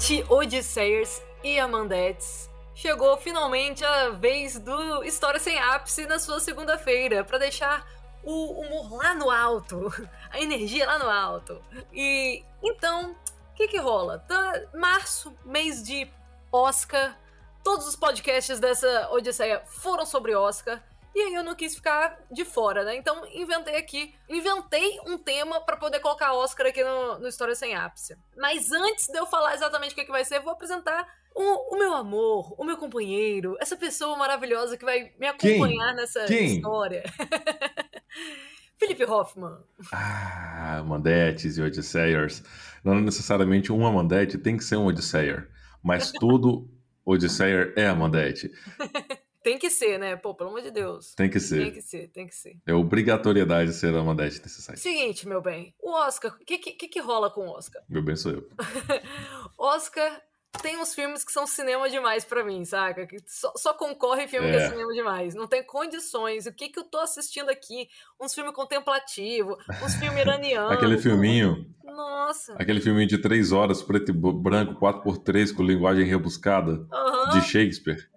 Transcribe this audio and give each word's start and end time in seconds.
Gente, 0.00 0.24
Odisseiers 0.30 1.20
e 1.44 1.60
Amandetes, 1.60 2.48
chegou 2.74 3.18
finalmente 3.18 3.84
a 3.84 4.08
vez 4.08 4.58
do 4.58 5.04
História 5.04 5.38
Sem 5.38 5.58
Ápice 5.58 6.06
na 6.06 6.18
sua 6.18 6.40
segunda-feira, 6.40 7.22
para 7.22 7.36
deixar 7.36 7.86
o 8.24 8.62
humor 8.62 8.96
lá 8.96 9.14
no 9.14 9.30
alto, 9.30 9.92
a 10.32 10.40
energia 10.40 10.86
lá 10.86 10.98
no 10.98 11.10
alto. 11.10 11.62
E 11.92 12.42
então, 12.62 13.10
o 13.10 13.54
que 13.54 13.68
que 13.68 13.76
rola? 13.76 14.18
Tá, 14.20 14.62
março, 14.72 15.36
mês 15.44 15.82
de 15.82 16.10
Oscar, 16.50 17.14
todos 17.62 17.86
os 17.86 17.94
podcasts 17.94 18.58
dessa 18.58 19.10
Odisseia 19.12 19.62
foram 19.66 20.06
sobre 20.06 20.34
Oscar. 20.34 20.82
E 21.14 21.20
aí 21.20 21.34
eu 21.34 21.42
não 21.42 21.54
quis 21.54 21.74
ficar 21.74 22.18
de 22.30 22.44
fora, 22.44 22.84
né? 22.84 22.96
Então 22.96 23.26
inventei 23.34 23.76
aqui, 23.76 24.14
inventei 24.28 24.98
um 25.06 25.18
tema 25.18 25.60
para 25.60 25.76
poder 25.76 26.00
colocar 26.00 26.32
Oscar 26.34 26.68
aqui 26.68 26.84
no, 26.84 27.18
no 27.18 27.28
História 27.28 27.54
Sem 27.54 27.74
Ápice. 27.74 28.16
Mas 28.36 28.70
antes 28.70 29.08
de 29.08 29.18
eu 29.18 29.26
falar 29.26 29.54
exatamente 29.54 29.92
o 29.92 29.94
que, 29.94 30.04
que 30.04 30.12
vai 30.12 30.24
ser, 30.24 30.40
vou 30.40 30.52
apresentar 30.52 31.06
o, 31.34 31.74
o, 31.74 31.78
meu 31.78 31.94
amor, 31.94 32.54
o 32.58 32.64
meu 32.64 32.76
companheiro, 32.76 33.56
essa 33.60 33.76
pessoa 33.76 34.16
maravilhosa 34.16 34.76
que 34.76 34.84
vai 34.84 35.12
me 35.18 35.26
acompanhar 35.26 35.88
Quem? 35.88 35.96
nessa 35.96 36.24
Quem? 36.26 36.56
história. 36.56 37.02
Felipe 38.78 39.04
Hoffman. 39.04 39.58
Ah, 39.92 40.78
Amandetes 40.78 41.58
e 41.58 41.62
Odisseiers. 41.62 42.42
Não 42.82 42.94
necessariamente 42.94 43.70
um 43.70 43.86
Amandete 43.86 44.38
tem 44.38 44.56
que 44.56 44.64
ser 44.64 44.76
um 44.76 44.86
Odisseyer, 44.86 45.50
mas 45.82 46.10
todo 46.18 46.68
Odisseyer 47.04 47.74
é 47.76 47.86
Amandete. 47.86 48.50
Tem 49.42 49.58
que 49.58 49.70
ser, 49.70 49.98
né? 49.98 50.16
Pô, 50.16 50.34
pelo 50.34 50.50
amor 50.50 50.60
de 50.62 50.70
Deus. 50.70 51.14
Tem 51.14 51.28
que 51.28 51.38
Tem 51.38 51.40
ser. 51.40 51.72
que 51.72 51.80
ser, 51.82 52.08
tem 52.08 52.26
que 52.26 52.34
ser. 52.34 52.58
É 52.66 52.74
obrigatoriedade 52.74 53.72
ser 53.72 53.94
Amandete 53.94 54.40
nesse 54.42 54.60
site. 54.60 54.78
Seguinte, 54.80 55.26
meu 55.26 55.40
bem. 55.40 55.74
O 55.80 55.92
Oscar, 55.92 56.32
o 56.34 56.44
que, 56.44 56.58
que, 56.58 56.88
que 56.88 57.00
rola 57.00 57.30
com 57.30 57.46
o 57.46 57.50
Oscar? 57.56 57.82
Meu 57.88 58.02
bem 58.02 58.16
sou 58.16 58.32
eu. 58.32 58.48
Oscar 59.58 60.20
tem 60.62 60.76
uns 60.78 60.92
filmes 60.94 61.24
que 61.24 61.30
são 61.30 61.46
cinema 61.46 61.88
demais 61.88 62.24
pra 62.24 62.44
mim, 62.44 62.64
saca? 62.64 63.06
Que 63.06 63.18
só, 63.24 63.52
só 63.56 63.72
concorre 63.72 64.26
filme 64.26 64.50
que 64.50 64.56
é 64.56 64.62
É. 64.66 64.68
cinema 64.70 64.92
demais. 64.92 65.34
Não 65.34 65.46
tem 65.46 65.62
condições. 65.64 66.44
O 66.46 66.52
que 66.52 66.68
que 66.68 66.78
eu 66.78 66.84
tô 66.84 66.98
assistindo 66.98 67.48
aqui? 67.50 67.88
Uns 68.20 68.34
filmes 68.34 68.52
contemplativos, 68.52 69.56
uns 69.82 69.94
filmes 69.94 70.18
iranianos. 70.20 70.72
Aquele 70.72 70.98
filminho, 70.98 71.72
Nossa. 71.84 72.54
aquele 72.58 72.80
filminho 72.80 73.06
de 73.06 73.18
três 73.18 73.52
horas, 73.52 73.80
preto 73.80 74.10
e 74.10 74.12
branco, 74.12 74.74
4x3, 74.80 75.54
com 75.54 75.62
linguagem 75.62 76.04
rebuscada, 76.04 76.84
Aham. 76.92 77.30
de 77.30 77.42
Shakespeare. 77.46 78.08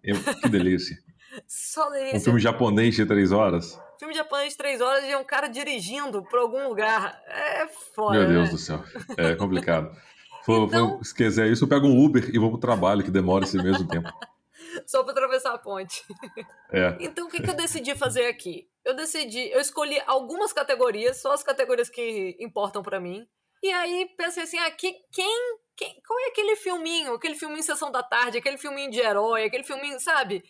Que 0.41 0.49
delícia. 0.49 0.97
Só 1.47 1.89
Um 2.13 2.19
filme 2.19 2.39
japonês 2.39 2.95
de 2.95 3.05
três 3.05 3.31
horas. 3.31 3.79
Filme 3.99 4.13
japonês 4.13 4.51
de 4.51 4.57
três 4.57 4.81
horas 4.81 5.03
e 5.03 5.15
um 5.15 5.23
cara 5.23 5.47
dirigindo 5.47 6.23
pra 6.23 6.41
algum 6.41 6.67
lugar. 6.67 7.21
É 7.27 7.67
foda. 7.95 8.19
Meu 8.19 8.27
Deus 8.27 8.45
né? 8.45 8.51
do 8.51 8.57
céu. 8.57 8.83
É 9.17 9.35
complicado. 9.35 9.91
Então- 10.45 11.01
se 11.01 11.15
quiser 11.15 11.47
isso, 11.47 11.63
eu 11.63 11.69
pego 11.69 11.87
um 11.87 12.03
Uber 12.03 12.29
e 12.33 12.37
vou 12.37 12.49
pro 12.49 12.59
trabalho, 12.59 13.01
que 13.01 13.09
demora 13.09 13.45
esse 13.45 13.55
mesmo 13.55 13.87
tempo. 13.87 14.09
Só 14.85 15.01
pra 15.01 15.13
atravessar 15.13 15.53
a 15.53 15.57
ponte. 15.57 16.03
É. 16.69 16.97
Então, 16.99 17.27
o 17.27 17.29
que, 17.29 17.41
que 17.41 17.49
eu 17.49 17.55
decidi 17.55 17.95
fazer 17.95 18.25
aqui? 18.25 18.67
Eu 18.83 18.93
decidi, 18.93 19.49
eu 19.51 19.61
escolhi 19.61 20.01
algumas 20.05 20.51
categorias, 20.51 21.21
só 21.21 21.31
as 21.31 21.43
categorias 21.43 21.89
que 21.89 22.35
importam 22.39 22.81
pra 22.81 22.99
mim. 22.99 23.25
E 23.61 23.71
aí 23.71 24.09
pensei 24.17 24.43
assim, 24.43 24.57
ah, 24.57 24.69
que, 24.71 24.93
quem, 25.13 25.57
quem, 25.77 25.95
qual 26.05 26.19
é 26.19 26.27
aquele 26.27 26.55
filminho, 26.57 27.13
aquele 27.13 27.35
filminho 27.35 27.63
Sessão 27.63 27.89
da 27.91 28.03
Tarde, 28.03 28.39
aquele 28.39 28.57
filminho 28.57 28.91
de 28.91 28.99
herói, 28.99 29.45
aquele 29.45 29.63
filminho, 29.63 29.99
sabe? 29.99 30.43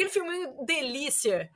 Aquele 0.00 0.10
filminho 0.10 0.64
delícia. 0.64 1.52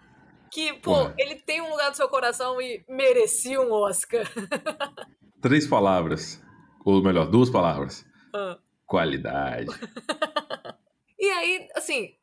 Que, 0.53 0.75
pô, 0.75 0.93
Porra. 0.93 1.15
ele 1.17 1.37
tem 1.37 1.63
um 1.63 1.71
lugar 1.71 1.89
no 1.89 1.97
seu 1.97 2.07
coração 2.11 2.61
e 2.61 2.85
merecia 2.87 3.59
um 3.59 3.73
Oscar. 3.73 4.27
Três 5.41 5.67
palavras. 5.67 6.43
Ou 6.85 7.03
melhor, 7.03 7.27
duas 7.27 7.49
palavras. 7.49 8.05
Ah. 8.35 8.59
Qualidade. 8.87 9.67
E 11.17 11.31
aí, 11.31 11.69
assim, 11.75 12.15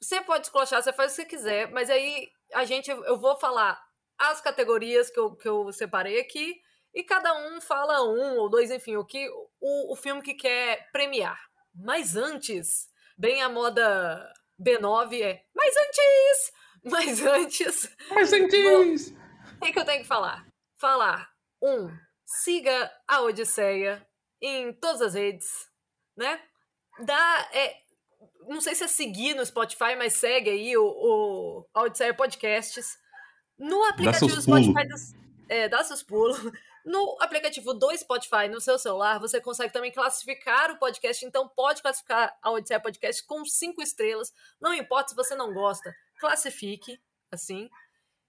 você 0.00 0.20
pode 0.20 0.46
esclochar, 0.46 0.80
você 0.80 0.92
faz 0.92 1.12
o 1.12 1.16
que 1.16 1.22
você 1.22 1.28
quiser, 1.28 1.72
mas 1.72 1.90
aí 1.90 2.28
a 2.52 2.64
gente, 2.64 2.88
eu 2.88 3.18
vou 3.18 3.36
falar 3.36 3.76
as 4.16 4.40
categorias 4.40 5.10
que 5.10 5.18
eu, 5.18 5.34
que 5.34 5.48
eu 5.48 5.72
separei 5.72 6.20
aqui, 6.20 6.54
e 6.94 7.02
cada 7.02 7.34
um 7.34 7.60
fala 7.60 8.04
um 8.04 8.36
ou 8.38 8.48
dois, 8.48 8.70
enfim, 8.70 8.94
o 8.94 9.04
que 9.04 9.28
o, 9.60 9.92
o 9.92 9.96
filme 9.96 10.22
que 10.22 10.34
quer 10.34 10.88
premiar. 10.92 11.36
Mas 11.74 12.14
antes, 12.14 12.86
bem 13.18 13.42
a 13.42 13.48
moda 13.48 14.32
B9 14.60 15.22
é, 15.22 15.42
mas 15.54 15.74
antes, 15.76 16.52
mas 16.84 17.22
antes, 17.26 17.96
Mas 18.10 18.32
antes... 18.32 19.10
o 19.56 19.60
que, 19.64 19.72
que 19.72 19.78
eu 19.78 19.84
tenho 19.84 20.02
que 20.02 20.08
falar? 20.08 20.46
Falar, 20.78 21.30
um, 21.62 21.88
siga 22.24 22.92
a 23.08 23.20
Odisseia 23.22 24.06
em 24.40 24.72
todas 24.72 25.00
as 25.02 25.14
redes, 25.14 25.48
né? 26.16 26.40
Dá, 27.04 27.48
é, 27.52 27.76
não 28.46 28.60
sei 28.60 28.74
se 28.74 28.84
é 28.84 28.88
seguir 28.88 29.34
no 29.34 29.44
Spotify, 29.46 29.96
mas 29.96 30.14
segue 30.14 30.50
aí 30.50 30.76
o, 30.76 30.84
o 30.84 31.66
a 31.72 31.82
Odisseia 31.82 32.12
Podcasts. 32.14 32.98
No 33.58 33.82
aplicativo 33.84 34.34
do 34.34 34.42
Spotify, 34.42 34.72
pulos. 34.72 34.88
dos- 34.88 35.14
é, 35.48 35.68
dá 35.68 35.82
seus 35.84 36.02
pulos. 36.02 36.38
No 36.84 37.16
aplicativo 37.20 37.72
do 37.72 37.96
Spotify, 37.96 38.46
no 38.50 38.60
seu 38.60 38.78
celular, 38.78 39.18
você 39.18 39.40
consegue 39.40 39.72
também 39.72 39.90
classificar 39.90 40.70
o 40.70 40.78
podcast. 40.78 41.24
Então, 41.24 41.48
pode 41.48 41.80
classificar 41.80 42.36
a 42.42 42.50
Odisseia 42.50 42.78
Podcast 42.78 43.24
com 43.24 43.44
cinco 43.46 43.82
estrelas. 43.82 44.32
Não 44.60 44.74
importa 44.74 45.10
se 45.10 45.16
você 45.16 45.34
não 45.34 45.54
gosta, 45.54 45.94
classifique 46.20 47.00
assim. 47.30 47.70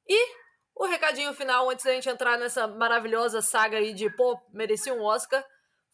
E 0.08 0.36
o 0.74 0.86
recadinho 0.86 1.34
final, 1.34 1.70
antes 1.70 1.84
da 1.84 1.92
gente 1.94 2.10
entrar 2.10 2.38
nessa 2.38 2.68
maravilhosa 2.68 3.42
saga 3.42 3.78
aí 3.78 3.94
de, 3.94 4.10
pô, 4.10 4.40
merecia 4.54 4.94
um 4.94 5.02
Oscar, 5.02 5.44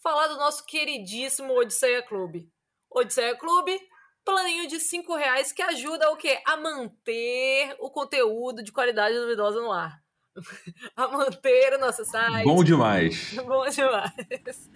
falar 0.01 0.27
do 0.27 0.37
nosso 0.37 0.65
queridíssimo 0.65 1.53
Odisseia 1.53 2.03
Clube. 2.03 2.47
Odisseia 2.89 3.35
Clube, 3.35 3.79
planinho 4.25 4.67
de 4.67 4.79
5 4.79 5.15
reais 5.15 5.51
que 5.51 5.61
ajuda 5.61 6.11
o 6.11 6.17
quê? 6.17 6.41
A 6.45 6.57
manter 6.57 7.75
o 7.79 7.89
conteúdo 7.89 8.63
de 8.63 8.71
qualidade 8.71 9.15
duvidosa 9.15 9.61
no 9.61 9.71
ar. 9.71 10.01
a 10.95 11.07
manter 11.07 11.73
o 11.73 11.79
nosso 11.79 12.03
site. 12.05 12.43
Bom 12.45 12.63
demais. 12.63 13.33
Bom 13.45 13.67
demais. 13.69 14.69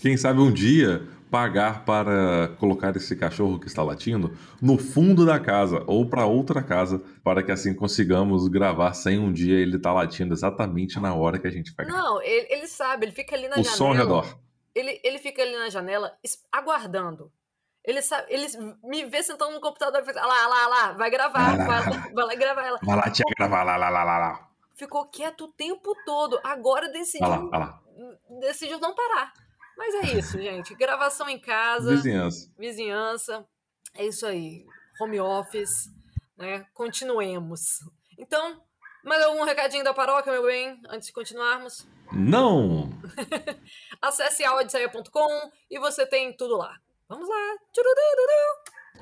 Quem 0.00 0.16
sabe 0.16 0.40
um 0.40 0.52
dia 0.52 1.06
pagar 1.30 1.84
para 1.84 2.48
colocar 2.58 2.94
esse 2.96 3.16
cachorro 3.16 3.58
que 3.58 3.66
está 3.66 3.82
latindo 3.82 4.36
no 4.60 4.76
fundo 4.78 5.24
da 5.24 5.40
casa 5.40 5.82
ou 5.86 6.06
para 6.08 6.26
outra 6.26 6.62
casa, 6.62 7.02
para 7.24 7.42
que 7.42 7.50
assim 7.50 7.74
consigamos 7.74 8.46
gravar 8.48 8.92
sem 8.94 9.18
um 9.18 9.32
dia 9.32 9.58
ele 9.58 9.76
estar 9.76 9.92
latindo 9.92 10.34
exatamente 10.34 11.00
na 11.00 11.14
hora 11.14 11.38
que 11.38 11.46
a 11.46 11.50
gente 11.50 11.72
vai 11.74 11.86
gravar. 11.86 12.02
Não, 12.02 12.22
ele, 12.22 12.46
ele 12.50 12.66
sabe, 12.66 13.06
ele 13.06 13.12
fica 13.12 13.34
ali 13.34 13.48
na 13.48 13.54
O 13.56 13.64
janela. 13.64 13.76
som 13.76 13.86
ao 13.88 13.94
redor. 13.94 14.38
ele, 14.74 15.00
ele 15.02 15.18
fica 15.18 15.42
ali 15.42 15.56
na 15.56 15.70
janela 15.70 16.12
aguardando. 16.52 17.32
Ele 17.84 18.00
sabe, 18.02 18.26
ele 18.28 18.46
me 18.84 19.04
vê 19.06 19.22
sentando 19.24 19.52
no 19.54 19.60
computador 19.60 20.02
e 20.02 20.04
fala, 20.12 20.24
lá, 20.26 20.46
lá, 20.46 20.66
lá, 20.68 20.92
vai 20.92 21.10
gravar, 21.10 21.56
vai, 21.56 21.66
lá- 21.66 22.08
vai 22.14 22.24
lá 22.26 22.34
gravar 22.36 22.62
ela. 22.64 22.78
Vai 22.80 22.96
lá, 22.96 23.10
tia, 23.10 23.24
gravar 23.36 23.64
lá, 23.64 23.76
lá, 23.76 23.88
lá, 23.88 24.04
lá, 24.04 24.18
lá. 24.18 24.48
Ficou 24.74 25.06
quieto 25.06 25.44
o 25.44 25.52
tempo 25.52 25.94
todo. 26.04 26.40
Agora 26.42 26.86
Vai 26.86 26.92
lá, 26.92 26.98
decidiu, 26.98 27.50
vai 27.50 27.60
lá. 27.60 27.82
decidiu 28.40 28.78
não 28.80 28.94
parar. 28.94 29.32
Mas 29.76 29.94
é 29.94 30.18
isso, 30.18 30.38
gente. 30.42 30.74
Gravação 30.74 31.28
em 31.28 31.38
casa, 31.38 31.90
Vizinhança. 31.90 32.52
vizinhança. 32.58 33.46
É 33.94 34.04
isso 34.06 34.26
aí. 34.26 34.64
Home 35.00 35.20
office, 35.20 35.90
né? 36.36 36.66
Continuemos. 36.74 37.60
Então, 38.18 38.62
mais 39.04 39.22
algum 39.24 39.44
recadinho 39.44 39.84
da 39.84 39.92
paróquia, 39.94 40.32
meu 40.32 40.44
bem, 40.44 40.80
antes 40.88 41.08
de 41.08 41.12
continuarmos? 41.12 41.86
Não! 42.12 42.90
Acesse 44.00 44.44
aodisseia.com 44.44 45.50
e 45.70 45.78
você 45.78 46.06
tem 46.06 46.36
tudo 46.36 46.56
lá. 46.56 46.74
Vamos 47.08 47.28
lá. 47.28 47.56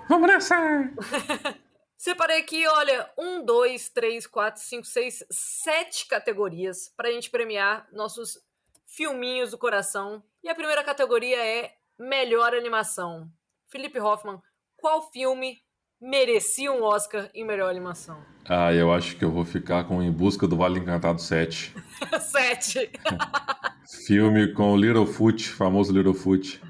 Vamos 0.09 0.29
nessa! 0.29 0.57
Separei 2.01 2.39
aqui, 2.39 2.67
olha, 2.67 3.11
um, 3.19 3.45
dois, 3.45 3.91
três, 3.91 4.27
quatro, 4.27 4.63
cinco, 4.63 4.87
seis, 4.87 5.23
sete 5.31 6.09
categorias 6.09 6.91
pra 6.97 7.13
gente 7.13 7.29
premiar 7.29 7.87
nossos 7.93 8.39
filminhos 8.87 9.51
do 9.51 9.59
coração. 9.59 10.23
E 10.43 10.49
a 10.49 10.55
primeira 10.55 10.83
categoria 10.83 11.37
é 11.37 11.73
melhor 11.99 12.55
animação. 12.55 13.29
Felipe 13.71 14.01
Hoffman, 14.01 14.39
qual 14.79 15.13
filme 15.13 15.59
merecia 16.01 16.73
um 16.73 16.83
Oscar 16.83 17.29
em 17.35 17.45
melhor 17.45 17.69
animação? 17.69 18.25
Ah, 18.49 18.73
eu 18.73 18.91
acho 18.91 19.17
que 19.17 19.25
eu 19.27 19.31
vou 19.31 19.45
ficar 19.45 19.85
com 19.85 20.03
Em 20.03 20.11
Busca 20.11 20.49
do 20.49 20.57
Vale 20.57 20.81
Encantado 20.81 21.21
7. 21.21 21.75
Sete. 22.19 22.91
Filme 24.07 24.55
com 24.55 24.73
o 24.73 24.77
Littlefoot, 24.79 25.51
famoso 25.51 25.93
Littlefoot. 25.93 26.63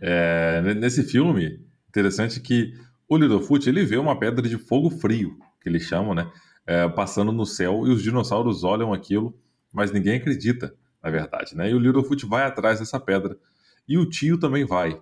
É, 0.00 0.60
nesse 0.74 1.04
filme, 1.04 1.64
interessante 1.88 2.40
que 2.40 2.74
o 3.14 3.18
Littlefoot, 3.18 3.68
ele 3.68 3.84
vê 3.84 3.96
uma 3.96 4.18
pedra 4.18 4.48
de 4.48 4.58
fogo 4.58 4.90
frio, 4.90 5.38
que 5.60 5.68
eles 5.68 5.82
chamam, 5.82 6.14
né? 6.14 6.30
é, 6.66 6.88
passando 6.88 7.32
no 7.32 7.44
céu, 7.44 7.86
e 7.86 7.90
os 7.90 8.02
dinossauros 8.02 8.64
olham 8.64 8.92
aquilo, 8.92 9.36
mas 9.72 9.90
ninguém 9.90 10.16
acredita, 10.16 10.74
na 11.02 11.10
verdade, 11.10 11.56
né? 11.56 11.70
E 11.70 11.74
o 11.74 11.78
Littlefoot 11.78 12.24
vai 12.26 12.44
atrás 12.44 12.78
dessa 12.78 13.00
pedra. 13.00 13.36
E 13.88 13.98
o 13.98 14.08
tio 14.08 14.38
também 14.38 14.64
vai. 14.64 15.00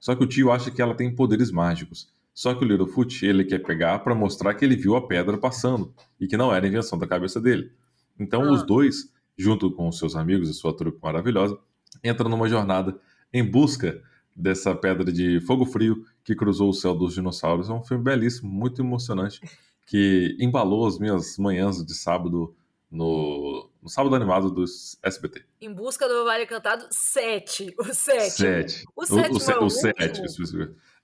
Só 0.00 0.14
que 0.14 0.24
o 0.24 0.26
tio 0.26 0.50
acha 0.50 0.70
que 0.70 0.80
ela 0.80 0.94
tem 0.94 1.14
poderes 1.14 1.50
mágicos. 1.50 2.08
Só 2.32 2.54
que 2.54 2.64
o 2.64 2.68
Littlefoot, 2.68 3.26
ele 3.26 3.44
quer 3.44 3.58
pegar 3.58 3.98
para 3.98 4.14
mostrar 4.14 4.54
que 4.54 4.64
ele 4.64 4.74
viu 4.74 4.96
a 4.96 5.06
pedra 5.06 5.36
passando, 5.36 5.92
e 6.18 6.26
que 6.26 6.36
não 6.36 6.52
era 6.54 6.66
invenção 6.66 6.98
da 6.98 7.06
cabeça 7.06 7.40
dele. 7.40 7.72
Então, 8.18 8.42
Ah. 8.42 8.52
os 8.52 8.64
dois, 8.64 9.12
junto 9.36 9.70
com 9.70 9.88
os 9.88 9.98
seus 9.98 10.16
amigos 10.16 10.48
e 10.48 10.54
sua 10.54 10.74
trupe 10.74 10.98
maravilhosa, 11.02 11.58
entram 12.02 12.30
numa 12.30 12.48
jornada 12.48 12.98
em 13.32 13.44
busca 13.44 14.02
dessa 14.34 14.74
pedra 14.74 15.12
de 15.12 15.40
fogo 15.40 15.64
frio 15.64 16.04
que 16.24 16.34
cruzou 16.34 16.70
o 16.70 16.74
céu 16.74 16.94
dos 16.94 17.14
dinossauros. 17.14 17.68
É 17.68 17.72
um 17.72 17.82
filme 17.82 18.02
belíssimo, 18.02 18.50
muito 18.50 18.82
emocionante, 18.82 19.40
que 19.86 20.36
embalou 20.40 20.86
as 20.86 20.98
minhas 20.98 21.36
manhãs 21.38 21.84
de 21.84 21.94
sábado 21.94 22.54
no, 22.90 23.70
no 23.82 23.88
sábado 23.88 24.14
animado 24.14 24.50
dos 24.50 24.98
SBT. 25.02 25.42
Em 25.60 25.72
busca 25.72 26.06
do 26.06 26.24
Vale 26.24 26.46
Cantado, 26.46 26.86
7. 26.90 27.74
O 27.78 27.84
7. 27.84 28.30
7. 28.30 28.84
O 28.94 29.06
7 29.06 29.16
o, 29.16 29.36
o, 29.36 29.50
é 29.50 29.58
o, 29.58 29.64
o 29.64 29.70
7. 29.70 30.22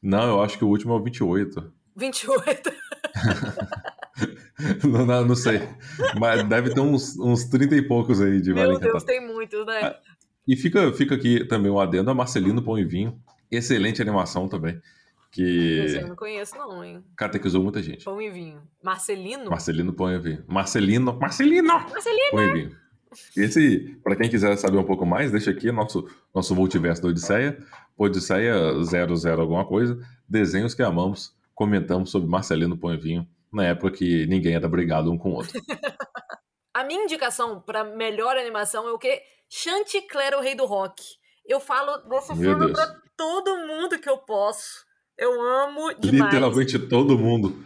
Não, 0.02 0.28
eu 0.28 0.42
acho 0.42 0.58
que 0.58 0.64
o 0.64 0.68
último 0.68 0.92
é 0.92 0.96
o 0.96 1.02
28. 1.02 1.72
28. 1.96 2.70
não, 4.84 5.06
não, 5.06 5.24
não, 5.24 5.34
sei. 5.34 5.60
Mas 6.20 6.46
deve 6.48 6.72
ter 6.72 6.80
uns, 6.80 7.18
uns 7.18 7.44
30 7.46 7.74
e 7.74 7.82
poucos 7.82 8.20
aí 8.20 8.40
de 8.40 8.52
Vale 8.52 8.68
Meu 8.68 8.78
Deus, 8.78 9.02
tem 9.02 9.26
muitos, 9.26 9.66
né? 9.66 9.96
E 10.48 10.56
fica, 10.56 10.90
fica 10.94 11.14
aqui 11.14 11.44
também 11.44 11.70
um 11.70 11.78
adendo 11.78 12.10
a 12.10 12.14
Marcelino 12.14 12.62
Pão 12.62 12.78
e 12.78 12.84
Vinho. 12.84 13.20
Excelente 13.50 14.00
animação 14.00 14.48
também. 14.48 14.80
Que 15.30 15.80
Esse 15.84 15.96
eu 15.98 16.08
não 16.08 16.16
conheço, 16.16 16.56
não, 16.56 16.82
hein? 16.82 17.04
catequizou 17.14 17.62
muita 17.62 17.82
gente. 17.82 18.02
Pão 18.02 18.20
e 18.20 18.30
vinho. 18.30 18.62
Marcelino? 18.82 19.50
Marcelino 19.50 19.92
Pão 19.92 20.10
e 20.10 20.18
Vinho. 20.18 20.44
Marcelino. 20.48 21.18
Marcelino! 21.18 21.68
Marcelino! 21.68 22.30
Pão 22.30 22.42
e 22.42 22.52
Vinho. 22.54 22.76
Esse, 23.36 23.98
para 24.02 24.16
quem 24.16 24.30
quiser 24.30 24.56
saber 24.56 24.78
um 24.78 24.84
pouco 24.84 25.04
mais, 25.04 25.30
deixa 25.30 25.50
aqui 25.50 25.70
nosso, 25.70 26.08
nosso 26.34 26.54
multiverso 26.54 27.02
da 27.02 27.08
Odisseia. 27.08 27.58
Odisseia 27.96 28.54
00 28.82 29.42
alguma 29.42 29.66
coisa. 29.66 29.98
Desenhos 30.26 30.74
que 30.74 30.82
amamos. 30.82 31.36
Comentamos 31.54 32.10
sobre 32.10 32.28
Marcelino 32.28 32.78
Pão 32.78 32.94
e 32.94 32.96
Vinho 32.96 33.28
na 33.52 33.64
época 33.64 33.90
que 33.90 34.26
ninguém 34.26 34.54
era 34.54 34.68
brigado 34.68 35.10
um 35.10 35.18
com 35.18 35.30
o 35.30 35.34
outro. 35.34 35.60
A 36.78 36.84
minha 36.84 37.02
indicação 37.02 37.60
para 37.60 37.82
melhor 37.84 38.36
animação 38.36 38.86
é 38.88 38.92
o 38.92 38.98
quê? 38.98 39.20
Chanticleer, 39.48 40.36
o 40.36 40.40
rei 40.40 40.54
do 40.54 40.64
rock. 40.64 41.02
Eu 41.44 41.58
falo 41.58 41.96
desse 42.08 42.34
Meu 42.34 42.50
filme 42.50 42.66
Deus. 42.66 42.78
pra 42.78 42.94
todo 43.16 43.56
mundo 43.66 43.98
que 43.98 44.08
eu 44.08 44.18
posso. 44.18 44.84
Eu 45.16 45.40
amo 45.40 45.92
demais. 45.94 46.32
Literalmente 46.32 46.78
todo 46.78 47.18
mundo. 47.18 47.64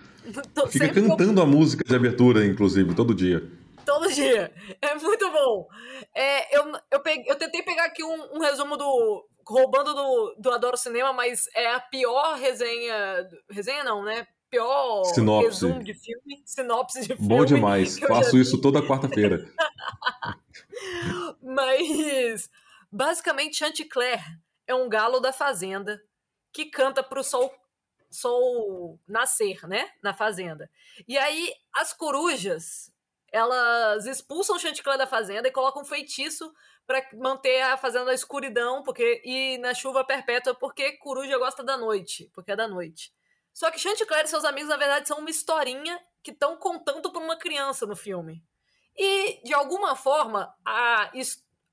Tô- 0.54 0.66
Fica 0.68 0.88
que 0.88 0.98
eu- 1.00 1.08
cantando 1.08 1.42
a 1.42 1.46
música 1.46 1.84
de 1.84 1.94
abertura, 1.94 2.46
inclusive, 2.46 2.94
todo 2.94 3.12
dia. 3.14 3.42
Todo 3.84 4.10
dia. 4.10 4.50
É 4.80 4.94
muito 4.94 5.30
bom. 5.30 5.66
É, 6.14 6.56
eu, 6.56 6.72
eu, 6.90 7.00
peguei- 7.00 7.24
eu 7.30 7.36
tentei 7.36 7.62
pegar 7.62 7.84
aqui 7.84 8.02
um, 8.04 8.36
um 8.36 8.40
resumo 8.40 8.76
do. 8.76 9.26
roubando 9.46 9.92
do, 9.92 10.36
do 10.38 10.50
Adoro 10.52 10.76
Cinema, 10.76 11.12
mas 11.12 11.44
é 11.54 11.72
a 11.74 11.80
pior 11.80 12.36
resenha. 12.38 13.28
Resenha 13.50 13.82
não, 13.84 14.02
né? 14.04 14.26
Pior 14.52 15.04
Sinopse. 15.04 15.46
resumo 15.46 15.82
de 15.82 15.94
filme. 15.94 16.42
Sinopse 16.44 17.00
de 17.00 17.16
filme. 17.16 17.26
Bom 17.26 17.42
demais. 17.42 17.98
Faço 18.06 18.36
isso 18.36 18.60
toda 18.60 18.86
quarta-feira. 18.86 19.50
Mas, 21.42 22.50
basicamente, 22.92 23.56
Chanticleer 23.56 24.22
é 24.66 24.74
um 24.74 24.90
galo 24.90 25.20
da 25.20 25.32
fazenda 25.32 26.02
que 26.52 26.66
canta 26.66 27.02
pro 27.02 27.24
sol, 27.24 27.50
sol 28.10 29.00
nascer, 29.08 29.66
né? 29.66 29.90
Na 30.02 30.12
fazenda. 30.12 30.70
E 31.08 31.16
aí, 31.16 31.54
as 31.74 31.94
corujas, 31.94 32.92
elas 33.32 34.04
expulsam 34.04 34.58
Chanticleer 34.58 34.98
da 34.98 35.06
fazenda 35.06 35.48
e 35.48 35.52
colocam 35.52 35.80
um 35.80 35.86
feitiço 35.86 36.52
para 36.86 37.02
manter 37.14 37.62
a 37.62 37.78
fazenda 37.78 38.04
na 38.04 38.14
escuridão 38.14 38.82
porque 38.82 39.22
e 39.24 39.56
na 39.58 39.72
chuva 39.72 40.04
perpétua, 40.04 40.54
porque 40.54 40.98
coruja 40.98 41.38
gosta 41.38 41.64
da 41.64 41.78
noite, 41.78 42.30
porque 42.34 42.52
é 42.52 42.56
da 42.56 42.68
noite. 42.68 43.14
Só 43.52 43.70
que 43.70 43.78
Chanticleer 43.78 44.24
e 44.24 44.28
seus 44.28 44.44
amigos, 44.44 44.68
na 44.68 44.76
verdade, 44.76 45.06
são 45.08 45.18
uma 45.18 45.30
historinha 45.30 45.98
que 46.22 46.30
estão 46.30 46.56
contando 46.56 47.10
para 47.12 47.20
uma 47.22 47.36
criança 47.36 47.86
no 47.86 47.94
filme. 47.96 48.42
E, 48.96 49.40
de 49.44 49.52
alguma 49.54 49.94
forma, 49.96 50.54
a, 50.64 51.10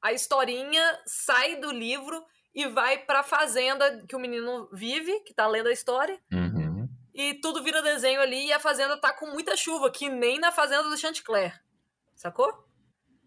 a 0.01 0.13
historinha 0.13 0.99
sai 1.05 1.57
do 1.57 1.71
livro 1.71 2.25
e 2.53 2.67
vai 2.67 2.97
pra 2.97 3.23
fazenda 3.23 4.05
que 4.07 4.15
o 4.15 4.19
menino 4.19 4.69
vive, 4.73 5.19
que 5.21 5.33
tá 5.33 5.47
lendo 5.47 5.67
a 5.67 5.71
história, 5.73 6.19
Uhum. 6.31 6.87
e 7.13 7.35
tudo 7.35 7.63
vira 7.63 7.81
desenho 7.81 8.21
ali 8.21 8.47
e 8.47 8.53
a 8.53 8.59
fazenda 8.59 8.97
tá 8.99 9.13
com 9.13 9.27
muita 9.27 9.55
chuva, 9.55 9.91
que 9.91 10.09
nem 10.09 10.39
na 10.39 10.51
fazenda 10.51 10.83
do 10.89 10.97
Chanticleer. 10.97 11.61
Sacou? 12.15 12.51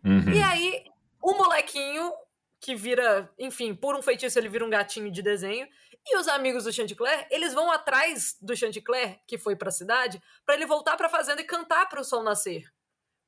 Uhum. 0.05 0.33
E 0.33 0.43
aí, 0.43 0.85
o 1.23 1.35
molequinho, 1.35 2.13
que 2.61 2.75
vira, 2.75 3.31
enfim, 3.39 3.75
por 3.75 3.95
um 3.95 4.03
feitiço 4.03 4.39
ele 4.39 4.49
vira 4.49 4.65
um 4.65 4.71
gatinho 4.71 5.11
de 5.11 5.23
desenho, 5.23 5.69
e 6.07 6.17
os 6.17 6.27
amigos 6.29 6.65
do 6.65 6.73
Chanticleer, 6.73 7.27
eles 7.31 7.55
vão 7.55 7.71
atrás 7.71 8.37
do 8.41 8.57
Chanticleer, 8.57 9.21
que 9.27 9.39
foi 9.39 9.55
pra 9.57 9.71
cidade, 9.71 10.21
pra 10.45 10.55
ele 10.55 10.67
voltar 10.67 10.97
pra 10.97 11.09
fazenda 11.09 11.41
e 11.41 11.45
cantar 11.45 11.89
pro 11.89 12.05
sol 12.05 12.23
nascer. 12.23 12.65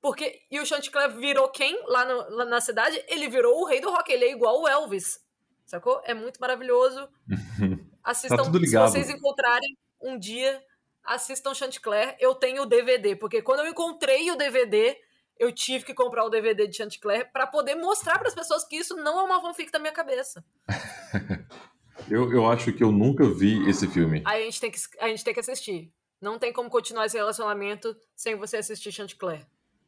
Porque, 0.01 0.43
e 0.51 0.61
o 0.61 0.67
Chanticleer 0.67 1.11
virou 1.17 1.49
quem 1.49 1.81
lá, 1.87 2.05
no- 2.05 2.37
lá 2.37 2.45
na 2.45 2.61
cidade? 2.61 3.03
Ele 3.09 3.29
virou 3.29 3.61
o 3.61 3.65
rei 3.65 3.81
do 3.81 3.91
rock, 3.91 4.13
ele 4.13 4.25
é 4.27 4.31
igual 4.33 4.61
o 4.61 4.69
Elvis. 4.69 5.19
Sacou? 5.65 6.03
É 6.05 6.13
muito 6.13 6.39
maravilhoso. 6.41 7.09
Assistam, 8.05 8.37
Tá 8.37 8.45
se 8.45 8.77
vocês 8.77 9.09
encontrarem 9.09 9.79
um 10.03 10.19
dia, 10.19 10.63
assistam 11.03 11.55
Chanticleer. 11.55 12.15
Eu 12.21 12.35
tenho 12.35 12.63
o 12.63 12.67
DVD, 12.67 13.17
porque 13.17 13.41
quando 13.41 13.61
eu 13.61 13.69
encontrei 13.69 14.31
o 14.31 14.37
DVD, 14.37 14.95
eu 15.39 15.51
tive 15.51 15.87
que 15.87 15.95
comprar 15.95 16.23
o 16.25 16.29
DVD 16.29 16.67
de 16.67 16.77
Chanticleer 16.77 17.33
pra 17.33 17.47
poder 17.47 17.75
mostrar 17.77 18.19
pras 18.19 18.35
pessoas 18.35 18.63
que 18.65 18.77
isso 18.77 18.95
não 18.97 19.19
é 19.21 19.23
uma 19.23 19.41
fanfic 19.41 19.71
da 19.73 19.79
minha 19.79 19.93
cabeça. 19.93 20.45
Eu, 22.11 22.31
eu 22.33 22.47
acho 22.47 22.73
que 22.73 22.85
eu 22.85 22.93
nunca 22.93 23.25
vi 23.29 23.69
esse 23.69 23.89
filme. 23.89 24.23
Aí 24.25 24.43
a 24.43 24.45
gente 24.45 24.61
tem 24.61 24.71
que, 24.71 24.79
a 25.01 25.09
gente 25.09 25.25
tem 25.25 25.35
que 25.35 25.41
assistir. 25.41 25.93
Não 26.21 26.39
tem 26.39 26.53
como 26.53 26.71
continuar 26.71 27.07
esse 27.07 27.17
relacionamento 27.17 27.97
sem 28.15 28.35
você 28.35 28.59
assistir 28.59 28.93
Chanticleer. 28.93 29.47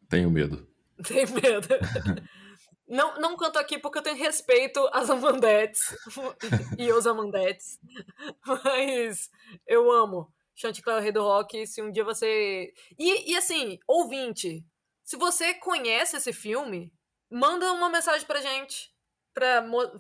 Tenho 0.09 0.31
medo. 0.31 0.67
Tem 1.07 1.27
medo. 1.27 1.69
Não, 2.89 3.19
não 3.21 3.37
canto 3.37 3.59
aqui 3.59 3.81
porque 3.81 3.99
eu 3.99 4.03
tenho 4.03 4.17
respeito 4.17 4.79
às 4.93 5.11
Amandetes 5.11 5.93
e 6.79 6.93
os 6.93 7.05
Amandetes. 7.05 7.81
Mas 8.47 9.29
eu 9.67 9.91
amo 9.91 10.33
Chanticleer, 10.55 10.99
o 10.99 11.03
Rei 11.03 11.11
do 11.11 11.21
Rock. 11.21 11.67
Se 11.67 11.83
um 11.83 11.91
dia 11.91 12.05
você. 12.05 12.73
E, 12.97 13.33
e 13.33 13.37
assim, 13.37 13.81
ouvinte, 13.89 14.65
se 15.03 15.17
você 15.17 15.55
conhece 15.55 16.17
esse 16.17 16.33
filme, 16.33 16.93
manda 17.29 17.73
uma 17.73 17.91
mensagem 17.91 18.25
pra 18.25 18.41
gente. 18.41 18.95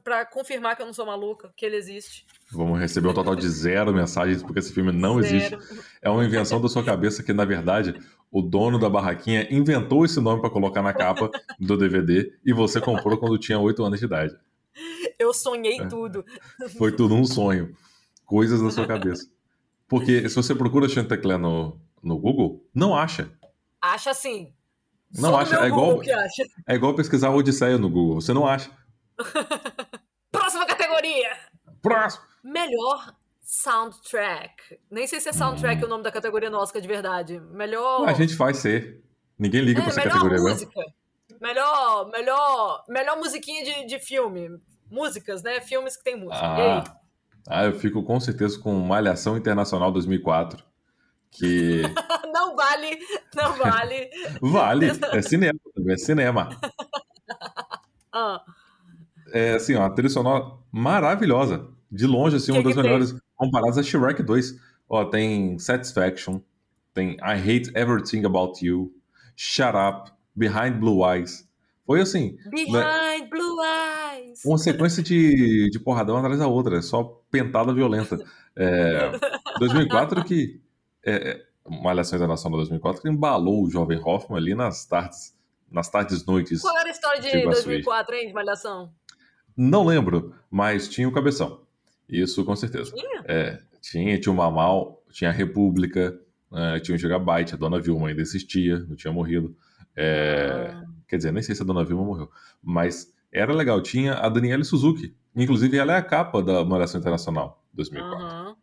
Pra 0.02 0.24
confirmar 0.24 0.74
que 0.76 0.80
eu 0.82 0.86
não 0.86 0.94
sou 0.94 1.04
maluca, 1.04 1.52
que 1.54 1.66
ele 1.66 1.76
existe. 1.76 2.24
Vamos 2.50 2.80
receber 2.80 3.08
um 3.08 3.12
total 3.12 3.36
de 3.36 3.46
zero 3.48 3.92
mensagens, 3.92 4.42
porque 4.42 4.60
esse 4.60 4.72
filme 4.72 4.90
não 4.92 5.20
existe. 5.20 5.50
Zero. 5.50 5.62
É 6.00 6.08
uma 6.08 6.24
invenção 6.24 6.58
da 6.58 6.68
sua 6.68 6.82
cabeça 6.82 7.22
que, 7.22 7.34
na 7.34 7.44
verdade, 7.44 7.94
o 8.32 8.40
dono 8.40 8.78
da 8.78 8.88
barraquinha 8.88 9.46
inventou 9.54 10.06
esse 10.06 10.18
nome 10.20 10.40
pra 10.40 10.48
colocar 10.48 10.80
na 10.80 10.94
capa 10.94 11.30
do 11.60 11.76
DVD 11.76 12.32
e 12.44 12.52
você 12.54 12.80
comprou 12.80 13.18
quando 13.18 13.36
tinha 13.38 13.58
8 13.58 13.84
anos 13.84 13.98
de 14.00 14.06
idade. 14.06 14.34
Eu 15.18 15.34
sonhei 15.34 15.80
É. 15.80 15.86
tudo. 15.86 16.24
Foi 16.78 16.90
tudo 16.92 17.14
um 17.14 17.24
sonho. 17.26 17.76
Coisas 18.24 18.62
da 18.62 18.70
sua 18.70 18.86
cabeça. 18.86 19.28
Porque 19.86 20.26
se 20.30 20.34
você 20.34 20.54
procura 20.54 20.88
Chanticleer 20.88 21.38
no, 21.38 21.78
no 22.02 22.18
Google, 22.18 22.64
não 22.74 22.94
acha. 22.96 23.30
Acha 23.82 24.10
assim. 24.12 24.52
Não 25.14 25.30
Só 25.30 25.40
acha, 25.40 25.56
é 25.62 25.66
igual- 25.68 26.00
acha. 26.00 26.42
É 26.66 26.74
igual 26.74 26.94
pesquisar 26.94 27.30
Odisseia 27.30 27.76
no 27.78 27.88
Google. 27.90 28.20
Você 28.20 28.32
não 28.32 28.46
acha. 28.46 28.70
Próxima 30.30 30.66
categoria! 30.66 31.30
Próximo! 31.82 32.24
Melhor 32.42 33.14
soundtrack. 33.42 34.78
Nem 34.90 35.06
sei 35.06 35.20
se 35.20 35.28
é 35.28 35.32
soundtrack 35.32 35.84
o 35.84 35.88
nome 35.88 36.02
da 36.02 36.12
categoria 36.12 36.50
no 36.50 36.58
Oscar 36.58 36.82
de 36.82 36.88
verdade. 36.88 37.40
Melhor. 37.40 38.02
Hum. 38.02 38.04
A 38.04 38.12
gente 38.12 38.36
faz 38.36 38.58
ser. 38.58 39.02
Ninguém 39.38 39.62
liga 39.62 39.80
pra 39.80 39.90
é, 39.90 39.92
essa 39.92 40.00
melhor 40.00 40.14
categoria 40.14 40.42
música. 40.42 40.80
Melhor, 41.40 42.10
melhor, 42.10 42.84
melhor 42.88 43.16
musiquinha 43.18 43.64
de, 43.64 43.86
de 43.86 43.98
filme. 43.98 44.60
Músicas, 44.90 45.42
né? 45.42 45.60
Filmes 45.60 45.96
que 45.96 46.04
tem 46.04 46.16
música. 46.16 46.40
Ah, 46.40 46.84
ah, 47.48 47.64
eu 47.64 47.78
fico 47.78 48.02
com 48.02 48.18
certeza 48.18 48.58
com 48.58 48.72
Malhação 48.80 49.36
Internacional 49.36 49.92
2004. 49.92 50.64
Que 51.30 51.82
Não 52.32 52.56
vale, 52.56 52.98
não 53.34 53.52
vale. 53.54 54.10
vale, 54.40 54.86
é 55.12 55.22
cinema 55.22 55.58
é 55.88 55.96
cinema. 55.96 56.48
Ah, 58.12 58.42
É 59.32 59.54
assim, 59.54 59.74
ó, 59.74 59.80
uma 59.80 59.90
trilha 59.90 60.08
sonora 60.08 60.44
maravilhosa. 60.72 61.68
De 61.90 62.06
longe, 62.06 62.36
assim, 62.36 62.52
Que 62.52 62.58
uma 62.58 62.62
das 62.64 62.74
que 62.74 62.80
tem? 62.80 62.90
melhores 62.90 63.14
comparadas 63.36 63.78
a 63.78 63.82
Shrek 63.82 64.22
2. 64.22 64.54
Ó, 64.88 65.04
tem 65.04 65.58
Satisfaction, 65.58 66.40
tem 66.94 67.12
I 67.14 67.34
Hate 67.38 67.70
Everything 67.74 68.24
About 68.24 68.64
You, 68.64 68.92
Shut 69.36 69.74
Up, 69.76 70.10
Behind 70.34 70.78
Blue 70.78 71.04
Eyes. 71.08 71.46
Foi 71.86 72.00
assim, 72.00 72.36
Behind 72.50 73.28
Blue 73.30 73.58
Eyes. 73.62 74.44
uma 74.44 74.58
sequência 74.58 75.02
de, 75.02 75.70
de 75.70 75.78
porradão 75.78 76.16
atrás 76.16 76.38
da 76.38 76.46
outra, 76.48 76.82
só 76.82 77.22
pentada 77.30 77.72
violenta. 77.72 78.18
É, 78.56 79.12
2004 79.58 80.24
que. 80.24 80.60
É, 81.04 81.44
Malhação 81.68 82.16
Internacional 82.16 82.58
2004 82.58 83.02
que 83.02 83.08
embalou 83.08 83.64
o 83.64 83.70
jovem 83.70 84.00
Hoffman 84.02 84.38
ali 84.38 84.54
nas 84.54 84.86
tardes, 84.86 85.34
nas 85.70 85.88
tardes 85.88 86.24
noites. 86.24 86.60
Qual 86.62 86.76
era 86.78 86.88
a 86.88 86.92
história 86.92 87.20
de 87.20 87.28
Chegou 87.28 87.50
a 87.50 87.54
2004, 87.54 88.14
hein, 88.14 88.28
de 88.28 88.32
Malhação? 88.32 88.92
Não 89.56 89.84
lembro, 89.84 90.34
mas 90.50 90.88
tinha 90.88 91.08
o 91.08 91.12
Cabeção. 91.12 91.62
Isso 92.08 92.44
com 92.44 92.54
certeza. 92.54 92.92
Tinha? 92.92 93.22
É, 93.24 93.58
tinha, 93.80 94.20
tinha 94.20 94.32
o 94.32 94.36
Mamal, 94.36 95.02
tinha 95.10 95.30
a 95.30 95.32
República, 95.32 96.18
é, 96.52 96.80
tinha 96.80 96.94
o 96.94 96.98
Gigabyte, 96.98 97.54
a 97.54 97.56
Dona 97.56 97.80
Vilma 97.80 98.08
ainda 98.08 98.20
existia, 98.20 98.78
não 98.80 98.94
tinha 98.96 99.12
morrido. 99.12 99.56
É, 99.94 100.72
Ah, 100.72 100.84
Quer 101.08 101.16
dizer, 101.18 101.32
nem 101.32 101.42
sei 101.42 101.54
se 101.54 101.62
a 101.62 101.64
Dona 101.64 101.84
Vilma 101.84 102.04
morreu. 102.04 102.30
Mas 102.62 103.14
era 103.32 103.52
legal. 103.52 103.80
Tinha 103.80 104.14
a 104.14 104.28
Daniele 104.28 104.64
Suzuki 104.64 105.14
Inclusive, 105.36 105.76
ela 105.76 105.92
é 105.92 105.96
a 105.96 106.02
capa 106.02 106.42
da 106.42 106.64
Malhação 106.64 106.98
Internacional 106.98 107.62
2004. 107.74 108.24
Aham. 108.24 108.56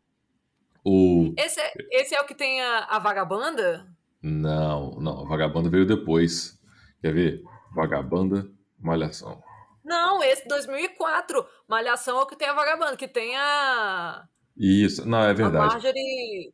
O... 0.83 1.33
Esse, 1.37 1.61
é, 1.61 1.71
esse 1.91 2.15
é 2.15 2.21
o 2.21 2.25
que 2.25 2.33
tem 2.33 2.61
a, 2.61 2.79
a 2.85 2.99
vagabanda? 2.99 3.87
Não, 4.21 4.91
não, 4.99 5.25
a 5.25 5.27
Vagabanda 5.27 5.69
veio 5.69 5.85
depois. 5.85 6.59
Quer 7.01 7.13
ver? 7.13 7.43
Vagabanda, 7.75 8.49
Malhação. 8.79 9.42
Não, 9.83 10.23
esse 10.23 10.47
2004. 10.47 11.45
Malhação 11.67 12.19
é 12.19 12.21
o 12.23 12.25
que 12.25 12.35
tem 12.35 12.47
a 12.47 12.53
vagabanda, 12.53 12.95
que 12.95 13.07
tem 13.07 13.35
a, 13.37 14.23
Isso, 14.57 15.07
não, 15.07 15.19
é 15.23 15.29
a 15.29 15.33
verdade. 15.33 15.73
Marjorie 15.73 16.53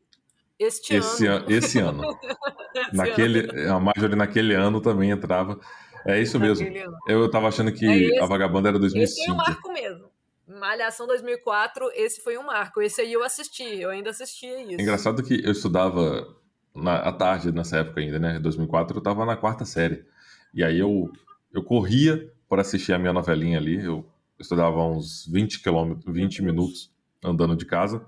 este 0.57 0.95
Esse, 0.95 1.25
ano. 1.27 1.45
an- 1.45 1.45
esse 1.49 1.79
ano. 1.79 2.03
Esse 2.75 2.95
Naquele, 2.95 3.67
a 3.69 3.79
Marjorie 3.79 4.15
naquele 4.15 4.53
ano 4.53 4.79
também 4.81 5.09
entrava. 5.11 5.59
É 6.05 6.19
isso 6.21 6.37
ano, 6.37 6.45
mesmo. 6.45 6.67
ano. 6.67 6.97
Eu 7.07 7.29
tava 7.31 7.47
achando 7.47 7.71
que 7.71 7.85
É 7.85 7.97
esse. 7.97 8.19
a 8.19 8.25
Vagabanda 8.25 8.69
era 8.69 8.77
Esse 8.77 8.89
foi 8.89 8.99
2005. 8.99 9.31
um 9.31 9.35
marco 9.35 9.71
mesmo. 9.73 10.11
Malhação 10.47 11.07
2004, 11.07 11.91
esse 11.93 12.21
foi 12.21 12.37
um 12.37 12.43
marco. 12.43 12.81
Esse 12.81 13.01
aí 13.01 13.13
eu 13.13 13.23
assisti, 13.23 13.63
eu 13.81 13.89
ainda 13.89 14.09
assistia 14.09 14.61
isso. 14.63 14.79
É 14.79 14.81
engraçado 14.83 15.21
que 15.23 15.41
eu 15.45 15.51
estudava 15.51 16.27
na, 16.75 16.97
à 16.97 17.11
tarde 17.11 17.51
nessa 17.51 17.77
época 17.77 18.01
ainda, 18.01 18.19
né? 18.19 18.39
2004, 18.39 18.97
eu 18.97 19.01
tava 19.01 19.25
na 19.25 19.35
quarta 19.37 19.63
série. 19.65 20.05
E 20.53 20.63
aí 20.63 20.77
eu, 20.79 21.11
eu 21.53 21.63
corria 21.63 22.31
para 22.49 22.61
assistir 22.61 22.91
a 22.93 22.99
minha 22.99 23.13
novelinha 23.13 23.59
ali. 23.59 23.83
Eu 23.83 24.03
estudava 24.39 24.83
uns 24.83 25.27
20 25.31 25.61
quilômetros, 25.61 26.13
20 26.13 26.41
minutos 26.41 26.91
andando 27.23 27.55
de 27.55 27.65
casa. 27.65 28.05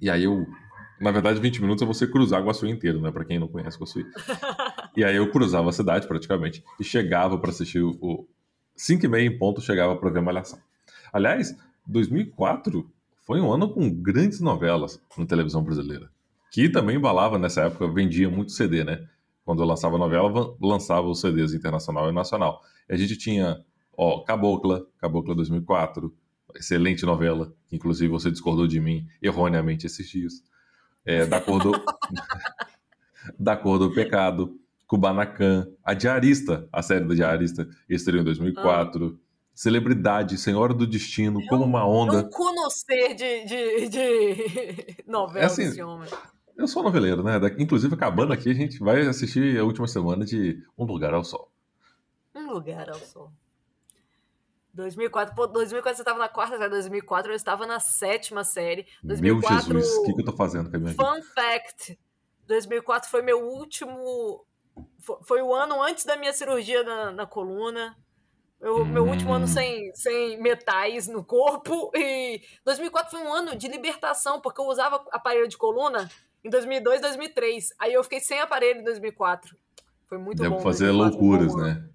E 0.00 0.08
aí 0.08 0.24
eu, 0.24 0.46
na 1.00 1.10
verdade, 1.10 1.38
20 1.38 1.60
minutos 1.60 1.82
é 1.82 1.86
você 1.86 2.06
cruzar 2.06 2.42
Guaçu 2.42 2.66
inteiro, 2.66 3.00
né? 3.00 3.12
Para 3.12 3.24
quem 3.24 3.38
não 3.38 3.48
conhece 3.48 3.78
Guaçu. 3.78 4.00
E 4.94 5.02
aí 5.02 5.16
eu 5.16 5.30
cruzava 5.30 5.70
a 5.70 5.72
cidade 5.72 6.06
praticamente 6.06 6.62
e 6.78 6.84
chegava 6.84 7.38
para 7.38 7.48
assistir 7.48 7.80
o 7.80 8.28
5 8.76 9.06
e 9.06 9.08
meia 9.08 9.26
em 9.26 9.38
ponto, 9.38 9.58
chegava 9.62 9.96
para 9.96 10.10
ver 10.10 10.20
Malhação. 10.20 10.58
Aliás, 11.10 11.56
2004 11.86 12.86
foi 13.22 13.40
um 13.40 13.50
ano 13.50 13.72
com 13.72 13.88
grandes 13.90 14.38
novelas 14.40 15.00
na 15.16 15.24
televisão 15.24 15.62
brasileira, 15.62 16.10
que 16.50 16.68
também 16.68 16.96
embalava 16.96 17.38
nessa 17.38 17.62
época, 17.62 17.88
vendia 17.88 18.28
muito 18.28 18.52
CD, 18.52 18.84
né? 18.84 19.08
Quando 19.44 19.62
eu 19.62 19.66
lançava 19.66 19.98
novela, 19.98 20.56
lançava 20.60 21.06
os 21.08 21.20
CDs 21.20 21.52
internacional 21.52 22.08
e 22.08 22.12
nacional. 22.12 22.60
E 22.88 22.94
a 22.94 22.96
gente 22.96 23.16
tinha, 23.16 23.64
ó, 23.96 24.20
Cabocla, 24.22 24.86
Cabocla 24.98 25.34
2004, 25.34 26.14
excelente 26.54 27.04
novela, 27.04 27.52
que 27.66 27.76
inclusive 27.76 28.10
você 28.10 28.30
discordou 28.30 28.66
de 28.66 28.80
mim 28.80 29.06
erroneamente 29.20 29.86
esses 29.86 30.08
dias. 30.08 30.42
É, 31.04 31.26
da 31.26 31.40
cor 31.40 31.60
do 31.60 31.72
da 33.38 33.56
cor 33.56 33.78
do 33.78 33.92
pecado, 33.92 34.56
Kubanacan, 34.86 35.66
a 35.82 35.94
Diarista, 35.94 36.68
a 36.72 36.82
série 36.82 37.04
da 37.04 37.14
Diarista, 37.14 37.68
estreou 37.88 38.20
em 38.20 38.24
2004. 38.24 39.18
Celebridade, 39.54 40.38
Senhora 40.38 40.72
do 40.72 40.86
Destino, 40.86 41.44
Como 41.46 41.64
uma 41.64 41.80
É 41.80 41.84
Onda. 41.84 42.18
um 42.20 42.30
conhecer 42.30 43.14
de, 43.14 43.44
de, 43.44 43.88
de 43.88 45.04
novela 45.06 45.44
É 45.44 45.46
assim, 45.46 45.80
homem. 45.82 46.08
Eu 46.56 46.68
sou 46.68 46.82
noveleiro, 46.82 47.22
né? 47.22 47.32
Inclusive, 47.58 47.94
acabando 47.94 48.32
aqui, 48.32 48.50
a 48.50 48.54
gente 48.54 48.78
vai 48.78 49.00
assistir 49.06 49.58
a 49.58 49.64
última 49.64 49.86
semana 49.88 50.24
de 50.24 50.62
Um 50.78 50.84
Lugar 50.84 51.14
ao 51.14 51.24
Sol. 51.24 51.50
Um 52.34 52.50
lugar 52.50 52.88
ao 52.90 52.98
sol. 52.98 53.30
2004, 54.74 55.34
pô, 55.34 55.46
2004 55.46 55.96
você 55.96 56.02
estava 56.02 56.18
na 56.18 56.28
quarta 56.28 56.56
série, 56.56 56.70
2004 56.70 57.30
eu 57.32 57.36
estava 57.36 57.66
na 57.66 57.78
sétima 57.78 58.42
série. 58.42 58.86
2004, 59.04 59.68
Meu 59.74 59.80
Jesus, 59.82 59.98
o 59.98 60.02
que, 60.04 60.14
que 60.14 60.20
eu 60.22 60.24
tô 60.24 60.32
fazendo 60.32 60.70
com 60.70 60.76
a 60.76 60.78
minha 60.80 60.92
vida? 60.92 61.04
Fun 61.04 61.22
fact: 61.34 61.98
2004 62.46 63.10
foi 63.10 63.20
meu 63.22 63.46
último. 63.46 64.46
fo- 65.00 65.20
Foi 65.24 65.42
o 65.42 65.52
ano 65.54 65.82
antes 65.82 66.04
da 66.06 66.16
minha 66.16 66.32
cirurgia 66.32 66.82
na, 66.82 67.12
na 67.12 67.26
coluna. 67.26 67.94
Eu- 68.58 68.86
Meu 68.86 69.04
Hum. 69.04 69.10
último 69.10 69.34
ano 69.34 69.46
sem, 69.46 69.94
sem 69.94 70.40
metais 70.40 71.06
no 71.06 71.22
corpo. 71.22 71.90
E 71.94 72.40
2004 72.64 73.10
foi 73.10 73.20
um 73.20 73.32
ano 73.32 73.54
de 73.56 73.68
libertação, 73.68 74.40
porque 74.40 74.60
eu 74.60 74.64
usava 74.66 75.04
aparelho 75.10 75.48
de 75.48 75.58
coluna 75.58 76.10
em 76.44 76.50
2002, 76.50 77.00
2003. 77.00 77.72
Aí 77.78 77.92
eu 77.92 78.02
fiquei 78.02 78.20
sem 78.20 78.40
aparelho 78.40 78.80
em 78.80 78.84
2004. 78.84 79.56
Foi 80.08 80.18
muito 80.18 80.42
bom. 80.42 80.60
fazer 80.60 80.86
2004, 80.92 80.92
um 80.92 81.20
bom 81.20 81.26
loucuras, 81.30 81.54
ano. 81.54 81.62
né? 81.64 81.88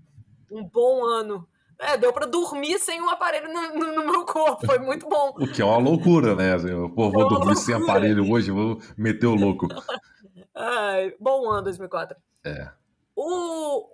Um 0.51 0.63
bom 0.63 1.05
ano. 1.05 1.47
É, 1.79 1.95
deu 1.95 2.11
pra 2.11 2.25
dormir 2.25 2.79
sem 2.79 2.99
um 2.99 3.09
aparelho 3.09 3.53
no, 3.53 3.75
no- 3.75 3.95
no 4.03 4.11
meu 4.11 4.25
corpo. 4.25 4.65
Foi 4.65 4.79
muito 4.79 5.07
bom. 5.07 5.29
O 5.37 5.47
que 5.47 5.61
é 5.61 5.65
uma 5.65 5.77
loucura, 5.77 6.33
né? 6.35 6.55
Assim, 6.55 6.69
pô, 6.95 7.11
vou 7.11 7.25
É 7.25 7.29
dormir 7.29 7.55
sem 7.55 7.75
loucura. 7.75 7.93
aparelho 7.97 8.31
hoje, 8.31 8.49
vou 8.49 8.81
meter 8.97 9.27
o 9.27 9.35
louco. 9.35 9.67
Ai, 10.55 11.13
bom 11.19 11.47
ano 11.51 11.63
2004. 11.65 12.17
É. 12.43 12.71
O, 13.15 13.87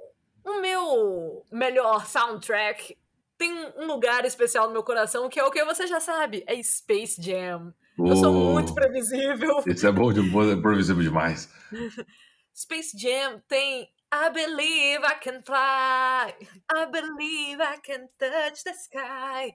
o 0.46 0.62
meu 0.62 1.46
melhor 1.52 2.06
soundtrack 2.06 2.98
tem 3.38 3.52
um 3.78 3.86
lugar 3.88 4.24
especial 4.24 4.68
no 4.68 4.74
meu 4.74 4.84
coração, 4.84 5.28
que 5.28 5.40
é 5.40 5.44
o 5.44 5.52
que 5.52 5.66
você 5.66 5.86
já 5.88 6.00
sabe, 6.00 6.44
é 6.48 6.62
Space 6.64 7.22
Jam. 7.22 7.74
Eu 7.98 8.16
sou 8.16 8.34
muito 8.54 8.74
previsível. 8.74 9.64
Esse 9.68 9.88
é 9.88 9.92
bom 9.92 10.12
de 10.12 10.22
é 10.22 10.56
previsível 10.62 11.04
demais. 11.04 11.50
Space 12.56 12.98
Jam 12.98 13.42
tem 13.48 13.90
I 14.14 14.30
believe 14.32 15.04
I 15.04 15.16
can 15.20 15.42
fly. 15.42 16.36
I 16.72 16.86
believe 16.92 17.60
I 17.62 17.80
can 17.82 18.08
touch 18.20 18.64
the 18.64 18.72
sky. 18.72 19.54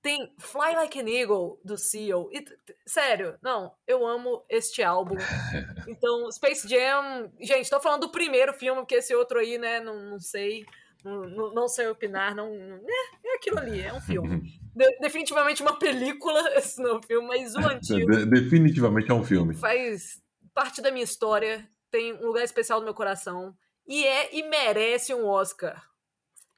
Tem 0.00 0.32
Fly 0.38 0.74
Like 0.76 1.00
an 1.00 1.08
Eagle 1.08 1.58
do 1.64 1.76
Seal. 1.76 2.28
E, 2.32 2.44
sério, 2.86 3.36
não, 3.42 3.72
eu 3.84 4.06
amo 4.06 4.44
este 4.48 4.82
álbum. 4.82 5.16
Então, 5.88 6.30
Space 6.30 6.68
Jam. 6.68 7.32
Gente, 7.40 7.70
tô 7.70 7.80
falando 7.80 8.02
do 8.02 8.12
primeiro 8.12 8.52
filme, 8.54 8.80
porque 8.80 8.96
esse 8.96 9.14
outro 9.14 9.38
aí, 9.38 9.58
né, 9.58 9.80
não, 9.80 10.10
não 10.10 10.20
sei. 10.20 10.64
Não, 11.04 11.52
não, 11.52 11.68
sei 11.68 11.88
opinar, 11.88 12.34
não. 12.34 12.52
não- 12.52 12.84
É, 12.88 13.28
é 13.28 13.34
aquilo 13.36 13.58
ali, 13.58 13.80
é 13.80 13.92
um 13.92 14.00
filme. 14.00 14.60
De- 14.76 14.98
definitivamente 15.00 15.62
uma 15.62 15.78
película, 15.78 16.40
esse 16.56 16.80
não 16.82 16.90
é 16.90 16.94
um 16.98 17.02
filme, 17.02 17.26
mas 17.28 17.54
o 17.54 17.60
antigo 17.66 18.10
De- 18.10 18.26
definitivamente 18.26 19.10
é 19.10 19.14
um 19.14 19.24
filme. 19.24 19.54
faz 19.54 20.20
parte 20.54 20.80
da 20.82 20.90
minha 20.90 21.04
história, 21.04 21.66
tem 21.90 22.12
um 22.14 22.26
lugar 22.26 22.44
especial 22.44 22.78
no 22.78 22.84
meu 22.84 22.94
coração 22.94 23.54
e 23.86 24.04
é 24.04 24.36
e 24.36 24.42
merece 24.48 25.14
um 25.14 25.26
Oscar. 25.26 25.82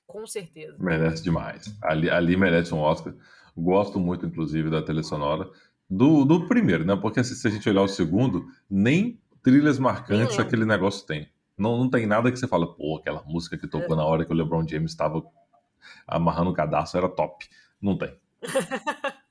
Com 0.07 0.27
certeza. 0.27 0.77
Merece 0.81 1.23
demais. 1.23 1.73
Ali, 1.83 2.09
ali 2.11 2.37
merece 2.37 2.75
um 2.75 2.79
Oscar. 2.79 3.15
Gosto 3.57 3.99
muito, 4.01 4.25
inclusive, 4.25 4.71
da 4.71 4.81
trilha 4.83 5.03
sonora. 5.03 5.51
Do, 5.91 6.25
do 6.25 6.47
primeiro, 6.49 6.85
né? 6.85 6.97
Porque 6.97 7.23
se, 7.23 7.35
se 7.37 7.47
a 7.47 7.51
gente 7.51 7.69
olhar 7.69 7.83
o 7.83 7.89
segundo, 7.89 8.47
nem 8.71 9.21
trilhas 9.43 9.79
marcantes 9.79 10.39
aquele 10.39 10.65
negócio 10.65 11.07
tem. 11.07 11.29
Não, 11.59 11.77
não 11.77 11.91
tem 11.91 12.07
nada 12.07 12.31
que 12.33 12.39
você 12.39 12.47
fala, 12.49 12.75
pô, 12.75 12.97
aquela 12.97 13.23
música 13.27 13.59
que 13.59 13.67
tocou 13.67 13.95
na 13.97 14.05
hora 14.05 14.25
que 14.25 14.33
o 14.33 14.35
LeBron 14.35 14.67
James 14.67 14.93
estava 14.93 15.23
amarrando 16.07 16.51
o 16.51 16.55
cadastro 16.55 16.99
era 16.99 17.09
top. 17.09 17.47
Não 17.81 17.97
tem. 17.97 18.19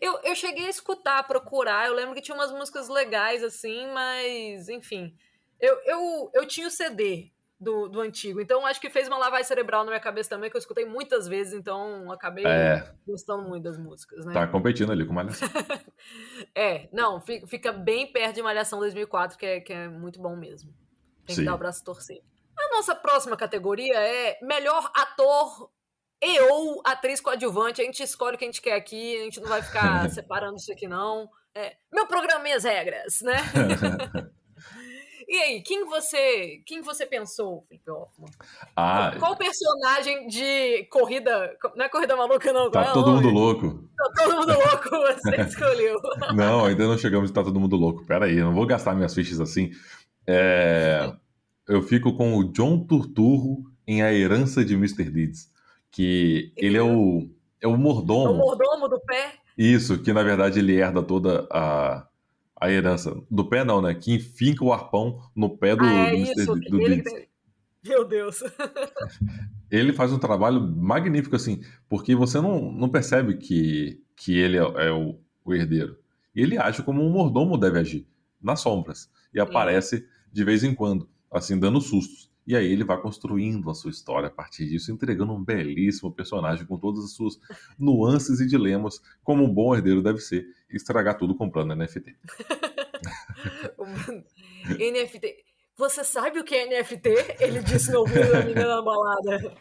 Eu, 0.00 0.18
eu 0.24 0.34
cheguei 0.34 0.66
a 0.66 0.70
escutar, 0.70 1.18
a 1.20 1.22
procurar. 1.22 1.86
Eu 1.86 1.94
lembro 1.94 2.14
que 2.14 2.20
tinha 2.20 2.34
umas 2.34 2.50
músicas 2.50 2.88
legais 2.88 3.42
assim, 3.42 3.86
mas 3.92 4.68
enfim. 4.68 5.16
Eu, 5.60 5.78
eu, 5.84 6.30
eu 6.34 6.46
tinha 6.46 6.66
o 6.66 6.70
CD 6.70 7.30
do, 7.58 7.88
do 7.88 8.00
antigo, 8.00 8.38
então 8.40 8.66
acho 8.66 8.78
que 8.80 8.90
fez 8.90 9.08
uma 9.08 9.16
lavagem 9.16 9.46
cerebral 9.46 9.84
na 9.84 9.90
minha 9.92 10.00
cabeça 10.00 10.28
também, 10.28 10.50
que 10.50 10.56
eu 10.56 10.58
escutei 10.58 10.84
muitas 10.84 11.26
vezes, 11.26 11.54
então 11.54 12.12
acabei 12.12 12.44
É, 12.46 12.92
gostando 13.06 13.48
muito 13.48 13.62
das 13.62 13.78
músicas, 13.78 14.26
né? 14.26 14.34
tá 14.34 14.46
competindo 14.46 14.92
ali 14.92 15.06
com 15.06 15.14
Malhação. 15.14 15.48
É, 16.54 16.88
não, 16.92 17.20
fi- 17.20 17.46
fica 17.46 17.72
bem 17.72 18.12
perto 18.12 18.34
de 18.34 18.42
Malhação 18.42 18.78
2004, 18.80 19.38
que 19.38 19.46
é, 19.46 19.60
que 19.60 19.72
é 19.72 19.88
muito 19.88 20.20
bom 20.20 20.36
mesmo. 20.36 20.74
Tem 21.24 21.34
Sim. 21.34 21.42
que 21.42 21.46
dar 21.46 21.54
o 21.54 21.58
braço 21.58 21.82
torcer. 21.82 22.22
A 22.58 22.76
nossa 22.76 22.94
próxima 22.94 23.36
categoria 23.36 23.94
é 23.98 24.38
melhor 24.42 24.90
ator 24.94 25.70
e 26.22 26.40
ou 26.40 26.82
atriz 26.84 27.20
coadjuvante. 27.20 27.80
A 27.80 27.84
gente 27.84 28.02
escolhe 28.02 28.36
o 28.36 28.38
que 28.38 28.44
a 28.44 28.48
gente 28.48 28.62
quer 28.62 28.74
aqui, 28.74 29.16
a 29.18 29.24
gente 29.24 29.40
não 29.40 29.48
vai 29.48 29.62
ficar 29.62 30.08
separando 30.10 30.56
isso 30.56 30.72
aqui, 30.72 30.86
não. 30.88 31.28
É, 31.54 31.76
meu 31.92 32.06
programa, 32.06 32.42
minhas 32.42 32.64
regras, 32.64 33.20
né? 33.22 33.36
E 35.28 35.36
aí, 35.38 35.60
quem 35.60 35.84
você, 35.86 36.62
quem 36.64 36.82
você 36.82 37.04
pensou, 37.04 37.64
Felipe 37.68 37.90
Hoffman? 37.90 38.30
Ah, 38.76 39.12
Qual 39.18 39.36
personagem 39.36 40.28
de 40.28 40.84
corrida, 40.84 41.52
não 41.74 41.84
é 41.84 41.88
corrida 41.88 42.14
maluca 42.14 42.52
não, 42.52 42.68
é 42.68 42.70
tá 42.70 42.92
o 42.92 42.94
todo 42.94 43.12
mundo 43.12 43.28
louco. 43.30 43.90
Tá 43.96 44.12
todo 44.14 44.36
mundo 44.36 44.52
louco, 44.52 44.88
você 44.88 45.40
escolheu. 45.42 45.96
Não, 46.32 46.66
ainda 46.66 46.86
não 46.86 46.96
chegamos 46.96 47.28
de 47.28 47.34
tá 47.34 47.42
todo 47.42 47.58
mundo 47.58 47.74
louco. 47.74 48.06
Pera 48.06 48.26
aí, 48.26 48.36
eu 48.36 48.44
não 48.44 48.54
vou 48.54 48.66
gastar 48.66 48.94
minhas 48.94 49.14
fichas 49.14 49.40
assim. 49.40 49.72
É, 50.26 51.12
eu 51.66 51.82
fico 51.82 52.16
com 52.16 52.36
o 52.36 52.44
John 52.52 52.86
Turturro 52.86 53.64
em 53.86 54.02
A 54.02 54.12
Herança 54.12 54.64
de 54.64 54.74
Mr. 54.74 55.10
Deeds. 55.10 55.50
Que 55.90 56.52
ele 56.56 56.76
é 56.76 56.82
o, 56.82 57.28
é 57.60 57.66
o 57.66 57.70
É 57.70 57.74
o 57.74 57.76
mordomo. 57.78 58.34
mordomo 58.34 58.88
do 58.88 59.00
pé. 59.00 59.34
Isso, 59.56 59.98
que 60.02 60.12
na 60.12 60.22
verdade 60.22 60.58
ele 60.58 60.74
herda 60.74 61.02
toda 61.02 61.46
a, 61.50 62.06
a 62.60 62.70
herança. 62.70 63.16
Do 63.30 63.48
pé 63.48 63.64
não, 63.64 63.80
né? 63.80 63.94
Que 63.94 64.12
enfinca 64.14 64.64
o 64.64 64.72
arpão 64.72 65.20
no 65.34 65.56
pé 65.56 65.74
do, 65.74 65.84
ah, 65.84 66.08
é 66.08 66.10
do 66.10 66.16
isso. 66.16 66.54
do 66.54 66.80
ele 66.80 66.96
que 66.96 67.02
Deeds. 67.02 67.12
tem... 67.12 67.28
Meu 67.84 68.04
Deus. 68.04 68.42
ele 69.70 69.92
faz 69.92 70.12
um 70.12 70.18
trabalho 70.18 70.60
magnífico, 70.60 71.36
assim, 71.36 71.60
porque 71.88 72.14
você 72.14 72.40
não, 72.40 72.72
não 72.72 72.88
percebe 72.88 73.36
que, 73.36 74.02
que 74.16 74.36
ele 74.36 74.56
é, 74.58 74.60
é 74.88 74.92
o, 74.92 75.18
o 75.44 75.54
herdeiro. 75.54 75.96
Ele 76.34 76.58
age 76.58 76.82
como 76.82 77.02
um 77.02 77.10
mordomo 77.10 77.56
deve 77.56 77.78
agir, 77.78 78.06
nas 78.42 78.60
sombras. 78.60 79.08
E 79.32 79.40
aparece 79.40 80.06
de 80.32 80.44
vez 80.44 80.62
em 80.64 80.74
quando, 80.74 81.08
assim, 81.30 81.58
dando 81.58 81.80
sustos. 81.80 82.30
E 82.46 82.54
aí 82.54 82.70
ele 82.70 82.84
vai 82.84 83.00
construindo 83.00 83.68
a 83.68 83.74
sua 83.74 83.90
história 83.90 84.28
a 84.28 84.30
partir 84.30 84.66
disso, 84.66 84.92
entregando 84.92 85.32
um 85.32 85.42
belíssimo 85.42 86.12
personagem 86.12 86.64
com 86.64 86.78
todas 86.78 87.04
as 87.04 87.12
suas 87.12 87.40
nuances 87.78 88.38
e 88.38 88.46
dilemas, 88.46 89.00
como 89.24 89.42
um 89.42 89.52
bom 89.52 89.74
herdeiro 89.74 90.02
deve 90.02 90.20
ser, 90.20 90.46
estragar 90.70 91.18
tudo 91.18 91.34
comprando 91.34 91.74
NFT. 91.74 92.16
NFT. 94.78 95.44
Você 95.76 96.04
sabe 96.04 96.38
o 96.38 96.44
que 96.44 96.54
é 96.54 96.80
NFT? 96.80 97.08
Ele 97.40 97.62
disse 97.62 97.90
no 97.90 98.00
ouvido 98.00 98.30
da 98.30 98.40
menina 98.40 98.66
na 98.66 98.82
balada. 98.82 99.54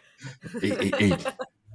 Ei, 0.62 0.72
ei, 0.72 0.92
ei, 1.00 1.10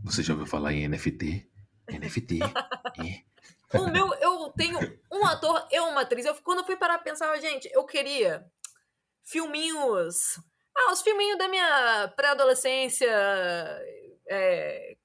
você 0.02 0.22
já 0.22 0.32
ouviu 0.32 0.46
falar 0.46 0.72
em 0.72 0.88
NFT? 0.88 1.46
NFT? 1.88 2.38
É. 2.42 3.78
O 3.78 3.88
meu, 3.88 4.12
eu 4.14 4.50
tenho 4.56 4.78
um 5.12 5.24
ator 5.26 5.66
e 5.70 5.78
uma 5.80 6.00
atriz. 6.00 6.24
Eu, 6.24 6.34
quando 6.36 6.60
eu 6.60 6.64
fui 6.64 6.76
parar 6.76 6.98
pra 6.98 7.10
pensar, 7.10 7.36
gente, 7.38 7.68
eu 7.72 7.84
queria 7.84 8.44
filminhos. 9.22 10.40
Ah, 10.80 10.92
os 10.92 11.02
filminhos 11.02 11.36
da 11.36 11.48
minha 11.48 12.08
pré-adolescência, 12.16 13.10
é, 14.26 14.96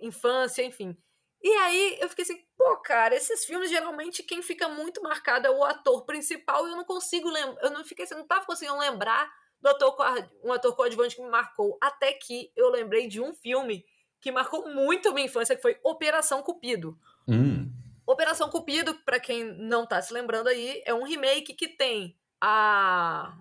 infância, 0.00 0.62
enfim. 0.62 0.96
E 1.42 1.48
aí 1.48 1.98
eu 2.00 2.08
fiquei 2.08 2.22
assim, 2.24 2.44
pô, 2.56 2.76
cara, 2.78 3.14
esses 3.14 3.44
filmes 3.44 3.70
geralmente 3.70 4.22
quem 4.22 4.42
fica 4.42 4.68
muito 4.68 5.02
marcado 5.02 5.46
é 5.46 5.50
o 5.50 5.64
ator 5.64 6.04
principal 6.04 6.66
e 6.66 6.70
eu 6.70 6.76
não 6.76 6.84
consigo 6.84 7.28
lembrar, 7.30 7.62
eu 7.62 7.70
não 7.70 7.84
fiquei 7.84 8.04
assim, 8.04 8.14
não 8.14 8.26
tava 8.26 8.46
conseguindo 8.46 8.78
lembrar 8.78 9.30
do 9.60 9.68
ator, 9.68 9.96
um 10.42 10.52
ator 10.52 10.74
coadjuvante 10.74 11.16
que 11.16 11.22
me 11.22 11.30
marcou, 11.30 11.78
até 11.80 12.12
que 12.12 12.52
eu 12.56 12.70
lembrei 12.70 13.08
de 13.08 13.20
um 13.20 13.34
filme 13.34 13.84
que 14.20 14.32
marcou 14.32 14.68
muito 14.68 15.08
a 15.08 15.12
minha 15.12 15.26
infância, 15.26 15.56
que 15.56 15.62
foi 15.62 15.78
Operação 15.82 16.42
Cupido. 16.42 16.98
Hum. 17.28 17.70
Operação 18.06 18.48
Cupido, 18.48 18.94
para 19.04 19.20
quem 19.20 19.44
não 19.44 19.86
tá 19.86 20.00
se 20.00 20.12
lembrando 20.12 20.48
aí, 20.48 20.82
é 20.84 20.94
um 20.94 21.04
remake 21.04 21.54
que 21.54 21.68
tem 21.68 22.16
a 22.40 23.36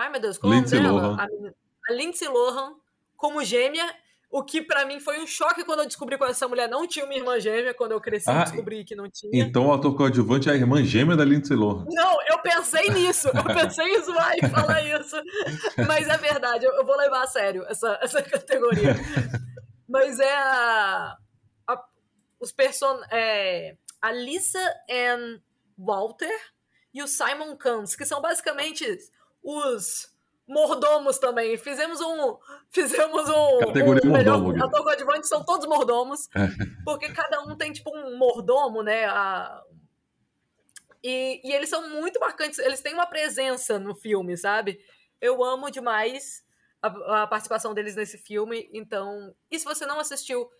Ai, 0.00 0.10
meu 0.10 0.20
Deus, 0.20 0.38
qual 0.38 0.52
Lindsay 0.52 0.78
é 0.78 0.82
o 0.82 0.84
nome 0.84 1.00
Lohan. 1.00 1.16
A, 1.16 1.90
a 1.90 1.94
Lindsay 1.94 2.28
Lohan 2.28 2.74
como 3.16 3.44
gêmea 3.44 3.84
o 4.32 4.44
que 4.44 4.62
para 4.62 4.84
mim 4.86 5.00
foi 5.00 5.18
um 5.20 5.26
choque 5.26 5.64
quando 5.64 5.80
eu 5.80 5.86
descobri 5.86 6.16
que 6.16 6.22
essa 6.24 6.46
mulher 6.46 6.68
não 6.68 6.86
tinha 6.86 7.04
uma 7.04 7.14
irmã 7.14 7.40
gêmea, 7.40 7.74
quando 7.74 7.90
eu 7.92 8.00
cresci 8.00 8.30
Ah, 8.30 8.44
descobri 8.44 8.84
que 8.84 8.94
não 8.94 9.10
tinha. 9.10 9.30
Então 9.44 9.66
o 9.66 9.72
ator 9.72 9.96
coadjuvante 9.96 10.48
é 10.48 10.52
a 10.52 10.54
irmã 10.54 10.84
gêmea 10.84 11.16
da 11.16 11.24
Lindsay 11.24 11.56
Lohan. 11.56 11.84
Não, 11.90 12.22
eu 12.28 12.38
pensei 12.38 12.88
nisso, 12.90 13.28
eu 13.28 13.42
pensei 13.44 13.86
em 13.86 14.00
zoar 14.02 14.32
e 14.38 14.48
falar 14.48 14.80
isso. 15.00 15.16
Mas 15.86 16.06
é 16.08 16.16
verdade, 16.16 16.64
eu, 16.64 16.72
eu 16.74 16.86
vou 16.86 16.96
levar 16.96 17.24
a 17.24 17.26
sério 17.26 17.64
essa, 17.68 17.98
essa 18.00 18.22
categoria. 18.22 18.94
Mas 19.88 20.20
é 20.20 20.32
a. 20.36 21.16
a- 21.66 21.84
os 22.38 22.52
person. 22.52 23.00
É, 23.10 23.76
a 24.00 24.12
Lisa 24.12 24.60
Ann 24.88 25.40
Walter 25.76 26.38
e 26.94 27.02
o 27.02 27.08
Simon 27.08 27.56
Kantz, 27.56 27.96
que 27.96 28.06
são 28.06 28.20
basicamente 28.22 28.84
os 29.42 30.08
mordomos 30.46 31.18
também. 31.18 31.56
Fizemos 31.56 32.00
um. 32.00 32.36
Fizemos 32.70 33.28
um. 33.28 33.58
Categoria 33.60 34.02
um 34.08 34.12
melhor 34.12 34.38
mordomo, 34.40 34.52
Gui. 34.54 34.62
ator 34.62 34.82
coadjuvante, 34.84 35.26
são 35.28 35.44
todos 35.44 35.66
mordomos. 35.66 36.28
É. 36.34 36.48
Porque 36.84 37.12
cada 37.12 37.40
um 37.42 37.56
tem, 37.56 37.72
tipo, 37.72 37.90
um 37.96 38.16
mordomo, 38.18 38.82
né? 38.82 39.04
A- 39.06 39.62
e, 41.02 41.40
e 41.48 41.52
eles 41.52 41.68
são 41.70 41.88
muito 41.88 42.20
marcantes, 42.20 42.58
eles 42.58 42.80
têm 42.82 42.92
uma 42.92 43.06
presença 43.06 43.78
no 43.78 43.94
filme, 43.94 44.36
sabe? 44.36 44.78
Eu 45.20 45.42
amo 45.42 45.70
demais 45.70 46.44
a, 46.82 47.22
a 47.22 47.26
participação 47.26 47.72
deles 47.72 47.96
nesse 47.96 48.18
filme, 48.18 48.68
então. 48.72 49.34
E 49.50 49.58
se 49.58 49.64
você 49.64 49.86
não 49.86 49.98
assistiu 49.98 50.50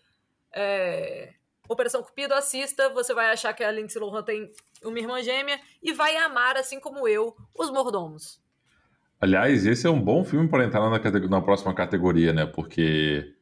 é, 0.53 1.33
Operação 1.69 2.01
Cupido, 2.01 2.33
assista, 2.33 2.89
você 2.89 3.13
vai 3.13 3.29
achar 3.29 3.53
que 3.53 3.63
a 3.63 3.71
Lindsay 3.71 4.01
Lohan 4.01 4.23
tem 4.23 4.51
uma 4.83 4.97
irmã 4.99 5.21
gêmea 5.21 5.59
e 5.81 5.93
vai 5.93 6.15
amar, 6.17 6.57
assim 6.57 6.79
como 6.79 7.07
eu, 7.07 7.35
os 7.53 7.69
mordomos. 7.69 8.41
Aliás, 9.21 9.65
esse 9.67 9.85
é 9.85 9.89
um 9.89 10.01
bom 10.01 10.23
filme 10.25 10.47
para 10.49 10.65
entrar 10.65 10.89
na, 10.89 11.27
na 11.29 11.41
próxima 11.41 11.73
categoria, 11.75 12.33
né? 12.33 12.45
Porque 12.47 13.33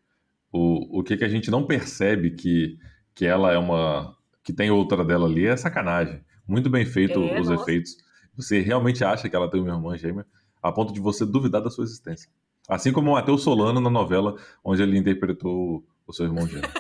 o, 0.52 1.00
o 1.00 1.04
que, 1.04 1.16
que 1.16 1.24
a 1.24 1.30
gente 1.30 1.50
não 1.50 1.66
percebe 1.66 2.32
que, 2.32 2.78
que 3.16 3.26
ela 3.26 3.52
é 3.54 3.58
uma. 3.58 4.14
que 4.44 4.52
tem 4.52 4.70
outra 4.70 5.06
dela 5.06 5.26
ali 5.26 5.46
é 5.48 5.56
sacanagem. 5.56 6.22
Muito 6.46 6.70
bem 6.70 6.86
feito 6.86 7.20
É, 7.20 7.40
os 7.40 7.48
nossa. 7.50 7.64
efeitos. 7.64 7.96
Você 8.36 8.60
realmente 8.60 9.04
acha 9.06 9.30
que 9.30 9.36
ela 9.36 9.50
tem 9.50 9.62
uma 9.62 9.74
irmã 9.74 9.98
gêmea, 9.98 10.26
a 10.62 10.72
ponto 10.72 10.92
de 10.94 11.00
você 11.00 11.26
duvidar 11.26 11.62
da 11.62 11.70
sua 11.70 11.84
existência. 11.86 12.30
Assim 12.68 12.92
como 12.92 13.12
o 13.12 13.14
Matheus 13.14 13.42
Solano 13.44 13.80
na 13.80 13.90
novela, 13.90 14.36
onde 14.64 14.82
ele 14.84 14.98
interpretou 14.98 15.84
o 16.06 16.14
seu 16.14 16.26
irmão 16.26 16.46
gêmeo. 16.48 16.70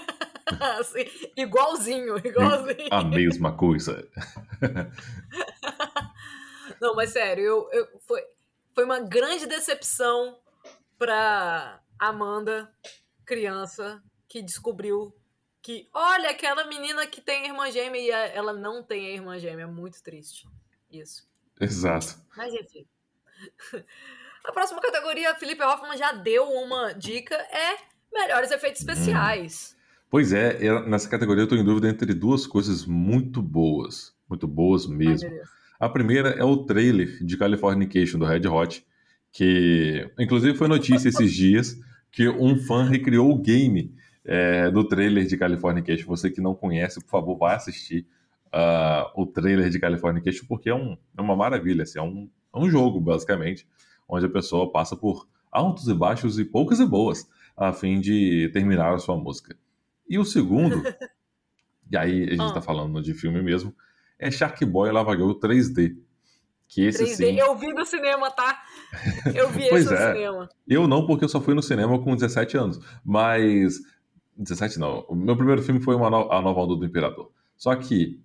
Assim, 0.80 1.06
igualzinho, 1.38 2.18
igualzinho. 2.18 2.88
A 2.92 3.04
mesma 3.04 3.52
coisa. 3.54 4.06
Não, 6.82 6.96
mas 6.96 7.12
sério, 7.12 7.44
eu, 7.44 7.70
eu- 7.72 7.88
foi, 8.08 8.22
foi 8.80 8.86
uma 8.86 9.02
grande 9.02 9.46
decepção 9.46 10.40
pra 10.98 11.82
Amanda, 12.00 12.72
criança, 13.26 14.02
que 14.26 14.42
descobriu 14.42 15.14
que, 15.62 15.90
olha, 15.94 16.30
aquela 16.30 16.66
menina 16.66 17.06
que 17.06 17.20
tem 17.20 17.46
irmã 17.46 17.70
gêmea 17.70 18.00
e 18.00 18.10
ela 18.10 18.54
não 18.54 18.82
tem 18.82 19.08
a 19.08 19.10
irmã 19.10 19.38
gêmea. 19.38 19.64
É 19.64 19.68
muito 19.68 20.02
triste. 20.02 20.48
Isso. 20.90 21.28
Exato. 21.60 22.16
Mas 22.38 22.54
enfim. 22.54 22.88
A 24.46 24.54
próxima 24.54 24.80
categoria, 24.80 25.36
Felipe 25.36 25.62
Hoffman 25.62 25.98
já 25.98 26.14
deu 26.14 26.46
uma 26.46 26.94
dica, 26.94 27.36
é 27.36 27.76
melhores 28.14 28.50
efeitos 28.50 28.80
especiais. 28.80 29.76
Pois 30.10 30.32
é, 30.32 30.58
nessa 30.84 31.10
categoria 31.10 31.42
eu 31.42 31.48
estou 31.48 31.58
em 31.58 31.66
dúvida 31.66 31.90
entre 31.90 32.14
duas 32.14 32.48
coisas 32.48 32.86
muito 32.86 33.42
boas. 33.42 34.16
Muito 34.30 34.48
boas 34.48 34.86
Ai, 34.86 34.96
mesmo. 34.96 35.30
Deus. 35.30 35.59
A 35.80 35.88
primeira 35.88 36.30
é 36.30 36.44
o 36.44 36.58
trailer 36.58 37.24
de 37.24 37.38
Californication 37.38 38.20
do 38.20 38.26
Red 38.26 38.48
Hot, 38.48 38.86
que 39.32 40.10
inclusive 40.20 40.58
foi 40.58 40.68
notícia 40.68 41.08
esses 41.10 41.32
dias 41.34 41.80
que 42.12 42.28
um 42.28 42.58
fã 42.58 42.84
recriou 42.84 43.32
o 43.32 43.38
game 43.38 43.94
é, 44.26 44.70
do 44.70 44.84
trailer 44.84 45.26
de 45.26 45.38
Californication. 45.38 46.08
Você 46.08 46.30
que 46.30 46.42
não 46.42 46.54
conhece, 46.54 47.00
por 47.00 47.10
favor, 47.10 47.38
vá 47.38 47.56
assistir 47.56 48.06
ah, 48.52 49.12
o 49.16 49.26
trailer 49.26 49.70
de 49.70 49.80
Californication, 49.80 50.46
porque 50.48 50.70
é, 50.70 50.76
um, 50.76 50.98
é 51.18 51.22
uma 51.22 51.36
maravilha. 51.36 51.84
assim, 51.84 52.00
é, 52.00 52.02
um, 52.02 52.30
é 52.54 52.60
um 52.60 52.70
jogo, 52.70 53.00
basicamente, 53.00 53.68
onde 54.08 54.26
a 54.26 54.30
pessoa 54.30 54.72
passa 54.72 54.96
por 54.98 55.28
altos 55.52 55.88
e 55.88 55.94
baixos 55.94 56.38
e 56.40 56.46
poucas 56.46 56.80
e 56.80 56.86
boas 56.86 57.30
a 57.56 57.72
fim 57.74 58.00
de 58.00 58.50
terminar 58.52 58.94
a 58.94 59.00
sua 59.00 59.16
música. 59.18 59.56
E 60.10 60.18
o 60.18 60.26
segundo, 60.26 60.82
e 61.92 61.96
aí 61.98 62.24
a 62.24 62.30
gente 62.32 62.42
Ah. 62.42 62.48
está 62.48 62.62
falando 62.62 63.02
de 63.02 63.14
filme 63.14 63.42
mesmo, 63.42 63.74
é 64.20 64.30
Shark 64.30 64.64
Boy 64.66 64.92
Lava 64.92 65.16
Girl 65.16 65.32
3D. 65.32 65.96
Que 66.68 66.86
esse 66.86 67.04
3D. 67.04 67.16
sim. 67.16 67.40
Eu 67.40 67.56
vi 67.58 67.74
no 67.74 67.84
cinema, 67.86 68.30
tá? 68.30 68.62
Eu 69.34 69.50
vi 69.50 69.68
Pois 69.70 69.86
esse 69.86 69.94
no 69.94 70.00
é. 70.00 70.14
cinema. 70.14 70.50
Eu 70.68 70.88
não, 70.88 71.06
porque 71.08 71.26
eu 71.26 71.30
só 71.30 71.42
fui 71.42 71.54
no 71.56 71.64
cinema 71.64 71.98
com 72.00 72.14
17 72.16 72.58
anos. 72.58 72.80
Mas. 73.04 73.80
17 74.38 74.78
não. 74.80 75.06
O 75.10 75.16
meu 75.16 75.36
primeiro 75.36 75.62
filme 75.64 75.82
foi 75.82 75.96
uma 75.96 76.10
no- 76.10 76.32
A 76.32 76.42
Nova 76.42 76.60
Onda 76.62 76.76
do 76.76 76.86
Imperador. 76.86 77.32
Só 77.58 77.76
que 77.76 78.22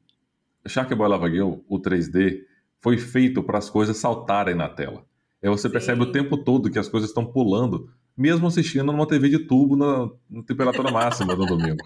Shark 0.67 0.95
Boy 0.95 1.09
Lava 1.09 1.29
Girl, 1.31 1.55
o 1.69 1.79
3D, 1.81 2.41
foi 2.81 2.99
feito 2.99 3.43
para 3.43 3.59
as 3.59 3.69
coisas 3.71 3.97
saltarem 3.97 4.55
na 4.55 4.69
tela. 4.69 5.05
Aí 5.43 5.49
você 5.51 5.69
Sim. 5.69 5.73
percebe 5.73 6.03
o 6.03 6.13
tempo 6.13 6.37
todo 6.37 6.71
que 6.71 6.79
as 6.79 6.89
coisas 6.89 7.11
estão 7.11 7.25
pulando, 7.25 7.91
mesmo 8.17 8.47
assistindo 8.47 8.85
numa 8.93 9.07
TV 9.07 9.29
de 9.29 9.39
tubo 9.41 9.75
na, 9.77 10.09
na 10.31 10.43
temperatura 10.43 10.91
máxima 10.93 11.35
no 11.35 11.45
domingo. 11.47 11.83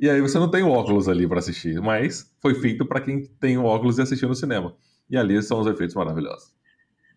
E 0.00 0.08
aí 0.08 0.20
você 0.20 0.38
não 0.38 0.50
tem 0.50 0.62
o 0.62 0.70
óculos 0.70 1.08
ali 1.08 1.26
para 1.26 1.38
assistir, 1.38 1.80
mas 1.80 2.32
foi 2.40 2.54
feito 2.54 2.86
para 2.86 3.00
quem 3.00 3.24
tem 3.24 3.58
o 3.58 3.64
óculos 3.64 3.98
e 3.98 4.02
assistiu 4.02 4.28
no 4.28 4.34
cinema. 4.34 4.76
E 5.10 5.16
ali 5.16 5.42
são 5.42 5.60
os 5.60 5.66
efeitos 5.66 5.94
maravilhosos. 5.96 6.54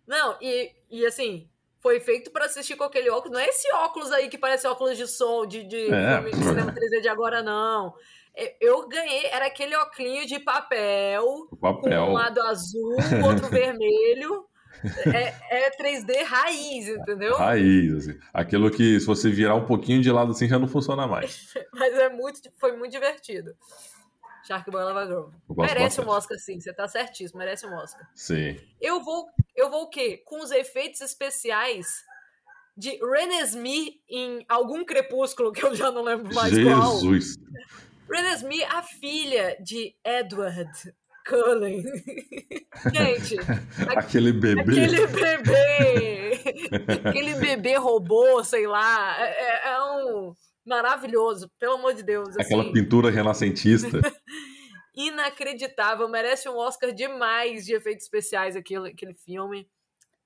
Não, 0.08 0.36
e, 0.41 0.72
e 0.89 1.06
assim, 1.06 1.48
foi 1.80 2.00
feito 2.00 2.32
pra 2.32 2.46
assistir 2.46 2.76
com 2.76 2.84
aquele 2.84 3.10
óculos. 3.10 3.32
Não 3.34 3.39
é 3.39 3.48
esse 3.48 3.72
óculos 3.74 4.12
aí 4.12 4.30
que 4.30 4.38
parece 4.38 4.67
óculos 4.67 4.98
de 4.98 5.08
sol, 5.08 5.46
de, 5.46 5.63
de 5.63 5.94
É. 5.94 6.15
filme 6.15 6.32
de 6.32 6.44
cinema 6.44 6.72
3D 6.74 7.02
de 7.02 7.08
agora, 7.10 7.41
não. 7.44 7.94
É, 8.36 8.56
Eu 8.62 8.88
ganhei, 8.88 9.26
era 9.28 9.46
aquele 9.48 9.76
óculos 9.76 10.26
de 10.26 10.39
papel, 10.39 11.48
papel. 11.60 12.04
um 12.04 12.13
lado 12.13 12.41
azul, 12.44 12.96
o 13.22 13.26
outro 13.28 13.48
vermelho. 13.50 14.46
É, 15.06 15.65
é 15.65 15.72
3D 15.72 16.24
raiz, 16.24 16.88
entendeu? 16.88 17.36
Raiz, 17.36 17.94
assim. 17.96 18.20
Aquilo 18.34 18.72
que 18.72 19.00
se 19.00 19.06
você 19.06 19.30
virar 19.30 19.56
um 19.56 19.65
pouquinho 19.65 20.02
de 20.02 20.12
lado 20.12 20.32
assim 20.32 20.48
já 20.48 20.58
não 20.58 20.67
funciona 20.67 21.08
mais. 21.08 21.54
Mas 21.74 21.94
é 21.94 22.10
muito, 22.10 22.41
foi 22.60 22.76
muito 22.76 22.91
divertido. 22.91 23.56
Shark 24.46 24.70
Boy 24.72 24.84
Lava 24.84 25.32
Merece 25.56 26.02
um 26.02 26.10
Oscar, 26.10 26.38
sim. 26.38 26.60
Você 26.60 26.74
tá 26.74 26.88
certíssimo, 26.88 27.39
merece 27.39 27.65
um 27.65 27.74
Oscar. 27.76 28.10
Sim. 28.15 28.60
Eu 28.80 29.04
vou, 29.04 29.28
eu 29.56 29.70
vou 29.70 29.84
o 29.84 29.89
quê? 29.89 30.22
Com 30.26 30.41
os 30.41 30.52
efeitos 30.52 31.02
especiais 31.02 32.04
de 32.76 32.98
Renesmee 32.98 34.02
em 34.10 34.44
algum 34.50 34.84
crepúsculo 34.84 35.52
que 35.52 35.63
eu 35.63 35.76
já 35.76 35.91
não 35.91 36.04
lembro 36.04 36.34
mais 36.34 36.54
qual. 36.63 37.00
Jesus. 37.00 37.38
Renesmee, 38.10 38.63
a 38.63 38.82
filha 38.82 39.56
de 39.62 39.96
Edward 40.04 40.94
Cullen. 41.25 41.84
Gente, 42.93 43.36
Aquele 43.95 44.31
bebê. 44.34 44.62
aquele 44.86 45.07
bebê, 45.07 46.41
aquele 47.07 47.36
bebê 47.36 47.75
robô, 47.75 48.43
sei 48.43 48.65
lá, 48.67 49.15
é, 49.19 49.29
é- 49.29 49.69
é 49.73 49.81
um 49.84 50.36
maravilhoso, 50.65 51.49
pelo 51.60 51.73
amor 51.75 51.93
de 51.93 52.03
Deus. 52.03 52.38
Aquela 52.38 52.63
assim. 52.63 52.73
pintura 52.73 53.10
renascentista. 53.10 53.99
inacreditável, 54.95 56.07
merece 56.10 56.49
um 56.49 56.57
Oscar 56.57 56.91
demais 56.91 57.65
de 57.65 57.73
efeitos 57.73 58.03
especiais 58.03 58.55
aquele, 58.55 58.89
aquele 58.89 59.13
filme. 59.13 59.67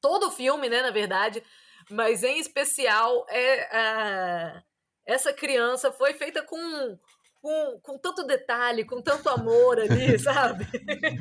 todo 0.01 0.27
o 0.27 0.31
filme, 0.31 0.69
né, 0.69 0.81
na 0.81 0.91
verdade, 0.91 1.41
mas 1.89 2.23
em 2.23 2.39
especial 2.39 3.25
é 3.29 3.61
a, 3.75 4.63
essa 5.05 5.31
criança 5.33 5.91
foi 5.91 6.13
feita 6.13 6.41
com 6.43 6.97
com, 7.45 7.79
com 7.79 7.97
tanto 7.99 8.25
detalhe, 8.25 8.83
com 8.83 8.99
tanto 8.99 9.29
amor 9.29 9.79
ali, 9.79 10.17
sabe? 10.17 10.65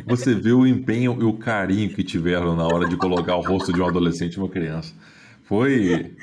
Você 0.07 0.35
vê 0.35 0.53
o 0.53 0.67
empenho 0.67 1.21
e 1.21 1.25
o 1.25 1.39
carinho 1.39 1.95
que 1.95 2.03
tiveram 2.03 2.57
na 2.57 2.65
hora 2.65 2.89
de 2.89 2.97
colocar 2.97 3.37
o 3.37 3.43
rosto 3.43 3.71
de 3.71 3.83
um 3.83 3.87
adolescente 3.87 4.33
e 4.33 4.39
uma 4.39 4.49
criança. 4.49 4.95
Foi, 5.43 6.17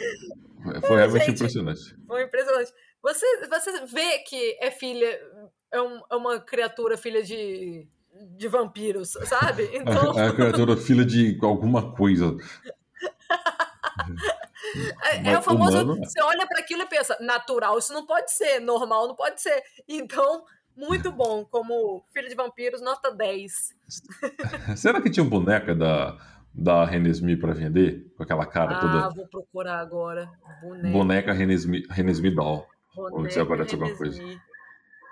foi 0.88 0.96
realmente 0.96 1.28
Gente, 1.28 1.36
impressionante. 1.36 1.96
Foi 2.08 2.24
impressionante. 2.24 2.74
Você, 3.04 3.48
você 3.48 3.86
vê 3.86 4.18
que 4.28 4.58
é 4.60 4.72
filha, 4.72 5.20
é, 5.72 5.80
um, 5.80 6.02
é 6.12 6.16
uma 6.16 6.40
criatura 6.40 6.98
filha 6.98 7.22
de, 7.22 7.88
de 8.36 8.48
vampiros, 8.48 9.12
sabe? 9.26 9.70
Então... 9.72 10.20
É, 10.20 10.26
é 10.26 10.28
a 10.30 10.34
criatura 10.34 10.76
filha 10.78 11.06
de 11.06 11.38
alguma 11.44 11.96
coisa. 11.96 12.36
É, 15.04 15.32
é, 15.32 15.38
o 15.38 15.42
famoso. 15.42 15.82
Humano... 15.82 16.04
Você 16.04 16.22
olha 16.22 16.48
para 16.48 16.60
aquilo 16.60 16.84
e 16.84 16.86
pensa, 16.86 17.18
natural, 17.20 17.78
isso 17.78 17.94
não 17.94 18.06
pode 18.06 18.32
ser, 18.32 18.60
normal 18.60 19.08
não 19.08 19.16
pode 19.16 19.42
ser. 19.42 19.62
Então, 19.88 20.44
muito 20.76 21.12
bom, 21.12 21.46
como 21.46 22.04
filho 22.14 22.30
de 22.30 22.36
vampiros, 22.36 22.82
nota 22.82 23.12
10. 23.12 23.76
Será 24.78 25.02
que 25.02 25.10
tinha 25.10 25.26
boneca 25.26 25.76
da, 25.76 26.18
da 26.54 26.86
Renesmi 26.86 27.36
para 27.36 27.54
vender? 27.54 28.12
Com 28.16 28.24
aquela 28.24 28.46
cara 28.46 28.78
ah, 28.78 28.80
toda. 28.80 29.06
Ah, 29.06 29.10
vou 29.10 29.28
procurar 29.28 29.80
agora. 29.80 30.30
Boneca, 30.62 30.90
boneca 30.92 31.34
Renesmi, 31.34 31.86
Renesmi 31.90 32.34
Doll. 32.34 32.66
Boneca 32.96 33.32
se 33.32 33.40
aparece 33.40 33.76
alguma 33.76 33.96
coisa. 33.96 34.22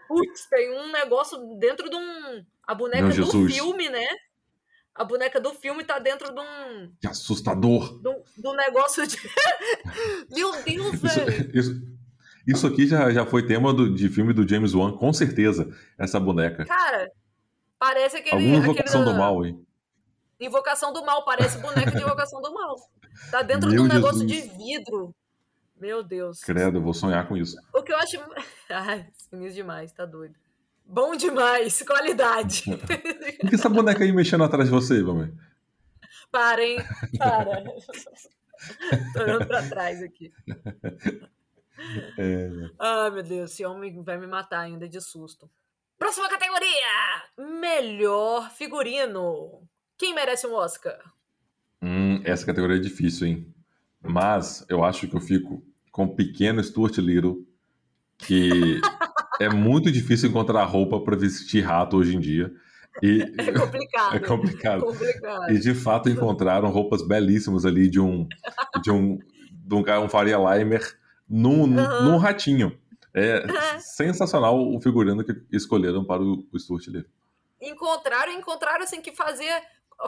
Putz, 0.07 0.47
tem 0.49 0.75
um 0.79 0.91
negócio 0.91 1.37
dentro 1.59 1.89
de 1.89 1.95
um. 1.95 2.43
A 2.67 2.73
boneca 2.73 3.07
Não, 3.07 3.27
do 3.27 3.47
filme, 3.47 3.89
né? 3.89 4.05
A 4.99 5.05
boneca 5.05 5.39
do 5.39 5.53
filme 5.53 5.81
tá 5.85 5.97
dentro 5.97 6.33
de 6.33 6.41
um. 6.41 6.91
Que 6.99 7.07
assustador! 7.07 8.01
De 8.01 8.09
um, 8.09 8.21
de 8.37 8.47
um 8.49 8.53
negócio 8.53 9.07
de. 9.07 9.17
Meu 10.29 10.51
Deus, 10.61 10.99
velho! 10.99 11.57
Isso, 11.57 11.81
isso, 12.45 12.67
aqui 12.67 12.85
já, 12.85 13.09
já 13.09 13.25
foi 13.25 13.47
tema 13.47 13.73
do, 13.73 13.95
de 13.95 14.09
filme 14.09 14.33
do 14.33 14.45
James 14.45 14.73
Wan, 14.73 14.91
com 14.97 15.13
certeza, 15.13 15.73
essa 15.97 16.19
boneca. 16.19 16.65
Cara, 16.65 17.09
parece 17.79 18.17
aquele. 18.17 18.35
Alguma 18.35 18.57
invocação 18.57 19.01
aquele, 19.01 19.15
do 19.15 19.19
mal, 19.19 19.45
hein? 19.45 19.65
Invocação 20.37 20.91
do 20.91 21.05
mal, 21.05 21.23
parece 21.23 21.57
boneca 21.59 21.91
de 21.91 22.01
invocação 22.01 22.41
do 22.41 22.53
mal. 22.53 22.75
Tá 23.31 23.41
dentro 23.41 23.69
Meu 23.69 23.77
de 23.77 23.79
um 23.79 23.85
Jesus. 23.85 24.03
negócio 24.03 24.27
de 24.27 24.41
vidro. 24.57 25.15
Meu 25.79 26.03
Deus. 26.03 26.41
Credo, 26.41 26.79
eu 26.79 26.81
vou 26.81 26.93
sonhar 26.93 27.25
com 27.25 27.37
isso. 27.37 27.55
O 27.73 27.81
que 27.81 27.93
eu 27.93 27.97
acho. 27.97 28.17
Ai, 28.69 29.07
sinistro 29.29 29.55
demais, 29.55 29.93
tá 29.93 30.05
doido. 30.05 30.35
Bom 30.91 31.15
demais, 31.15 31.83
qualidade. 31.83 32.63
Por 33.39 33.49
que 33.49 33.55
essa 33.55 33.69
boneca 33.69 34.03
aí 34.03 34.11
mexendo 34.11 34.43
atrás 34.43 34.65
de 34.65 34.71
você, 34.71 35.03
mamãe? 35.03 35.31
Parem, 36.31 36.77
para. 37.15 37.63
Tô 39.13 39.21
olhando 39.21 39.45
pra 39.45 39.69
trás 39.69 40.01
aqui. 40.01 40.33
É... 42.17 42.49
Ah, 42.79 43.11
meu 43.11 43.21
Deus, 43.21 43.51
esse 43.51 43.63
homem 43.63 44.01
vai 44.01 44.17
me 44.17 44.25
matar 44.25 44.61
ainda 44.61 44.89
de 44.89 44.99
susto. 44.99 45.47
Próxima 45.99 46.27
categoria: 46.27 46.67
Melhor 47.37 48.49
figurino. 48.49 49.61
Quem 49.95 50.15
merece 50.15 50.47
um 50.47 50.53
Oscar? 50.53 50.97
Hum, 51.81 52.19
essa 52.25 52.47
categoria 52.47 52.77
é 52.77 52.81
difícil, 52.81 53.27
hein? 53.27 53.53
Mas 54.01 54.65
eu 54.67 54.83
acho 54.83 55.07
que 55.07 55.15
eu 55.15 55.21
fico 55.21 55.63
com 55.91 56.05
o 56.05 56.15
pequeno 56.15 56.63
Stuart 56.63 56.97
Little, 56.97 57.45
que 58.17 58.81
é 59.39 59.49
muito 59.49 59.91
difícil 59.91 60.29
encontrar 60.29 60.63
roupa 60.65 60.99
para 60.99 61.15
vestir 61.15 61.63
rato 61.63 61.97
hoje 61.97 62.15
em 62.15 62.19
dia. 62.19 62.51
E, 63.01 63.21
é 63.37 63.51
complicado. 63.51 64.15
É 64.15 64.19
complicado. 64.19 64.81
complicado. 64.81 65.51
E 65.51 65.59
de 65.59 65.73
fato 65.73 66.09
encontraram 66.09 66.69
roupas 66.69 67.01
belíssimas 67.01 67.65
ali 67.65 67.89
de 67.89 67.99
um 67.99 68.27
de 68.81 68.91
um, 68.91 69.17
de 69.51 69.75
um, 69.75 70.03
um 70.03 70.09
Faria 70.09 70.37
Limer 70.37 70.97
num, 71.29 71.61
uhum. 71.61 72.03
num 72.03 72.17
ratinho. 72.17 72.77
É 73.13 73.45
uhum. 73.45 73.79
sensacional 73.79 74.57
o 74.57 74.79
figurino 74.81 75.23
que 75.23 75.33
escolheram 75.51 76.03
para 76.05 76.21
o, 76.21 76.45
o 76.51 76.59
Stuart 76.59 76.87
Little. 76.87 77.11
Encontraram, 77.61 78.31
encontraram 78.33 78.83
assim 78.83 79.01
que 79.01 79.11
fazia 79.11 79.61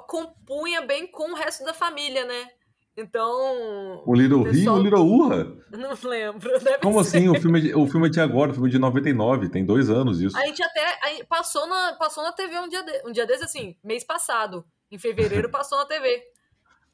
compunha 0.07 0.81
bem 0.81 1.07
com 1.07 1.31
o 1.31 1.35
resto 1.35 1.65
da 1.65 1.73
família, 1.73 2.25
né? 2.25 2.47
Então. 2.95 4.03
O 4.05 4.13
Little 4.13 4.43
Rio 4.43 4.73
o 4.73 4.81
Little 4.81 5.07
Urra? 5.07 5.57
Não 5.71 5.97
lembro. 6.03 6.51
Como 6.81 7.03
ser. 7.03 7.17
assim? 7.17 7.29
O 7.29 7.39
filme, 7.39 7.59
é 7.59 7.61
de, 7.61 7.75
o 7.75 7.87
filme 7.87 8.07
é 8.07 8.09
de 8.09 8.19
agora, 8.19 8.51
o 8.51 8.53
filme 8.53 8.69
é 8.69 8.71
de 8.71 8.79
99, 8.79 9.49
tem 9.49 9.65
dois 9.65 9.89
anos 9.89 10.19
isso. 10.19 10.37
A 10.37 10.45
gente 10.45 10.61
até 10.61 10.81
a 10.81 11.25
passou, 11.25 11.67
na, 11.67 11.93
passou 11.93 12.23
na 12.23 12.33
TV 12.33 12.59
um 12.59 12.67
dia, 12.67 12.83
de, 12.83 13.07
um 13.07 13.11
dia 13.11 13.25
desse, 13.25 13.43
assim, 13.43 13.75
mês 13.83 14.03
passado. 14.03 14.65
Em 14.91 14.97
fevereiro 14.97 15.49
passou 15.49 15.77
na 15.77 15.85
TV. 15.85 16.21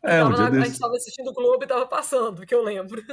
É, 0.03 0.23
um 0.23 0.31
dia 0.31 0.43
lá, 0.43 0.49
desse... 0.49 0.61
A 0.61 0.65
gente 0.65 0.73
estava 0.73 0.93
assistindo 0.93 1.29
o 1.29 1.33
Globo 1.33 1.63
e 1.63 1.67
tava 1.67 1.87
passando, 1.87 2.45
que 2.45 2.53
eu 2.53 2.63
lembro. 2.63 3.03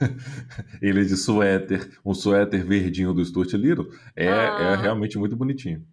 Ele 0.80 1.02
é 1.02 1.04
de 1.04 1.16
suéter, 1.16 1.90
um 2.02 2.14
suéter 2.14 2.64
verdinho 2.64 3.12
do 3.12 3.22
Stuart 3.22 3.52
Little. 3.52 3.88
É, 4.16 4.24
é 4.24 4.32
ah. 4.32 4.72
é 4.72 4.76
realmente 4.76 5.18
muito 5.18 5.36
bonitinho. 5.36 5.86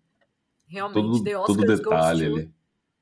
Realmente, 0.65 1.23
todo, 1.23 1.45
todo 1.45 1.65
detalhe 1.65 2.25
ali. 2.25 2.51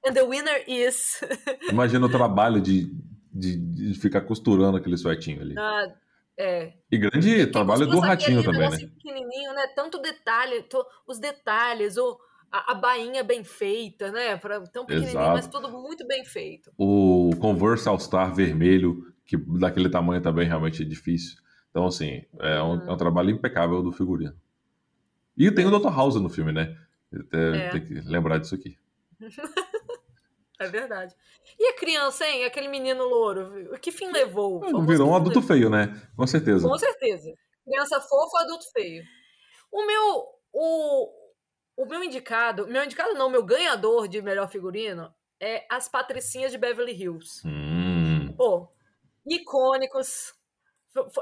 And 0.06 0.14
the 0.14 0.24
winner 0.24 0.64
is. 0.68 1.22
Imagina 1.70 2.06
o 2.06 2.10
trabalho 2.10 2.62
de 2.62 2.90
de, 3.38 3.58
de 3.58 3.94
ficar 4.00 4.22
costurando 4.22 4.78
aquele 4.78 4.98
suetinho 4.98 5.42
ali. 5.42 5.56
Ah, 5.58 5.94
é. 6.38 6.74
E 6.92 6.98
grande 6.98 7.48
trabalho 7.48 7.88
do 7.88 8.00
ratinho 8.00 8.44
também, 8.44 8.70
né? 8.70 8.78
pequenininho, 8.78 9.54
né? 9.54 9.68
Tanto 9.76 10.00
detalhe, 10.00 10.62
to, 10.64 10.86
os 11.08 11.18
detalhes, 11.18 11.98
o, 11.98 12.20
a, 12.52 12.74
a 12.74 12.76
bainha 12.76 13.24
bem 13.24 13.44
feita, 13.44 14.12
né? 14.12 14.38
Pra, 14.38 14.62
tão 14.62 14.86
pequenininho, 14.86 15.20
Exato. 15.20 15.34
mas 15.34 15.48
tudo 15.48 15.70
muito 15.70 16.06
bem 16.06 16.24
feito. 16.24 16.72
O 16.78 17.32
Converse 17.40 17.90
All 17.90 18.00
Star 18.00 18.34
vermelho, 18.34 19.14
que 19.26 19.36
daquele 19.36 19.90
tamanho 19.90 20.22
também 20.22 20.48
realmente 20.48 20.84
é 20.84 20.86
difícil. 20.86 21.38
Então, 21.72 21.86
assim, 21.86 22.24
é 22.40 22.62
um, 22.62 22.88
é 22.88 22.92
um 22.92 22.98
trabalho 22.98 23.32
impecável 23.32 23.82
do 23.82 23.92
figurino. 23.92 24.36
E 25.36 25.52
tem 25.52 25.66
o 25.66 25.80
Dr. 25.80 25.94
House 25.94 26.16
no 26.16 26.30
filme, 26.30 26.52
né? 26.52 26.76
É. 27.32 27.70
Tem 27.70 27.84
que 27.86 27.94
lembrar 28.02 28.38
disso 28.38 28.56
aqui. 28.56 28.78
É 30.60 30.68
verdade. 30.68 31.16
E 31.60 31.68
a 31.68 31.76
criança, 31.76 32.28
hein? 32.28 32.44
Aquele 32.44 32.68
menino 32.68 33.04
louro, 33.04 33.74
o 33.74 33.80
que 33.80 33.92
fim 33.92 34.12
levou? 34.12 34.60
Virou 34.86 35.10
um 35.10 35.16
adulto 35.16 35.40
levou? 35.40 35.56
feio, 35.56 35.70
né? 35.70 35.88
Com 36.16 36.26
certeza. 36.26 36.68
Com 36.68 36.78
certeza. 36.78 37.32
Criança 37.64 38.02
fofa, 38.02 38.40
adulto 38.42 38.66
feio. 38.72 39.04
O 39.72 39.86
meu. 39.86 40.26
O, 40.52 41.12
o 41.78 41.86
meu 41.86 42.04
indicado. 42.04 42.68
Meu 42.68 42.84
indicado 42.84 43.14
não, 43.14 43.30
meu 43.30 43.44
ganhador 43.44 44.08
de 44.08 44.22
melhor 44.22 44.50
figurino 44.50 45.14
é 45.40 45.66
as 45.70 45.88
Patricinhas 45.88 46.52
de 46.52 46.58
Beverly 46.58 46.94
Hills. 46.94 47.48
Hum. 47.48 48.34
Pô, 48.36 48.68
icônicos. 49.28 50.34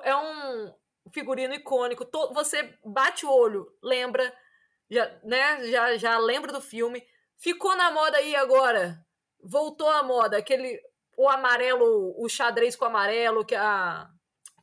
É 0.03 0.15
um 0.15 0.73
figurino 1.11 1.53
icônico. 1.53 2.07
Você 2.33 2.73
bate 2.85 3.25
o 3.25 3.29
olho, 3.29 3.67
lembra, 3.83 4.33
já, 4.89 5.11
né? 5.23 5.69
Já, 5.69 5.97
já 5.97 6.17
lembra 6.17 6.53
do 6.53 6.61
filme. 6.61 7.03
Ficou 7.37 7.75
na 7.75 7.91
moda 7.91 8.15
aí 8.15 8.33
agora 8.33 9.04
voltou 9.45 9.89
à 9.89 10.03
moda, 10.03 10.37
aquele 10.37 10.79
o 11.17 11.29
amarelo, 11.29 12.13
o 12.17 12.27
xadrez 12.27 12.75
com 12.75 12.85
amarelo 12.85 13.45
que 13.45 13.55
a 13.55 14.09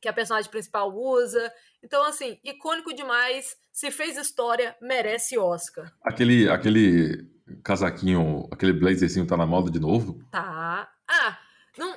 que 0.00 0.08
a 0.08 0.12
personagem 0.12 0.50
principal 0.50 0.92
usa. 0.92 1.52
Então 1.82 2.04
assim, 2.04 2.38
icônico 2.42 2.92
demais, 2.92 3.56
se 3.72 3.90
fez 3.90 4.16
história, 4.16 4.76
merece 4.80 5.38
Oscar. 5.38 5.92
Aquele 6.02 6.50
aquele 6.50 7.30
casaquinho, 7.62 8.48
aquele 8.50 8.72
blazerzinho 8.72 9.26
tá 9.26 9.36
na 9.36 9.46
moda 9.46 9.70
de 9.70 9.78
novo? 9.78 10.18
Tá. 10.30 10.90
Ah, 11.08 11.38
não 11.78 11.96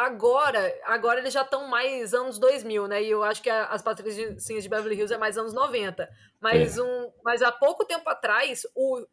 agora, 0.00 0.74
agora 0.84 1.20
eles 1.20 1.32
já 1.32 1.42
estão 1.42 1.68
mais 1.68 2.14
anos 2.14 2.38
2000, 2.38 2.88
né? 2.88 3.02
E 3.02 3.10
eu 3.10 3.22
acho 3.22 3.42
que 3.42 3.50
as 3.50 3.82
Patricinhas 3.82 4.62
de 4.62 4.68
Beverly 4.68 4.96
Hills 4.96 5.12
é 5.12 5.18
mais 5.18 5.36
anos 5.36 5.52
90. 5.52 6.08
Mas 6.40 6.78
é. 6.78 6.82
um, 6.82 7.12
mas 7.22 7.42
há 7.42 7.52
pouco 7.52 7.84
tempo 7.84 8.08
atrás, 8.08 8.62
o, 8.74 9.06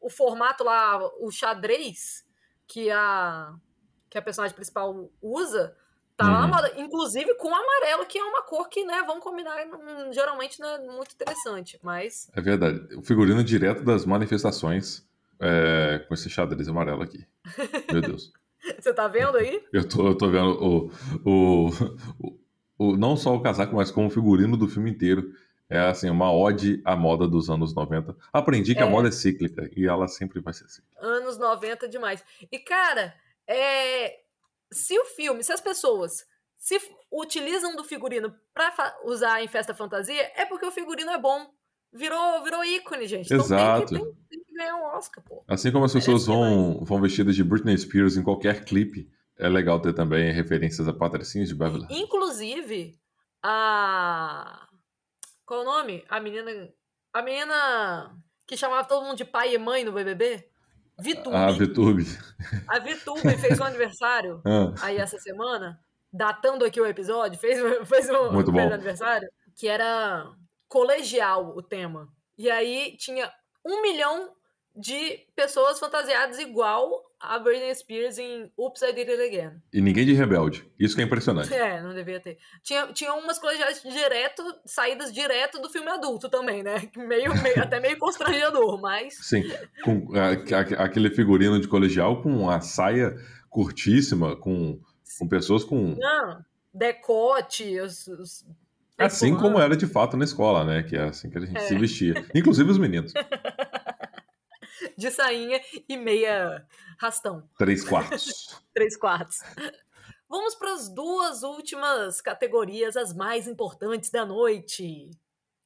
o 0.00 0.10
formato 0.10 0.64
lá, 0.64 0.98
o 1.20 1.30
xadrez, 1.30 2.24
que 2.66 2.90
a 2.90 3.54
que 4.08 4.18
a 4.18 4.22
personagem 4.22 4.54
principal 4.54 5.10
usa 5.22 5.74
tá 6.16 6.26
uhum. 6.26 6.32
lá 6.32 6.40
na 6.42 6.48
moda, 6.48 6.72
inclusive 6.76 7.34
com 7.36 7.48
amarelo, 7.48 8.06
que 8.06 8.18
é 8.18 8.22
uma 8.22 8.42
cor 8.42 8.68
que, 8.68 8.84
né, 8.84 9.02
vamos 9.06 9.24
combinar, 9.24 9.56
geralmente 10.12 10.60
não 10.60 10.68
é 10.68 10.78
muito 10.80 11.14
interessante, 11.14 11.78
mas... 11.82 12.30
É 12.34 12.40
verdade, 12.42 12.94
o 12.94 13.02
figurino 13.02 13.42
direto 13.42 13.82
das 13.82 14.04
manifestações 14.04 15.08
é, 15.40 16.04
com 16.06 16.14
esse 16.14 16.28
xadrez 16.28 16.68
amarelo 16.68 17.02
aqui. 17.02 17.26
Meu 17.90 18.02
Deus. 18.02 18.32
Você 18.78 18.94
tá 18.94 19.08
vendo 19.08 19.36
aí? 19.36 19.64
Eu 19.72 19.88
tô, 19.88 20.08
eu 20.08 20.14
tô 20.14 20.30
vendo 20.30 20.50
o, 20.50 20.92
o, 21.24 21.70
o, 22.20 22.38
o, 22.78 22.96
não 22.96 23.16
só 23.16 23.34
o 23.34 23.42
casaco, 23.42 23.74
mas 23.74 23.90
como 23.90 24.06
o 24.06 24.10
figurino 24.10 24.56
do 24.56 24.68
filme 24.68 24.90
inteiro. 24.90 25.32
É 25.72 25.80
assim, 25.80 26.10
uma 26.10 26.32
ode 26.32 26.82
à 26.84 26.94
moda 26.94 27.26
dos 27.26 27.48
anos 27.48 27.74
90. 27.74 28.14
Aprendi 28.32 28.74
que 28.74 28.80
é. 28.80 28.84
a 28.84 28.90
moda 28.90 29.08
é 29.08 29.10
cíclica 29.10 29.70
e 29.74 29.86
ela 29.86 30.06
sempre 30.06 30.40
vai 30.40 30.52
ser 30.52 30.68
cíclica. 30.68 30.94
Anos 31.00 31.38
90 31.38 31.88
demais. 31.88 32.22
E, 32.50 32.58
cara, 32.58 33.14
é... 33.46 34.20
se 34.70 34.98
o 34.98 35.04
filme, 35.06 35.42
se 35.42 35.52
as 35.52 35.60
pessoas 35.60 36.26
se 36.58 36.78
utilizam 37.10 37.74
do 37.74 37.84
figurino 37.84 38.34
para 38.52 38.96
usar 39.04 39.42
em 39.42 39.48
festa 39.48 39.74
fantasia, 39.74 40.30
é 40.36 40.44
porque 40.44 40.66
o 40.66 40.70
figurino 40.70 41.10
é 41.10 41.18
bom. 41.18 41.50
Virou, 41.92 42.42
virou 42.44 42.64
ícone, 42.64 43.06
gente. 43.06 43.32
Exato. 43.32 43.94
Então 43.94 44.04
tem 44.04 44.12
que, 44.12 44.28
tem, 44.28 44.38
tem 44.38 44.44
que 44.44 44.54
ganhar 44.54 44.76
um 44.76 44.96
Oscar, 44.96 45.24
pô. 45.24 45.42
Assim 45.48 45.72
como 45.72 45.84
as 45.84 45.92
pessoas 45.92 46.26
vão, 46.26 46.84
vão 46.84 47.00
vestidas 47.00 47.34
de 47.34 47.42
Britney 47.42 47.76
Spears 47.76 48.16
em 48.16 48.22
qualquer 48.22 48.64
clipe, 48.64 49.10
é 49.38 49.48
legal 49.48 49.80
ter 49.80 49.92
também 49.92 50.32
referências 50.32 50.86
a 50.86 50.92
patricinhos 50.92 51.48
de 51.48 51.54
Beverly. 51.54 51.86
Inclusive, 51.90 52.98
a. 53.42 54.68
Qual 55.46 55.60
é 55.60 55.62
o 55.62 55.66
nome? 55.66 56.04
A 56.08 56.20
menina. 56.20 56.50
A 57.12 57.22
menina 57.22 58.16
que 58.46 58.56
chamava 58.56 58.86
todo 58.86 59.04
mundo 59.04 59.16
de 59.16 59.24
pai 59.24 59.54
e 59.54 59.58
mãe 59.58 59.84
no 59.84 59.92
BBB? 59.92 60.48
Vitube. 60.98 61.34
Ah, 61.36 61.50
Vitube. 61.50 62.04
A 62.68 62.78
Vitube 62.78 63.36
fez 63.38 63.58
um 63.58 63.64
aniversário 63.64 64.40
Ah, 64.46 64.72
aí 64.82 64.98
essa 64.98 65.18
semana, 65.18 65.80
datando 66.12 66.64
aqui 66.64 66.80
o 66.80 66.86
episódio, 66.86 67.38
fez, 67.38 67.58
fez 67.88 68.08
um 68.10 68.32
Muito 68.32 68.52
bom. 68.52 68.58
fez 68.58 68.70
um 68.70 68.74
aniversário, 68.74 69.28
que 69.56 69.68
era 69.68 70.30
colegial 70.68 71.56
o 71.56 71.62
tema. 71.62 72.08
E 72.38 72.50
aí 72.50 72.96
tinha 72.96 73.30
um 73.64 73.82
milhão 73.82 74.34
de 74.74 75.26
pessoas 75.34 75.78
fantasiadas 75.78 76.38
igual 76.38 77.04
a 77.22 77.38
Britney 77.38 77.74
Spears 77.74 78.18
em 78.18 78.50
Oops, 78.58 78.82
I 78.82 78.92
Did 78.92 79.08
It 79.08 79.22
Again. 79.22 79.52
e 79.72 79.80
ninguém 79.80 80.04
de 80.04 80.12
rebelde. 80.12 80.68
Isso 80.78 80.94
que 80.96 81.02
é 81.02 81.04
impressionante. 81.04 81.54
É, 81.54 81.80
não 81.80 81.94
devia 81.94 82.18
ter. 82.20 82.36
Tinha, 82.62 82.86
tinha 82.92 83.14
umas 83.14 83.38
colegiais 83.38 83.80
direto, 83.82 84.42
saídas 84.66 85.12
direto 85.12 85.60
do 85.60 85.70
filme 85.70 85.88
adulto 85.88 86.28
também, 86.28 86.62
né? 86.62 86.90
Meio, 86.96 87.32
meio- 87.42 87.62
até 87.62 87.78
meio 87.80 87.96
constrangedor, 87.98 88.80
mas. 88.80 89.14
Sim, 89.24 89.44
com 89.84 90.08
a- 90.16 90.30
a- 90.80 90.84
aquele 90.84 91.10
figurino 91.10 91.60
de 91.60 91.68
colegial 91.68 92.20
com 92.22 92.50
a 92.50 92.60
saia 92.60 93.14
curtíssima, 93.48 94.34
com, 94.36 94.80
com 95.18 95.28
pessoas 95.28 95.62
com. 95.64 95.94
Não, 95.98 96.44
decote, 96.74 97.78
os. 97.80 98.06
os 98.08 98.44
Assim 98.98 99.34
como 99.34 99.58
era 99.58 99.76
de 99.76 99.86
fato 99.86 100.16
na 100.16 100.24
escola, 100.24 100.64
né? 100.64 100.82
Que 100.84 100.94
é 100.96 101.02
assim 101.04 101.28
que 101.28 101.36
a 101.36 101.40
gente 101.40 101.56
É. 101.56 101.60
se 101.60 101.76
vestia. 101.76 102.14
Inclusive 102.34 102.70
os 102.70 102.78
meninos. 102.78 103.12
De 105.02 105.10
sainha 105.10 105.60
e 105.88 105.96
meia 105.96 106.64
rastão. 106.96 107.42
Três 107.58 107.82
quartos. 107.82 108.56
Três 108.72 108.96
quartos. 108.96 109.38
Vamos 110.30 110.54
para 110.54 110.74
as 110.74 110.88
duas 110.88 111.42
últimas 111.42 112.20
categorias, 112.20 112.96
as 112.96 113.12
mais 113.12 113.48
importantes 113.48 114.10
da 114.10 114.24
noite. 114.24 115.10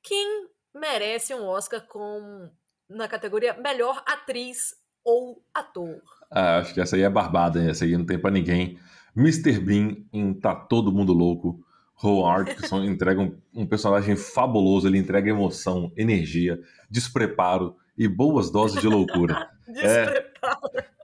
Quem 0.02 0.48
merece 0.74 1.34
um 1.34 1.44
Oscar 1.44 1.86
com 1.86 2.48
na 2.88 3.06
categoria 3.06 3.52
melhor 3.52 4.02
atriz 4.06 4.74
ou 5.04 5.44
ator? 5.52 6.00
Ah, 6.30 6.60
acho 6.60 6.72
que 6.72 6.80
essa 6.80 6.96
aí 6.96 7.02
é 7.02 7.10
barbada, 7.10 7.60
hein? 7.60 7.68
Essa 7.68 7.84
aí 7.84 7.94
não 7.94 8.06
tem 8.06 8.18
pra 8.18 8.30
ninguém. 8.30 8.80
Mr. 9.14 9.60
Bean 9.60 9.96
em 10.14 10.32
Tá 10.32 10.54
Todo 10.54 10.90
Mundo 10.90 11.12
Louco. 11.12 11.62
Howard 12.02 12.52
Atkinson 12.52 12.84
entrega 12.88 13.20
um, 13.20 13.38
um 13.52 13.66
personagem 13.66 14.16
fabuloso. 14.16 14.88
Ele 14.88 14.96
entrega 14.96 15.28
emoção, 15.28 15.92
energia, 15.94 16.58
despreparo 16.88 17.76
e 17.96 18.06
boas 18.08 18.50
doses 18.50 18.80
de 18.80 18.88
loucura. 18.88 19.48
Despreparo. 19.66 20.96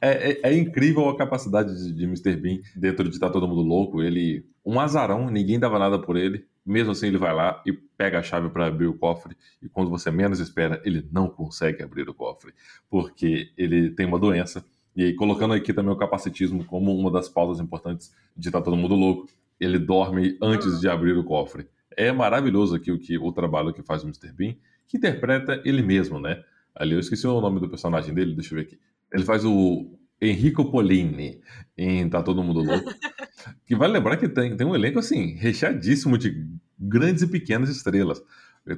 É, 0.00 0.30
é- 0.32 0.40
é 0.50 0.56
incrível 0.56 1.08
a 1.08 1.16
capacidade 1.16 1.74
de, 1.74 1.92
de 1.92 2.04
Mr. 2.04 2.36
Bean 2.36 2.58
dentro 2.74 3.08
de 3.08 3.18
Tá 3.18 3.30
Todo 3.30 3.48
Mundo 3.48 3.62
Louco. 3.62 4.02
Ele, 4.02 4.44
um 4.64 4.78
azarão, 4.80 5.30
ninguém 5.30 5.58
dava 5.58 5.78
nada 5.78 5.98
por 5.98 6.16
ele. 6.16 6.44
Mesmo 6.64 6.92
assim, 6.92 7.06
ele 7.06 7.18
vai 7.18 7.32
lá 7.34 7.62
e 7.64 7.72
pega 7.72 8.18
a 8.18 8.22
chave 8.22 8.48
para 8.50 8.66
abrir 8.66 8.86
o 8.86 8.94
cofre. 8.98 9.36
E 9.62 9.68
quando 9.68 9.88
você 9.90 10.10
menos 10.10 10.40
espera, 10.40 10.82
ele 10.84 11.06
não 11.12 11.28
consegue 11.28 11.82
abrir 11.82 12.08
o 12.08 12.14
cofre. 12.14 12.52
Porque 12.90 13.50
ele 13.56 13.90
tem 13.90 14.06
uma 14.06 14.18
doença. 14.18 14.64
E 14.94 15.04
aí, 15.04 15.14
colocando 15.14 15.54
aqui 15.54 15.72
também 15.72 15.92
o 15.92 15.96
capacitismo 15.96 16.64
como 16.64 16.96
uma 16.96 17.10
das 17.10 17.28
pautas 17.28 17.60
importantes 17.60 18.12
de 18.36 18.50
Tá 18.50 18.60
Todo 18.60 18.76
Mundo 18.76 18.94
Louco, 18.94 19.28
ele 19.60 19.78
dorme 19.78 20.36
antes 20.42 20.80
de 20.80 20.88
abrir 20.88 21.16
o 21.16 21.24
cofre. 21.24 21.68
É 21.96 22.12
maravilhoso 22.12 22.74
aqui 22.74 22.90
o, 22.92 22.98
que, 22.98 23.16
o 23.16 23.32
trabalho 23.32 23.72
que 23.72 23.82
faz 23.82 24.02
o 24.02 24.06
Mr. 24.06 24.32
Bean, 24.32 24.54
que 24.88 24.96
interpreta 24.96 25.60
ele 25.64 25.82
mesmo, 25.82 26.20
né? 26.20 26.42
Ali 26.74 26.94
eu 26.94 27.00
esqueci 27.00 27.26
o 27.26 27.40
nome 27.40 27.60
do 27.60 27.68
personagem 27.68 28.14
dele, 28.14 28.34
deixa 28.34 28.54
eu 28.54 28.58
ver 28.58 28.66
aqui. 28.66 28.78
Ele 29.12 29.24
faz 29.24 29.44
o 29.44 29.98
Enrico 30.20 30.70
Polini 30.70 31.40
em 31.76 32.08
Tá 32.08 32.22
Todo 32.22 32.42
Mundo 32.42 32.62
Louco. 32.62 32.90
que 33.64 33.74
vale 33.74 33.92
lembrar 33.92 34.16
que 34.16 34.28
tem, 34.28 34.56
tem 34.56 34.66
um 34.66 34.74
elenco 34.74 34.98
assim, 34.98 35.34
recheadíssimo 35.34 36.18
de 36.18 36.46
grandes 36.78 37.22
e 37.22 37.26
pequenas 37.26 37.68
estrelas. 37.68 38.22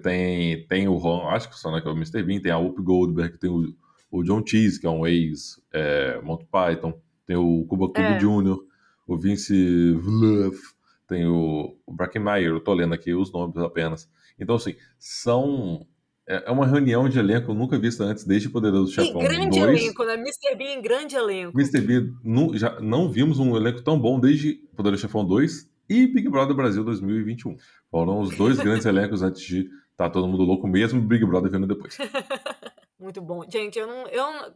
Tem, 0.02 0.66
tem 0.66 0.86
o 0.86 0.96
Ron 0.96 1.30
Atkinson, 1.30 1.72
né, 1.72 1.80
que 1.80 1.88
é 1.88 1.90
o 1.90 1.96
Mr. 1.96 2.22
Bean, 2.22 2.40
tem 2.40 2.52
a 2.52 2.58
Whoopi 2.58 2.82
Goldberg, 2.82 3.38
tem 3.38 3.48
o, 3.48 3.74
o 4.10 4.22
John 4.22 4.44
Cheese, 4.46 4.78
que 4.78 4.86
é 4.86 4.90
um 4.90 5.06
ex 5.06 5.60
é, 5.72 6.20
Monty 6.22 6.46
Python, 6.46 7.00
tem 7.26 7.36
o 7.36 7.64
Cuba 7.64 7.86
Cuba 7.88 8.00
É. 8.00 8.18
Jr., 8.18 8.58
o 9.06 9.16
Vince 9.16 9.92
Vluff, 9.94 10.74
tem 11.06 11.24
o, 11.26 11.74
o 11.86 11.92
Brackenmeyer, 11.92 12.50
eu 12.50 12.60
tô 12.60 12.74
lendo 12.74 12.92
aqui 12.92 13.14
os 13.14 13.32
nomes 13.32 13.56
apenas. 13.56 14.10
Então, 14.38 14.56
assim, 14.56 14.76
são... 14.98 15.86
É 16.28 16.44
é 16.46 16.50
uma 16.50 16.66
reunião 16.66 17.08
de 17.08 17.18
elenco 17.18 17.54
nunca 17.54 17.78
vista 17.78 18.04
antes, 18.04 18.24
desde 18.24 18.50
Poderoso 18.50 18.92
Chefão 18.92 19.20
grande 19.22 19.58
2. 19.60 19.80
elenco, 19.82 20.04
né? 20.04 20.14
Mr. 20.14 20.54
Bean 20.56 20.74
em 20.74 20.82
grande 20.82 21.16
elenco. 21.16 21.58
Mr. 21.58 21.80
Bean, 21.80 22.12
nu- 22.22 22.56
já 22.56 22.78
não 22.80 23.10
vimos 23.10 23.38
um 23.38 23.56
elenco 23.56 23.80
tão 23.82 23.98
bom 23.98 24.20
desde 24.20 24.54
Poderoso 24.76 25.00
Chefão 25.02 25.24
2 25.24 25.68
e 25.88 26.06
Big 26.06 26.28
Brother 26.28 26.54
Brasil 26.54 26.84
2021. 26.84 27.56
Foram 27.90 28.20
os 28.20 28.36
dois 28.36 28.58
grandes 28.60 28.84
elencos 28.86 29.22
antes 29.22 29.40
de 29.42 29.68
Tá 29.96 30.08
Todo 30.10 30.28
Mundo 30.28 30.42
Louco 30.44 30.68
mesmo, 30.68 31.00
Big 31.00 31.24
Brother 31.24 31.50
vindo 31.50 31.66
depois. 31.66 31.96
Muito 33.00 33.20
bom. 33.22 33.42
Gente, 33.50 33.78
eu 33.78 33.86
não, 33.86 34.06
eu 34.08 34.22
não- 34.32 34.52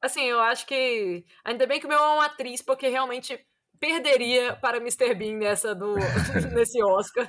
Assim, 0.00 0.22
eu 0.24 0.38
acho 0.38 0.66
que. 0.66 1.24
Ainda 1.44 1.66
bem 1.66 1.80
que 1.80 1.86
o 1.86 1.88
meu 1.88 1.98
é 1.98 2.14
uma 2.14 2.26
atriz, 2.26 2.62
porque 2.62 2.86
realmente 2.86 3.36
perderia 3.80 4.54
para 4.54 4.76
Mr. 4.78 5.14
Bean 5.14 5.38
nessa 5.38 5.74
do, 5.74 5.94
nesse 6.54 6.82
Oscar. 6.84 7.26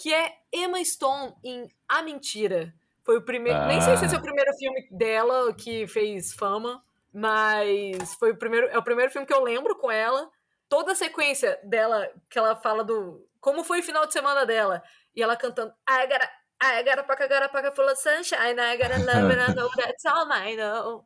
Que 0.00 0.14
é 0.14 0.32
Emma 0.50 0.82
Stone 0.82 1.34
em 1.44 1.70
A 1.86 2.00
Mentira. 2.02 2.72
Foi 3.04 3.18
o 3.18 3.22
primeiro. 3.22 3.66
Nem 3.66 3.80
sei 3.82 3.96
se 3.98 4.06
esse 4.06 4.14
é 4.14 4.16
o 4.16 4.20
Ah. 4.20 4.24
primeiro 4.24 4.50
filme 4.54 4.88
dela 4.90 5.52
que 5.52 5.86
fez 5.86 6.32
fama, 6.32 6.80
mas 7.12 8.14
foi 8.14 8.30
o 8.30 8.36
primeiro. 8.36 8.66
É 8.68 8.78
o 8.78 8.82
primeiro 8.82 9.10
filme 9.12 9.26
que 9.26 9.34
eu 9.34 9.42
lembro 9.42 9.76
com 9.76 9.90
ela. 9.90 10.30
Toda 10.70 10.92
a 10.92 10.94
sequência 10.94 11.58
dela, 11.64 12.08
que 12.30 12.38
ela 12.38 12.56
fala 12.56 12.82
do. 12.82 13.26
Como 13.40 13.62
foi 13.64 13.80
o 13.80 13.82
final 13.82 14.06
de 14.06 14.12
semana 14.12 14.46
dela. 14.46 14.82
E 15.14 15.22
ela 15.22 15.36
cantando. 15.36 15.72
I 15.88 16.06
gotta, 16.06 16.30
I 16.62 16.82
gotta 16.82 17.02
pack, 17.02 17.22
I 17.24 17.28
gotta 17.28 17.48
pack 17.48 17.74
full 17.76 17.88
of 17.88 17.96
sunshine. 18.00 18.58
I 18.58 18.76
gotta 18.78 18.98
love 18.98 19.30
it, 19.34 19.50
I 19.50 19.54
know 19.54 19.68
that's 19.76 20.06
all 20.06 20.30
I 20.32 20.56
know. 20.56 21.04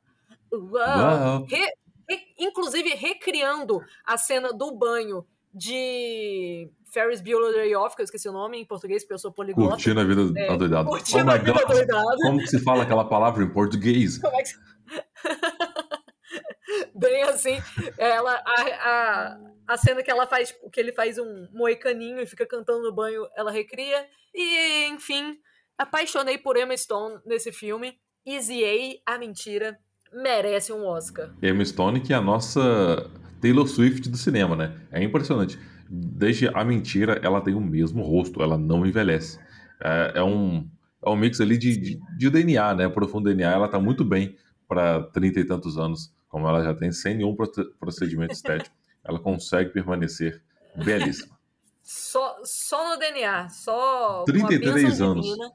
Uau. 0.52 1.46
Re- 1.48 1.72
re- 2.08 2.34
inclusive 2.38 2.94
recriando 2.94 3.82
a 4.04 4.16
cena 4.16 4.52
do 4.52 4.70
banho 4.72 5.26
de 5.54 6.68
Ferris 6.92 7.20
Bueller 7.20 7.52
Day 7.54 7.74
Off, 7.76 7.94
que 7.94 8.02
eu 8.02 8.04
esqueci 8.04 8.28
o 8.28 8.32
nome 8.32 8.58
em 8.58 8.64
português, 8.64 9.04
porque 9.04 9.14
eu 9.14 9.18
sou 9.18 9.32
poliglota. 9.32 9.70
Curtindo 9.76 10.00
a 10.00 10.04
vida 10.04 10.40
É, 10.40 10.52
adoidada. 10.52 10.88
Curtindo 10.88 11.30
oh 11.30 11.34
a 11.34 11.38
vida 11.38 11.52
God, 11.52 11.68
doidada. 11.68 12.16
como 12.22 12.38
que 12.40 12.48
se 12.48 12.58
fala 12.60 12.82
aquela 12.82 13.08
palavra 13.08 13.44
em 13.44 13.50
português? 13.50 14.18
Como 14.18 14.36
é 14.36 14.42
que... 14.42 14.50
Bem 16.94 17.22
assim, 17.24 17.56
ela, 17.98 18.32
a, 18.44 18.90
a, 18.90 19.38
a 19.68 19.76
cena 19.76 20.02
que 20.02 20.10
ela 20.10 20.26
faz, 20.26 20.54
que 20.72 20.80
ele 20.80 20.92
faz 20.92 21.18
um 21.18 21.48
moicaninho 21.52 22.20
e 22.20 22.26
fica 22.26 22.46
cantando 22.46 22.82
no 22.82 22.94
banho, 22.94 23.26
ela 23.36 23.50
recria. 23.50 24.06
E, 24.34 24.86
enfim, 24.86 25.38
apaixonei 25.78 26.38
por 26.38 26.56
Emma 26.56 26.76
Stone 26.76 27.20
nesse 27.24 27.52
filme. 27.52 27.98
Easy 28.26 28.64
A, 29.06 29.14
a 29.14 29.18
mentira, 29.18 29.78
merece 30.14 30.72
um 30.72 30.84
Oscar. 30.86 31.30
Emma 31.42 31.64
Stone, 31.64 32.00
que 32.00 32.12
é 32.12 32.16
a 32.16 32.20
nossa 32.20 33.10
Taylor 33.40 33.66
Swift 33.66 34.08
do 34.08 34.16
cinema, 34.16 34.54
né? 34.56 34.80
É 34.90 35.02
impressionante. 35.02 35.58
Desde 35.88 36.48
a 36.48 36.64
mentira, 36.64 37.20
ela 37.22 37.40
tem 37.40 37.54
o 37.54 37.60
mesmo 37.60 38.02
rosto, 38.02 38.42
ela 38.42 38.56
não 38.56 38.86
envelhece. 38.86 39.38
É, 39.82 40.12
é 40.16 40.22
um, 40.22 40.68
é 41.04 41.08
um 41.10 41.16
mix 41.16 41.40
ali 41.40 41.58
de, 41.58 41.76
de, 41.76 42.00
de 42.16 42.30
DNA, 42.30 42.74
né? 42.74 42.88
Profundo 42.88 43.24
DNA, 43.28 43.50
ela 43.52 43.68
tá 43.68 43.78
muito 43.78 44.04
bem 44.04 44.36
para 44.66 45.02
trinta 45.04 45.40
e 45.40 45.44
tantos 45.44 45.76
anos, 45.76 46.12
como 46.28 46.48
ela 46.48 46.64
já 46.64 46.74
tem, 46.74 46.90
sem 46.90 47.14
nenhum 47.16 47.34
proce- 47.36 47.64
procedimento 47.78 48.32
estético. 48.32 48.74
Ela 49.06 49.20
consegue 49.20 49.68
permanecer 49.68 50.40
belíssima. 50.82 51.36
Só, 51.82 52.38
só 52.42 52.94
no 52.94 52.98
DNA, 52.98 53.50
só. 53.50 54.24
com 54.24 54.30
a 54.30 54.32
33 54.32 54.74
bênção 54.74 55.10
anos. 55.12 55.26
divina, 55.26 55.50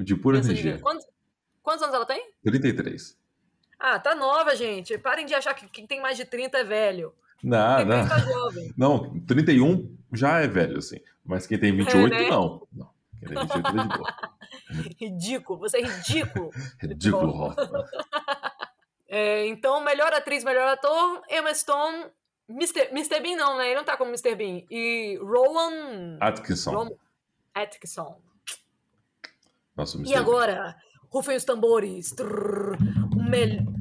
De 0.00 0.16
pura 0.16 0.38
energia. 0.38 0.80
Quantos, 0.80 1.06
quantos 1.62 1.82
anos 1.84 1.94
ela 1.94 2.04
tem? 2.04 2.20
33. 2.42 3.16
Ah, 3.86 3.98
tá 3.98 4.14
nova, 4.14 4.56
gente. 4.56 4.96
Parem 4.96 5.26
de 5.26 5.34
achar 5.34 5.52
que 5.52 5.68
quem 5.68 5.86
tem 5.86 6.00
mais 6.00 6.16
de 6.16 6.24
30 6.24 6.56
é 6.56 6.64
velho. 6.64 7.12
Não, 7.42 7.76
Quem 7.76 7.84
não. 7.84 8.08
tá 8.08 8.18
jovem. 8.18 8.72
Não, 8.78 9.20
31 9.26 9.94
já 10.14 10.40
é 10.40 10.46
velho, 10.48 10.78
assim. 10.78 10.96
Mas 11.22 11.46
quem 11.46 11.58
tem 11.58 11.76
28, 11.76 12.08
né? 12.08 12.30
não. 12.30 12.66
Não. 12.72 12.90
Quem 13.20 13.28
tem 13.28 13.36
28 13.42 13.66
é 13.68 13.82
de 13.82 13.88
boa. 13.98 14.14
Ridículo, 14.98 15.58
você 15.58 15.78
é 15.78 15.82
ridículo. 15.82 16.50
Ridículo, 16.80 17.42
Hoffman. 17.42 17.84
É, 19.06 19.46
então, 19.48 19.82
melhor 19.84 20.12
atriz, 20.14 20.42
melhor 20.44 20.66
ator, 20.68 21.20
Emma 21.28 21.52
Stone. 21.52 22.06
Mr. 22.48 22.88
Mr. 22.90 23.20
Bean 23.20 23.36
não, 23.36 23.58
né? 23.58 23.66
Ele 23.66 23.76
não 23.76 23.84
tá 23.84 23.96
como 23.98 24.10
Mr. 24.10 24.34
Bean. 24.34 24.62
E 24.70 25.18
Rowan 25.22 26.16
Atkinson. 26.20 26.70
Rowan 26.72 26.90
Atkinson. 27.54 28.18
Nosso 29.76 29.98
E 29.98 30.00
Mr. 30.00 30.16
agora, 30.16 30.74
rufem 31.10 31.36
os 31.36 31.44
tambores. 31.44 32.10
Trrr, 32.12 32.76
o 33.16 33.22
mel- 33.22 33.60
A 33.60 33.73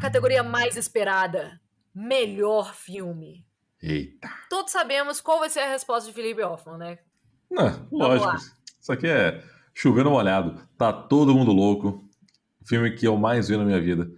categoria 0.00 0.42
mais 0.42 0.76
esperada. 0.76 1.60
Melhor 1.94 2.74
filme. 2.74 3.46
Eita. 3.82 4.28
Todos 4.48 4.72
sabemos 4.72 5.20
qual 5.20 5.38
vai 5.38 5.50
ser 5.50 5.60
a 5.60 5.70
resposta 5.70 6.08
de 6.08 6.14
Felipe 6.14 6.42
Hoffman, 6.42 6.78
né? 6.78 6.98
Não, 7.50 7.86
lógico. 7.92 8.36
Isso 8.80 8.92
aqui 8.92 9.06
é 9.06 9.42
chovendo 9.74 10.10
molhado. 10.10 10.66
Tá 10.76 10.92
todo 10.92 11.34
mundo 11.34 11.52
louco. 11.52 12.04
O 12.60 12.66
filme 12.66 12.90
que 12.92 13.06
eu 13.06 13.16
mais 13.16 13.48
vi 13.48 13.56
na 13.56 13.64
minha 13.64 13.80
vida. 13.80 14.10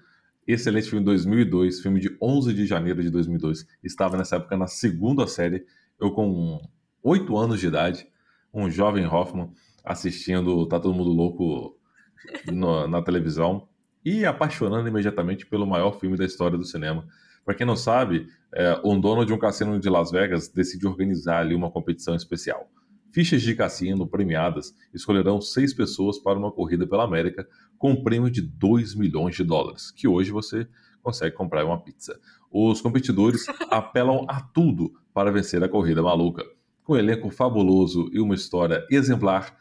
Excelente 0.46 0.88
filme 0.88 1.00
de 1.00 1.06
2002, 1.06 1.80
filme 1.80 2.00
de 2.00 2.16
11 2.20 2.52
de 2.52 2.66
janeiro 2.66 3.02
de 3.02 3.10
2002. 3.10 3.66
Estava 3.82 4.16
nessa 4.16 4.36
época 4.36 4.56
na 4.56 4.66
segunda 4.66 5.26
série, 5.26 5.64
eu 6.00 6.10
com 6.10 6.60
8 7.02 7.36
anos 7.36 7.60
de 7.60 7.68
idade, 7.68 8.08
um 8.52 8.68
jovem 8.68 9.06
Hoffman 9.06 9.52
assistindo 9.84 10.66
Tá 10.66 10.80
Todo 10.80 10.94
Mundo 10.94 11.10
Louco 11.10 11.78
no, 12.52 12.88
na 12.88 13.00
televisão 13.00 13.68
e 14.04 14.24
apaixonando 14.24 14.88
imediatamente 14.88 15.46
pelo 15.46 15.66
maior 15.66 15.98
filme 15.98 16.16
da 16.16 16.24
história 16.24 16.58
do 16.58 16.64
cinema. 16.64 17.06
Para 17.44 17.54
quem 17.54 17.66
não 17.66 17.76
sabe, 17.76 18.26
é, 18.54 18.80
um 18.84 19.00
dono 19.00 19.24
de 19.24 19.32
um 19.32 19.38
cassino 19.38 19.78
de 19.78 19.88
Las 19.88 20.10
Vegas 20.10 20.48
decide 20.48 20.86
organizar 20.86 21.40
ali 21.40 21.54
uma 21.54 21.70
competição 21.70 22.14
especial. 22.14 22.70
Fichas 23.12 23.42
de 23.42 23.54
cassino 23.54 24.06
premiadas 24.06 24.74
escolherão 24.94 25.40
seis 25.40 25.74
pessoas 25.74 26.18
para 26.18 26.38
uma 26.38 26.50
corrida 26.50 26.86
pela 26.86 27.04
América 27.04 27.46
com 27.76 27.90
um 27.90 28.02
prêmio 28.02 28.30
de 28.30 28.40
2 28.40 28.94
milhões 28.94 29.34
de 29.34 29.44
dólares, 29.44 29.90
que 29.90 30.08
hoje 30.08 30.30
você 30.30 30.66
consegue 31.02 31.36
comprar 31.36 31.64
uma 31.64 31.78
pizza. 31.78 32.18
Os 32.50 32.80
competidores 32.80 33.44
apelam 33.70 34.24
a 34.28 34.40
tudo 34.40 34.92
para 35.12 35.32
vencer 35.32 35.62
a 35.62 35.68
corrida 35.68 36.02
maluca. 36.02 36.44
Com 36.84 36.94
um 36.94 36.96
elenco 36.96 37.30
fabuloso 37.30 38.08
e 38.12 38.20
uma 38.20 38.34
história 38.34 38.86
exemplar, 38.90 39.56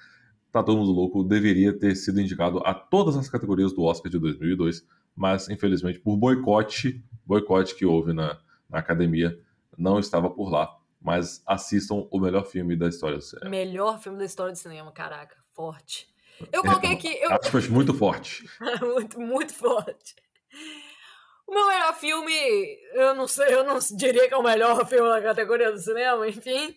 Tá 0.51 0.61
Todo 0.61 0.79
Mundo 0.79 0.91
Louco 0.91 1.23
deveria 1.23 1.71
ter 1.71 1.95
sido 1.95 2.19
indicado 2.19 2.59
a 2.65 2.73
todas 2.73 3.15
as 3.15 3.29
categorias 3.29 3.71
do 3.71 3.83
Oscar 3.83 4.11
de 4.11 4.19
2002, 4.19 4.85
mas 5.15 5.49
infelizmente 5.49 5.99
por 5.99 6.17
boicote, 6.17 7.03
boicote 7.25 7.73
que 7.73 7.85
houve 7.85 8.11
na, 8.11 8.37
na 8.69 8.79
academia, 8.79 9.39
não 9.77 9.97
estava 9.97 10.29
por 10.29 10.49
lá. 10.49 10.77
Mas 10.99 11.41
assistam 11.47 12.07
o 12.11 12.19
melhor 12.19 12.45
filme 12.45 12.75
da 12.75 12.87
história 12.87 13.17
do 13.17 13.23
cinema. 13.23 13.49
Melhor 13.49 13.99
filme 13.99 14.19
da 14.19 14.25
história 14.25 14.51
do 14.51 14.57
cinema, 14.57 14.91
caraca, 14.91 15.35
forte. 15.53 16.07
Eu 16.51 16.61
coloquei 16.61 16.93
aqui. 16.93 17.17
Eu... 17.21 17.33
Aspas 17.33 17.67
muito 17.67 17.93
forte. 17.93 18.45
muito, 18.81 19.19
muito 19.19 19.53
forte. 19.53 20.15
O 21.47 21.53
meu 21.53 21.67
melhor 21.67 21.93
filme, 21.95 22.33
eu 22.93 23.15
não 23.15 23.27
sei, 23.27 23.53
eu 23.53 23.63
não 23.63 23.79
diria 23.97 24.27
que 24.27 24.33
é 24.33 24.37
o 24.37 24.43
melhor 24.43 24.87
filme 24.87 25.09
da 25.09 25.21
categoria 25.21 25.71
do 25.71 25.79
cinema, 25.79 26.27
enfim. 26.27 26.75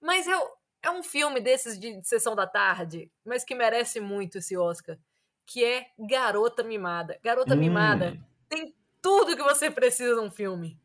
Mas 0.00 0.26
eu, 0.26 0.40
é 0.82 0.90
um 0.90 1.02
filme 1.02 1.40
desses 1.40 1.78
de, 1.78 2.00
de 2.00 2.08
sessão 2.08 2.34
da 2.34 2.46
tarde, 2.46 3.10
mas 3.24 3.44
que 3.44 3.54
merece 3.54 4.00
muito 4.00 4.38
esse 4.38 4.56
Oscar, 4.56 4.98
que 5.46 5.64
é 5.64 5.86
Garota 5.98 6.62
Mimada. 6.62 7.18
Garota 7.22 7.54
hum. 7.54 7.58
Mimada 7.58 8.18
tem 8.48 8.74
tudo 9.00 9.36
que 9.36 9.42
você 9.42 9.70
precisa 9.70 10.16
num 10.16 10.30
filme. 10.30 10.78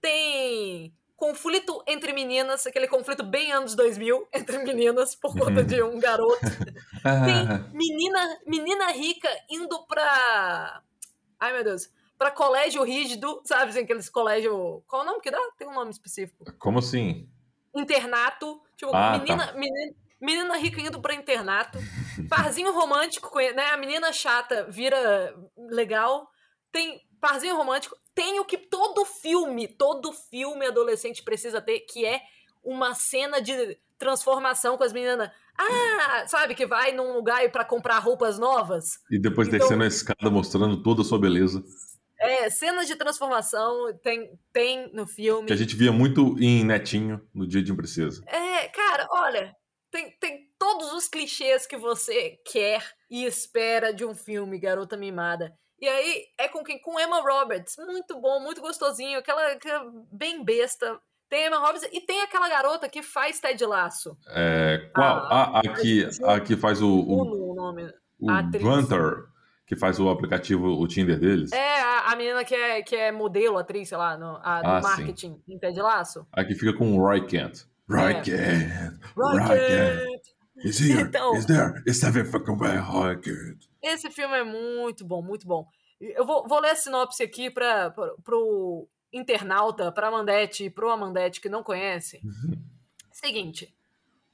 Tem 0.00 0.94
conflito 1.16 1.82
entre 1.86 2.12
meninas, 2.12 2.66
aquele 2.66 2.88
conflito 2.88 3.22
bem 3.22 3.52
anos 3.52 3.74
2000 3.74 4.28
entre 4.32 4.58
meninas 4.58 5.14
por 5.14 5.36
conta 5.38 5.62
de 5.62 5.82
um 5.82 5.98
garoto. 5.98 6.40
Tem 7.02 7.72
menina, 7.72 8.40
menina 8.46 8.92
rica 8.92 9.28
indo 9.48 9.86
pra. 9.86 10.82
Ai 11.38 11.52
meu 11.52 11.64
Deus. 11.64 11.90
Pra 12.18 12.30
colégio 12.30 12.82
rígido, 12.82 13.40
sabe? 13.44 13.70
Assim, 13.70 13.80
aqueles 13.80 14.10
colégio. 14.10 14.82
Qual 14.86 15.00
é 15.00 15.04
o 15.04 15.08
nome 15.08 15.22
que 15.22 15.30
dá? 15.30 15.38
Tem 15.56 15.66
um 15.66 15.72
nome 15.72 15.90
específico. 15.90 16.44
Como 16.58 16.78
assim? 16.78 17.26
Internato. 17.74 18.60
Tipo, 18.76 18.94
ah, 18.94 19.18
menina, 19.18 19.46
tá. 19.46 19.52
menina, 19.54 19.94
menina 20.20 20.56
rica 20.56 20.80
indo 20.80 21.00
pra 21.00 21.14
internato. 21.14 21.78
Parzinho 22.28 22.72
romântico, 22.72 23.36
né? 23.38 23.66
A 23.72 23.76
menina 23.76 24.12
chata 24.12 24.66
vira 24.70 25.34
legal. 25.56 26.28
Tem 26.72 27.00
parzinho 27.20 27.56
romântico. 27.56 27.96
Tem 28.14 28.40
o 28.40 28.44
que 28.44 28.58
todo 28.58 29.04
filme, 29.04 29.68
todo 29.68 30.12
filme 30.12 30.66
adolescente 30.66 31.22
precisa 31.22 31.60
ter, 31.60 31.80
que 31.80 32.04
é 32.04 32.20
uma 32.62 32.94
cena 32.94 33.40
de 33.40 33.78
transformação 33.98 34.76
com 34.76 34.84
as 34.84 34.92
meninas. 34.92 35.30
Ah, 35.56 36.26
sabe, 36.26 36.54
que 36.54 36.66
vai 36.66 36.92
num 36.92 37.12
lugar 37.12 37.50
para 37.50 37.64
comprar 37.64 37.98
roupas 37.98 38.38
novas. 38.38 38.98
E 39.10 39.18
depois 39.18 39.46
então, 39.48 39.58
descendo 39.60 39.84
a 39.84 39.86
escada 39.86 40.30
mostrando 40.30 40.82
toda 40.82 41.02
a 41.02 41.04
sua 41.04 41.18
beleza. 41.18 41.62
É, 42.20 42.50
cenas 42.50 42.86
de 42.86 42.96
transformação 42.96 43.98
tem, 44.02 44.38
tem 44.52 44.92
no 44.92 45.06
filme. 45.06 45.46
Que 45.46 45.54
a 45.54 45.56
gente 45.56 45.74
via 45.74 45.90
muito 45.90 46.36
em 46.38 46.62
Netinho, 46.64 47.26
no 47.34 47.46
Dia 47.46 47.62
de 47.62 47.72
um 47.72 47.76
Princesa. 47.76 48.22
É, 48.26 48.68
cara, 48.68 49.08
olha, 49.10 49.56
tem, 49.90 50.10
tem 50.20 50.50
todos 50.58 50.92
os 50.92 51.08
clichês 51.08 51.66
que 51.66 51.78
você 51.78 52.38
quer 52.44 52.84
e 53.10 53.24
espera 53.24 53.92
de 53.92 54.04
um 54.04 54.14
filme, 54.14 54.60
Garota 54.60 54.98
Mimada. 54.98 55.56
E 55.80 55.88
aí 55.88 56.24
é 56.38 56.46
com 56.46 56.62
quem? 56.62 56.78
Com 56.78 57.00
Emma 57.00 57.22
Roberts. 57.22 57.76
Muito 57.78 58.20
bom, 58.20 58.38
muito 58.40 58.60
gostosinho. 58.60 59.18
Aquela, 59.18 59.52
aquela 59.52 59.90
bem 60.12 60.44
besta. 60.44 61.00
Tem 61.26 61.46
Emma 61.46 61.58
Roberts 61.58 61.88
e 61.90 62.00
tem 62.02 62.20
aquela 62.20 62.50
garota 62.50 62.88
que 62.88 63.02
faz 63.02 63.40
Ted 63.40 63.64
Laço. 63.64 64.14
É, 64.28 64.90
qual? 64.94 65.18
Ah, 65.30 65.58
a, 65.58 65.60
a, 65.60 65.74
que, 65.80 66.06
a 66.22 66.40
que 66.40 66.56
faz 66.56 66.82
o. 66.82 66.88
O, 66.88 67.52
o 67.52 67.54
nome. 67.54 67.90
O 68.18 68.26
Gunter 68.58 69.29
que 69.70 69.76
faz 69.76 70.00
o 70.00 70.10
aplicativo, 70.10 70.66
o 70.66 70.88
Tinder 70.88 71.16
deles? 71.16 71.52
É, 71.52 71.80
a, 71.80 72.10
a 72.10 72.16
menina 72.16 72.44
que 72.44 72.52
é, 72.52 72.82
que 72.82 72.96
é 72.96 73.12
modelo, 73.12 73.56
atriz, 73.56 73.88
sei 73.88 73.96
lá, 73.96 74.18
no, 74.18 74.34
a, 74.42 74.78
ah, 74.78 74.80
marketing 74.80 75.40
sim. 75.46 75.54
em 75.54 75.58
Ted 75.60 75.80
Laço. 75.80 76.26
Aqui 76.32 76.56
fica 76.56 76.76
com 76.76 76.98
o 76.98 77.00
Roy 77.00 77.24
Kent. 77.24 77.66
Roy 77.88 78.14
é. 78.14 78.20
Kent. 78.20 79.00
Roy, 79.16 79.38
Roy 79.38 79.58
Kent. 79.58 80.22
Is 80.64 80.80
here, 80.80 81.02
então, 81.02 81.36
is 81.36 81.46
there, 81.46 81.80
is 81.86 82.02
every 82.02 82.24
fucking 82.24 82.56
way, 82.56 82.78
Roy 82.78 83.16
Kent. 83.20 83.68
Esse 83.80 84.10
filme 84.10 84.38
é 84.38 84.42
muito 84.42 85.04
bom, 85.04 85.22
muito 85.22 85.46
bom. 85.46 85.68
Eu 86.00 86.26
vou, 86.26 86.48
vou 86.48 86.58
ler 86.58 86.70
a 86.72 86.74
sinopse 86.74 87.22
aqui 87.22 87.48
para 87.48 87.94
pro 88.24 88.88
internauta, 89.12 89.92
pra 89.92 90.08
Amandete 90.08 90.64
e 90.64 90.70
pro 90.70 90.90
Amandete 90.90 91.40
que 91.40 91.48
não 91.48 91.62
conhece. 91.62 92.20
Uhum. 92.24 92.60
Seguinte, 93.12 93.72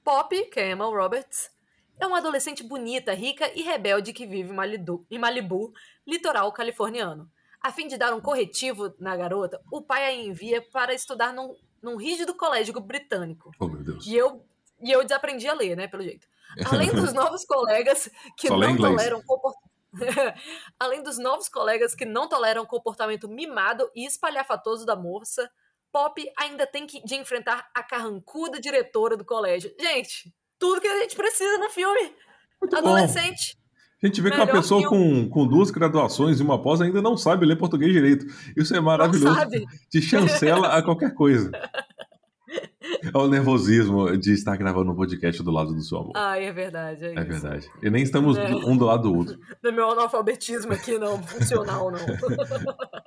Pop, 0.02 0.34
que 0.46 0.60
é 0.60 0.70
Emma 0.70 0.86
Roberts, 0.86 1.50
é 1.98 2.06
uma 2.06 2.18
adolescente 2.18 2.62
bonita, 2.62 3.12
rica 3.12 3.50
e 3.54 3.62
rebelde 3.62 4.12
que 4.12 4.26
vive 4.26 4.52
em 5.10 5.18
Malibu, 5.18 5.72
litoral 6.06 6.52
californiano. 6.52 7.30
A 7.60 7.72
fim 7.72 7.88
de 7.88 7.96
dar 7.96 8.14
um 8.14 8.20
corretivo 8.20 8.94
na 8.98 9.16
garota, 9.16 9.60
o 9.72 9.82
pai 9.82 10.04
a 10.04 10.12
envia 10.12 10.62
para 10.72 10.94
estudar 10.94 11.32
num, 11.32 11.54
num 11.82 11.96
rígido 11.96 12.34
colégio 12.34 12.78
britânico. 12.80 13.50
Oh, 13.58 13.66
meu 13.66 13.82
Deus. 13.82 14.06
E 14.06 14.14
eu, 14.14 14.44
e 14.80 14.90
eu 14.90 15.02
desaprendi 15.02 15.48
a 15.48 15.54
ler, 15.54 15.76
né, 15.76 15.88
pelo 15.88 16.02
jeito. 16.02 16.28
Além 16.70 16.90
dos 16.90 17.12
novos 17.14 17.44
colegas 17.44 18.10
que 18.36 18.48
Só 18.48 18.56
não 18.56 18.76
toleram 18.76 19.22
comportamento. 19.22 19.66
Além 20.78 21.02
dos 21.02 21.18
novos 21.18 21.48
colegas 21.48 21.94
que 21.94 22.04
não 22.04 22.28
toleram 22.28 22.62
o 22.62 22.66
comportamento 22.66 23.28
mimado 23.28 23.90
e 23.94 24.04
espalhafatoso 24.04 24.84
da 24.84 24.94
moça, 24.94 25.50
Pop 25.90 26.22
ainda 26.36 26.66
tem 26.66 26.86
que, 26.86 27.02
de 27.02 27.14
enfrentar 27.14 27.70
a 27.74 27.82
carrancuda 27.82 28.60
diretora 28.60 29.16
do 29.16 29.24
colégio. 29.24 29.74
Gente, 29.80 30.34
tudo 30.58 30.80
que 30.80 30.88
a 30.88 31.00
gente 31.00 31.16
precisa 31.16 31.58
no 31.58 31.70
filme. 31.70 32.12
Muito 32.60 32.76
Adolescente. 32.76 33.56
Bom. 33.56 33.66
A 34.02 34.06
gente 34.06 34.20
vê 34.20 34.30
que 34.30 34.36
uma 34.36 34.46
pessoa 34.46 34.86
com, 34.88 35.28
com 35.28 35.46
duas 35.46 35.70
graduações 35.70 36.38
e 36.38 36.42
uma 36.42 36.62
pós 36.62 36.80
ainda 36.80 37.00
não 37.00 37.16
sabe 37.16 37.46
ler 37.46 37.56
português 37.56 37.92
direito. 37.92 38.26
Isso 38.56 38.76
é 38.76 38.80
maravilhoso. 38.80 39.36
Te 39.90 40.02
chancela 40.02 40.68
a 40.68 40.82
qualquer 40.82 41.14
coisa. 41.14 41.50
É 43.12 43.18
o 43.18 43.28
nervosismo 43.28 44.16
de 44.16 44.32
estar 44.32 44.56
gravando 44.56 44.92
um 44.92 44.94
podcast 44.94 45.42
do 45.42 45.50
lado 45.50 45.74
do 45.74 45.82
seu 45.82 45.98
amor. 45.98 46.12
Ah, 46.14 46.38
é 46.38 46.52
verdade. 46.52 47.04
É, 47.04 47.14
é 47.14 47.24
verdade. 47.24 47.68
E 47.82 47.90
nem 47.90 48.02
estamos 48.02 48.36
é. 48.36 48.46
um 48.48 48.76
do 48.76 48.84
lado 48.84 49.02
do 49.04 49.14
outro. 49.14 49.38
No 49.62 49.72
meu 49.72 49.90
analfabetismo 49.90 50.72
aqui, 50.72 50.98
não. 50.98 51.22
Funcional, 51.22 51.90
não. 51.90 51.98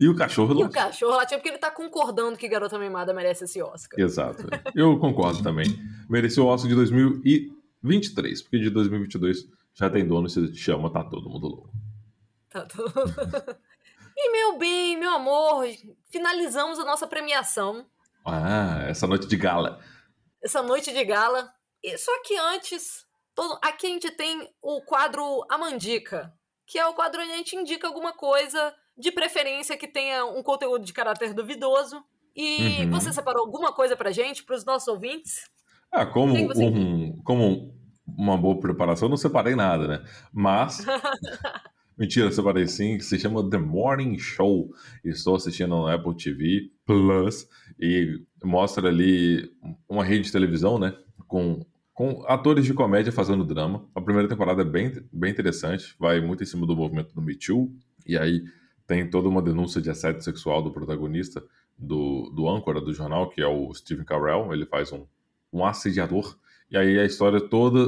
E 0.00 0.08
o 0.08 0.14
cachorro 0.14 0.60
E 0.60 0.64
o 0.64 0.70
cachorro 0.70 1.16
latiu 1.16 1.38
porque 1.38 1.48
ele 1.48 1.58
tá 1.58 1.70
concordando 1.70 2.38
que 2.38 2.48
Garota 2.48 2.78
Mimada 2.78 3.12
merece 3.12 3.44
esse 3.44 3.60
Oscar. 3.60 3.98
Exato. 3.98 4.46
Eu 4.74 4.96
concordo 4.98 5.42
também. 5.42 5.66
Mereceu 6.08 6.44
o 6.44 6.46
Oscar 6.46 6.68
de 6.68 6.76
2023, 6.76 8.42
porque 8.42 8.58
de 8.58 8.70
2022 8.70 9.48
já 9.74 9.90
tem 9.90 10.06
dono 10.06 10.28
e 10.28 10.30
se 10.30 10.54
chama 10.54 10.92
Tá 10.92 11.02
Todo 11.02 11.28
Mundo 11.28 11.48
Louco. 11.48 11.70
Tá 12.48 12.64
todo 12.64 12.92
E 14.20 14.32
meu 14.32 14.58
bem, 14.58 14.96
meu 14.96 15.10
amor, 15.14 15.64
finalizamos 16.10 16.78
a 16.80 16.84
nossa 16.84 17.06
premiação. 17.06 17.86
Ah, 18.24 18.82
essa 18.88 19.06
noite 19.06 19.28
de 19.28 19.36
gala. 19.36 19.80
Essa 20.42 20.60
noite 20.60 20.92
de 20.92 21.04
gala. 21.04 21.52
E 21.82 21.96
só 21.96 22.10
que 22.22 22.36
antes, 22.36 23.06
todo... 23.32 23.58
aqui 23.62 23.86
a 23.86 23.90
gente 23.90 24.10
tem 24.10 24.52
o 24.60 24.82
quadro 24.82 25.44
Amandica, 25.48 26.32
que 26.66 26.78
é 26.78 26.86
o 26.86 26.94
quadro 26.94 27.22
onde 27.22 27.30
a 27.30 27.36
gente 27.36 27.54
indica 27.54 27.86
alguma 27.86 28.12
coisa 28.12 28.74
de 28.98 29.12
preferência 29.12 29.76
que 29.76 29.86
tenha 29.86 30.24
um 30.24 30.42
conteúdo 30.42 30.84
de 30.84 30.92
caráter 30.92 31.32
duvidoso. 31.32 32.02
E 32.34 32.84
uhum. 32.84 32.90
você 32.90 33.12
separou 33.12 33.44
alguma 33.44 33.72
coisa 33.72 33.96
pra 33.96 34.10
gente, 34.10 34.44
pros 34.44 34.64
nossos 34.64 34.88
ouvintes? 34.88 35.48
Ah, 35.90 36.04
como, 36.04 36.34
um, 36.34 37.22
como 37.22 37.74
uma 38.06 38.36
boa 38.36 38.58
preparação, 38.60 39.08
não 39.08 39.16
separei 39.16 39.54
nada, 39.54 39.86
né? 39.88 40.04
Mas. 40.32 40.84
Mentira, 41.98 42.30
separei 42.30 42.68
sim, 42.68 42.96
que 42.96 43.04
se 43.04 43.18
chama 43.18 43.48
The 43.48 43.58
Morning 43.58 44.18
Show. 44.18 44.70
Estou 45.04 45.34
assistindo 45.34 45.70
no 45.70 45.88
Apple 45.88 46.16
TV 46.16 46.70
Plus 46.86 47.48
e 47.80 48.20
mostra 48.44 48.88
ali 48.88 49.50
uma 49.88 50.04
rede 50.04 50.24
de 50.24 50.32
televisão, 50.32 50.78
né? 50.78 50.96
Com, 51.26 51.66
com 51.92 52.24
atores 52.28 52.64
de 52.64 52.72
comédia 52.72 53.10
fazendo 53.10 53.44
drama. 53.44 53.84
A 53.96 54.00
primeira 54.00 54.28
temporada 54.28 54.62
é 54.62 54.64
bem, 54.64 54.92
bem 55.12 55.32
interessante, 55.32 55.96
vai 55.98 56.20
muito 56.20 56.44
em 56.44 56.46
cima 56.46 56.64
do 56.64 56.76
movimento 56.76 57.12
do 57.12 57.20
Me 57.20 57.34
Too. 57.34 57.68
E 58.06 58.16
aí 58.16 58.44
tem 58.88 59.08
toda 59.08 59.28
uma 59.28 59.42
denúncia 59.42 59.82
de 59.82 59.90
assédio 59.90 60.22
sexual 60.22 60.62
do 60.62 60.72
protagonista, 60.72 61.44
do, 61.78 62.32
do 62.34 62.48
âncora 62.48 62.80
do 62.80 62.92
jornal, 62.92 63.28
que 63.28 63.42
é 63.42 63.46
o 63.46 63.72
Stephen 63.74 64.04
Carell. 64.04 64.50
Ele 64.50 64.64
faz 64.64 64.90
um, 64.90 65.04
um 65.52 65.64
assediador. 65.64 66.36
E 66.70 66.76
aí 66.76 66.98
a 66.98 67.04
história 67.04 67.38
toda 67.38 67.86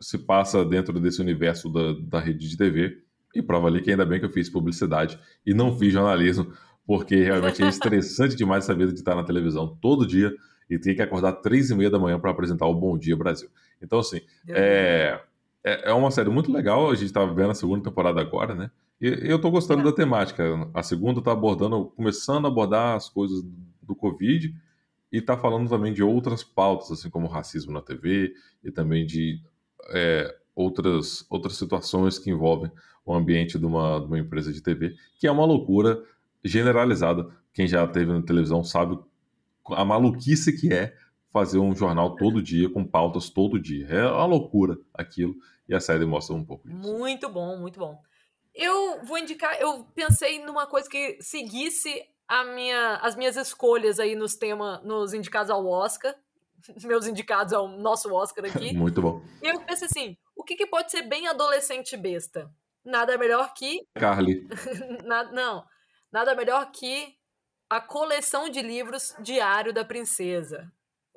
se 0.00 0.16
passa 0.16 0.64
dentro 0.64 0.98
desse 1.00 1.20
universo 1.20 1.68
da, 1.68 1.92
da 2.00 2.20
rede 2.20 2.48
de 2.48 2.56
TV. 2.56 3.02
E 3.34 3.42
prova 3.42 3.66
ali 3.66 3.82
que 3.82 3.90
ainda 3.90 4.06
bem 4.06 4.20
que 4.20 4.26
eu 4.26 4.30
fiz 4.30 4.48
publicidade 4.48 5.18
e 5.44 5.52
não 5.52 5.76
fiz 5.76 5.92
jornalismo, 5.92 6.52
porque 6.86 7.16
realmente 7.16 7.62
é 7.62 7.68
estressante 7.68 8.34
demais 8.38 8.64
essa 8.64 8.74
vida 8.74 8.92
de 8.92 9.00
estar 9.00 9.16
na 9.16 9.24
televisão 9.24 9.76
todo 9.82 10.06
dia 10.06 10.32
e 10.70 10.78
ter 10.78 10.94
que 10.94 11.02
acordar 11.02 11.32
três 11.32 11.68
e 11.68 11.74
meia 11.74 11.90
da 11.90 11.98
manhã 11.98 12.18
para 12.18 12.30
apresentar 12.30 12.66
o 12.66 12.74
Bom 12.74 12.96
Dia 12.96 13.16
Brasil. 13.16 13.48
Então, 13.82 13.98
assim, 13.98 14.20
é, 14.48 15.20
é, 15.64 15.90
é 15.90 15.92
uma 15.92 16.12
série 16.12 16.30
muito 16.30 16.52
legal. 16.52 16.90
A 16.90 16.94
gente 16.94 17.06
está 17.06 17.24
vendo 17.26 17.50
a 17.50 17.54
segunda 17.54 17.82
temporada 17.82 18.20
agora, 18.20 18.54
né? 18.54 18.70
Eu 19.00 19.36
estou 19.36 19.50
gostando 19.50 19.84
da 19.84 19.92
temática. 19.92 20.44
A 20.74 20.82
segunda 20.82 21.20
está 21.20 21.32
abordando, 21.32 21.86
começando 21.96 22.46
a 22.46 22.48
abordar 22.48 22.96
as 22.96 23.08
coisas 23.08 23.44
do 23.80 23.94
Covid 23.94 24.54
e 25.12 25.18
está 25.18 25.36
falando 25.36 25.68
também 25.68 25.92
de 25.92 26.02
outras 26.02 26.42
pautas, 26.42 26.90
assim 26.90 27.08
como 27.08 27.28
racismo 27.28 27.72
na 27.72 27.80
TV 27.80 28.34
e 28.62 28.72
também 28.72 29.06
de 29.06 29.40
é, 29.90 30.36
outras, 30.54 31.24
outras 31.30 31.56
situações 31.56 32.18
que 32.18 32.30
envolvem 32.30 32.70
o 33.06 33.14
ambiente 33.14 33.58
de 33.58 33.64
uma, 33.64 34.00
de 34.00 34.06
uma 34.06 34.18
empresa 34.18 34.52
de 34.52 34.60
TV, 34.60 34.94
que 35.18 35.26
é 35.26 35.30
uma 35.30 35.44
loucura 35.44 36.02
generalizada. 36.44 37.26
Quem 37.54 37.66
já 37.66 37.86
teve 37.86 38.12
na 38.12 38.22
televisão 38.22 38.64
sabe 38.64 38.98
a 39.70 39.84
maluquice 39.84 40.58
que 40.58 40.72
é 40.72 40.94
fazer 41.30 41.58
um 41.58 41.74
jornal 41.74 42.16
todo 42.16 42.42
dia, 42.42 42.68
com 42.68 42.84
pautas 42.84 43.30
todo 43.30 43.60
dia. 43.60 43.86
É 43.86 44.06
uma 44.10 44.26
loucura 44.26 44.76
aquilo, 44.92 45.36
e 45.68 45.74
a 45.74 45.80
série 45.80 46.04
mostra 46.04 46.34
um 46.34 46.44
pouco 46.44 46.68
disso. 46.68 46.80
Muito 46.80 47.28
bom, 47.30 47.58
muito 47.58 47.78
bom. 47.78 48.00
Eu 48.58 49.04
vou 49.04 49.16
indicar, 49.16 49.56
eu 49.60 49.84
pensei 49.94 50.44
numa 50.44 50.66
coisa 50.66 50.90
que 50.90 51.16
seguisse 51.20 52.04
a 52.26 52.42
minha, 52.42 52.96
as 52.96 53.14
minhas 53.14 53.36
escolhas 53.36 54.00
aí 54.00 54.16
nos 54.16 54.34
temas, 54.34 54.82
nos 54.82 55.14
indicados 55.14 55.48
ao 55.48 55.64
Oscar, 55.64 56.12
meus 56.82 57.06
indicados 57.06 57.52
ao 57.52 57.68
nosso 57.68 58.12
Oscar 58.12 58.44
aqui. 58.44 58.74
muito 58.76 59.00
bom. 59.00 59.22
E 59.40 59.46
eu 59.46 59.60
pensei 59.60 59.86
assim, 59.86 60.16
o 60.34 60.42
que, 60.42 60.56
que 60.56 60.66
pode 60.66 60.90
ser 60.90 61.02
bem 61.02 61.28
adolescente 61.28 61.96
besta? 61.96 62.50
Nada 62.84 63.16
melhor 63.16 63.54
que... 63.54 63.86
Carly. 63.94 64.48
nada, 65.06 65.30
não, 65.30 65.64
nada 66.10 66.34
melhor 66.34 66.68
que 66.72 67.14
a 67.70 67.80
coleção 67.80 68.48
de 68.48 68.60
livros 68.60 69.14
Diário 69.20 69.72
da 69.72 69.84
Princesa. 69.84 70.68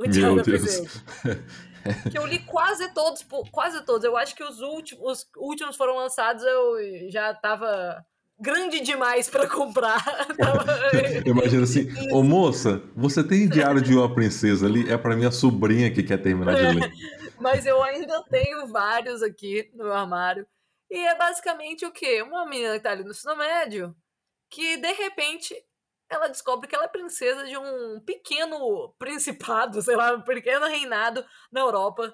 Meu 0.07 0.41
Deus. 0.41 1.03
Que 2.11 2.15
eu 2.15 2.27
li 2.27 2.37
quase 2.37 2.93
todos, 2.93 3.25
quase 3.51 3.83
todos. 3.83 4.03
Eu 4.03 4.15
acho 4.15 4.35
que 4.35 4.43
os 4.43 4.59
últimos, 4.59 5.03
os 5.03 5.29
últimos 5.35 5.75
foram 5.75 5.95
lançados, 5.95 6.43
eu 6.43 7.09
já 7.09 7.33
tava 7.33 8.05
grande 8.39 8.81
demais 8.81 9.27
para 9.27 9.47
comprar. 9.47 10.03
Imagina 11.25 11.63
assim, 11.63 11.87
ô 12.11 12.21
moça, 12.21 12.83
você 12.95 13.23
tem 13.23 13.49
Diário 13.49 13.81
de 13.81 13.95
uma 13.95 14.13
Princesa 14.13 14.67
ali? 14.67 14.91
É 14.91 14.95
para 14.95 15.15
minha 15.15 15.31
sobrinha 15.31 15.91
que 15.91 16.03
quer 16.03 16.21
terminar 16.21 16.53
de 16.53 16.79
ler. 16.79 16.91
Mas 17.39 17.65
eu 17.65 17.81
ainda 17.81 18.23
tenho 18.29 18.67
vários 18.67 19.23
aqui 19.23 19.71
no 19.73 19.85
meu 19.85 19.93
armário. 19.93 20.45
E 20.87 20.97
é 20.97 21.17
basicamente 21.17 21.83
o 21.83 21.91
quê? 21.91 22.21
Uma 22.21 22.45
menina 22.45 22.73
que 22.73 22.83
tá 22.83 22.91
ali 22.91 23.03
no 23.03 23.09
ensino 23.09 23.35
médio 23.35 23.95
que 24.51 24.75
de 24.77 24.91
repente 24.91 25.55
ela 26.11 26.27
descobre 26.27 26.67
que 26.67 26.75
ela 26.75 26.83
é 26.83 26.89
princesa 26.89 27.45
de 27.45 27.57
um 27.57 27.99
pequeno 28.01 28.93
principado, 28.99 29.81
sei 29.81 29.95
lá, 29.95 30.13
um 30.13 30.21
pequeno 30.21 30.67
reinado 30.67 31.25
na 31.51 31.61
Europa. 31.61 32.13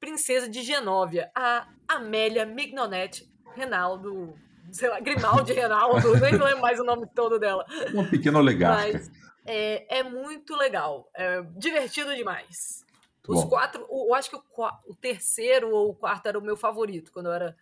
Princesa 0.00 0.48
de 0.48 0.62
Genóvia, 0.62 1.30
a 1.34 1.68
Amélia 1.86 2.46
Mignonetti 2.46 3.30
Renaldo, 3.54 4.34
sei 4.72 4.88
lá, 4.88 4.98
Grimaldi 4.98 5.52
Renaldo, 5.52 6.12
nem 6.18 6.32
lembro 6.32 6.60
mais 6.60 6.80
o 6.80 6.84
nome 6.84 7.06
todo 7.14 7.38
dela. 7.38 7.66
Uma 7.92 8.08
pequena 8.08 8.38
oligarca. 8.38 8.92
Mas 8.92 9.10
é, 9.46 9.98
é 9.98 10.02
muito 10.02 10.56
legal, 10.56 11.10
é 11.14 11.42
divertido 11.54 12.14
demais. 12.16 12.82
Os 13.28 13.44
bom. 13.44 13.50
quatro, 13.50 13.86
eu 13.90 14.14
acho 14.14 14.30
que 14.30 14.36
o, 14.36 14.42
o 14.88 14.94
terceiro 14.94 15.70
ou 15.70 15.90
o 15.90 15.94
quarto 15.94 16.26
era 16.26 16.38
o 16.38 16.42
meu 16.42 16.56
favorito, 16.56 17.12
quando 17.12 17.26
eu 17.26 17.32
era 17.32 17.56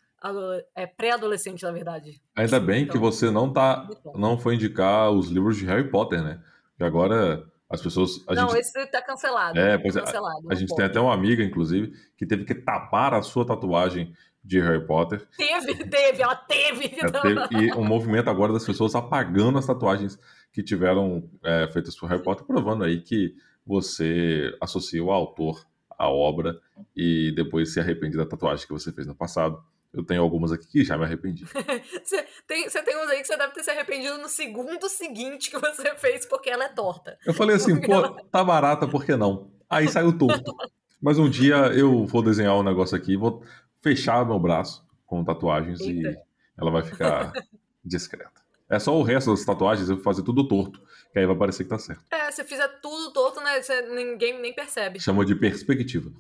é 0.75 0.87
pré-adolescente, 0.87 1.63
na 1.63 1.71
verdade. 1.71 2.21
Ainda 2.37 2.59
bem 2.59 2.83
então, 2.83 2.93
que 2.93 2.99
você 2.99 3.31
não 3.31 3.53
tá, 3.53 3.89
não 4.15 4.39
foi 4.39 4.55
indicar 4.55 5.11
os 5.11 5.29
livros 5.29 5.57
de 5.57 5.67
Harry 5.67 5.91
Potter, 5.91 6.23
né? 6.23 6.41
Que 6.77 6.85
agora 6.85 7.45
as 7.69 7.83
pessoas. 7.83 8.25
não, 8.27 8.49
gente, 8.49 8.61
esse 8.61 8.87
tá 8.87 9.03
cancelado. 9.03 9.59
É, 9.59 9.77
pois 9.77 9.95
é. 9.95 10.01
A, 10.01 10.05
a 10.51 10.55
gente 10.55 10.69
pode. 10.69 10.77
tem 10.77 10.87
até 10.87 11.01
uma 11.01 11.13
amiga, 11.13 11.43
inclusive, 11.43 11.93
que 12.17 12.27
teve 12.27 12.45
que 12.45 12.55
tapar 12.55 13.15
a 13.15 13.23
sua 13.23 13.47
tatuagem 13.47 14.15
de 14.43 14.59
Harry 14.61 14.87
Potter. 14.87 15.29
Teve, 15.37 15.75
teve, 15.85 16.23
ela 16.23 16.35
teve. 16.37 16.89
É, 16.99 17.11
teve 17.11 17.67
e 17.67 17.73
um 17.75 17.85
movimento 17.85 18.31
agora 18.31 18.53
das 18.53 18.65
pessoas 18.65 18.95
apagando 18.95 19.59
as 19.59 19.67
tatuagens 19.67 20.19
que 20.53 20.63
tiveram 20.63 21.29
é, 21.45 21.69
feitas 21.69 21.95
por 21.95 22.09
Harry 22.09 22.23
Potter, 22.23 22.47
provando 22.47 22.83
aí 22.83 23.01
que 23.01 23.37
você 23.67 24.57
associa 24.61 25.05
o 25.05 25.13
autor 25.13 25.65
à 25.99 26.09
obra 26.09 26.59
e 26.97 27.33
depois 27.37 27.73
se 27.73 27.79
arrepende 27.79 28.17
da 28.17 28.25
tatuagem 28.25 28.67
que 28.67 28.73
você 28.73 28.91
fez 28.91 29.07
no 29.07 29.15
passado. 29.15 29.63
Eu 29.93 30.05
tenho 30.05 30.23
algumas 30.23 30.53
aqui 30.53 30.67
que 30.67 30.85
já 30.85 30.99
me 30.99 31.05
arrependi. 31.05 31.45
você, 32.05 32.27
tem, 32.47 32.69
você 32.69 32.83
tem 32.83 32.97
uns 33.03 33.09
aí 33.09 33.21
que 33.21 33.27
você 33.27 33.37
deve 33.37 33.55
ter 33.55 33.63
se 33.63 33.71
arrependido 33.71 34.19
no 34.19 34.29
segundo 34.29 34.89
seguinte 34.89 35.51
que 35.51 35.59
você 35.59 35.95
fez 35.97 36.27
porque 36.27 36.51
ela 36.51 36.65
é 36.65 36.69
torta. 36.69 37.19
Eu 37.25 37.33
falei 37.33 37.57
assim, 37.57 37.81
pô, 37.81 37.93
ela... 37.93 38.23
tá 38.31 38.45
barata, 38.45 38.87
por 38.87 39.05
que 39.05 39.17
não? 39.17 39.51
Aí 39.69 39.89
saiu 39.89 40.17
torto. 40.17 40.55
Mas 41.01 41.19
um 41.19 41.29
dia 41.29 41.57
eu 41.69 42.05
vou 42.07 42.23
desenhar 42.23 42.57
um 42.57 42.63
negócio 42.63 42.97
aqui, 42.97 43.17
vou 43.17 43.43
fechar 43.81 44.27
meu 44.27 44.39
braço 44.39 44.85
com 45.07 45.25
tatuagens 45.25 45.81
Eita. 45.81 46.09
e 46.11 46.19
ela 46.61 46.71
vai 46.71 46.83
ficar 46.83 47.33
discreta. 47.85 48.39
É 48.69 48.79
só 48.79 48.95
o 48.95 49.03
resto 49.03 49.31
das 49.31 49.45
tatuagens 49.45 49.89
eu 49.89 49.95
vou 49.95 50.05
fazer 50.05 50.23
tudo 50.23 50.47
torto, 50.47 50.83
que 51.11 51.19
aí 51.19 51.25
vai 51.25 51.37
parecer 51.37 51.65
que 51.65 51.71
tá 51.71 51.79
certo. 51.79 52.03
É, 52.11 52.31
se 52.31 52.45
fizer 52.45 52.69
tudo 52.83 53.13
torto, 53.13 53.41
né, 53.41 53.63
você, 53.63 53.81
ninguém 53.83 54.39
nem 54.41 54.53
percebe. 54.53 55.01
Chama 55.01 55.25
de 55.25 55.35
perspectiva. 55.35 56.11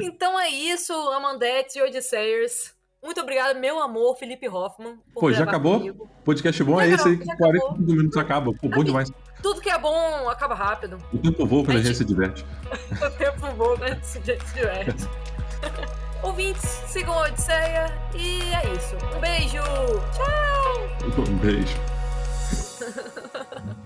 Então 0.00 0.38
é 0.38 0.48
isso, 0.48 0.92
Amandetes 1.10 1.76
e 1.76 1.82
Odisseiers. 1.82 2.74
Muito 3.02 3.20
obrigado, 3.20 3.58
meu 3.58 3.80
amor, 3.80 4.16
Felipe 4.16 4.48
Hoffman. 4.48 4.98
Pô, 5.14 5.32
já 5.32 5.44
acabou? 5.44 5.78
Comigo. 5.78 6.10
Podcast 6.24 6.64
bom 6.64 6.76
já 6.78 6.86
é 6.86 6.90
esse 6.90 7.08
aí 7.08 7.16
que 7.16 7.36
45 7.36 7.80
minutos 7.80 8.16
acaba. 8.16 8.52
Pô, 8.52 8.68
bom 8.68 8.82
demais. 8.82 9.10
Tudo 9.40 9.60
que 9.60 9.70
é 9.70 9.78
bom 9.78 10.28
acaba 10.28 10.54
rápido. 10.54 10.98
O 11.12 11.18
tempo 11.18 11.46
voa 11.46 11.64
quando 11.64 11.76
a 11.76 11.80
gente, 11.80 11.86
a 11.86 11.88
gente 11.90 11.98
se 11.98 12.04
diverte. 12.04 12.44
o 13.00 13.10
tempo 13.12 13.40
voa 13.56 13.78
quando 13.78 13.84
a 13.84 13.94
gente 13.94 14.06
se 14.06 14.20
diverte. 14.20 15.08
Ouvintes, 16.22 16.64
sigam 16.88 17.14
a 17.16 17.28
Odisseia 17.28 17.96
e 18.16 18.40
é 18.52 18.74
isso. 18.74 18.96
Um 19.16 19.20
beijo. 19.20 19.62
Tchau. 20.12 21.22
Um 21.22 21.36
beijo. 21.36 21.76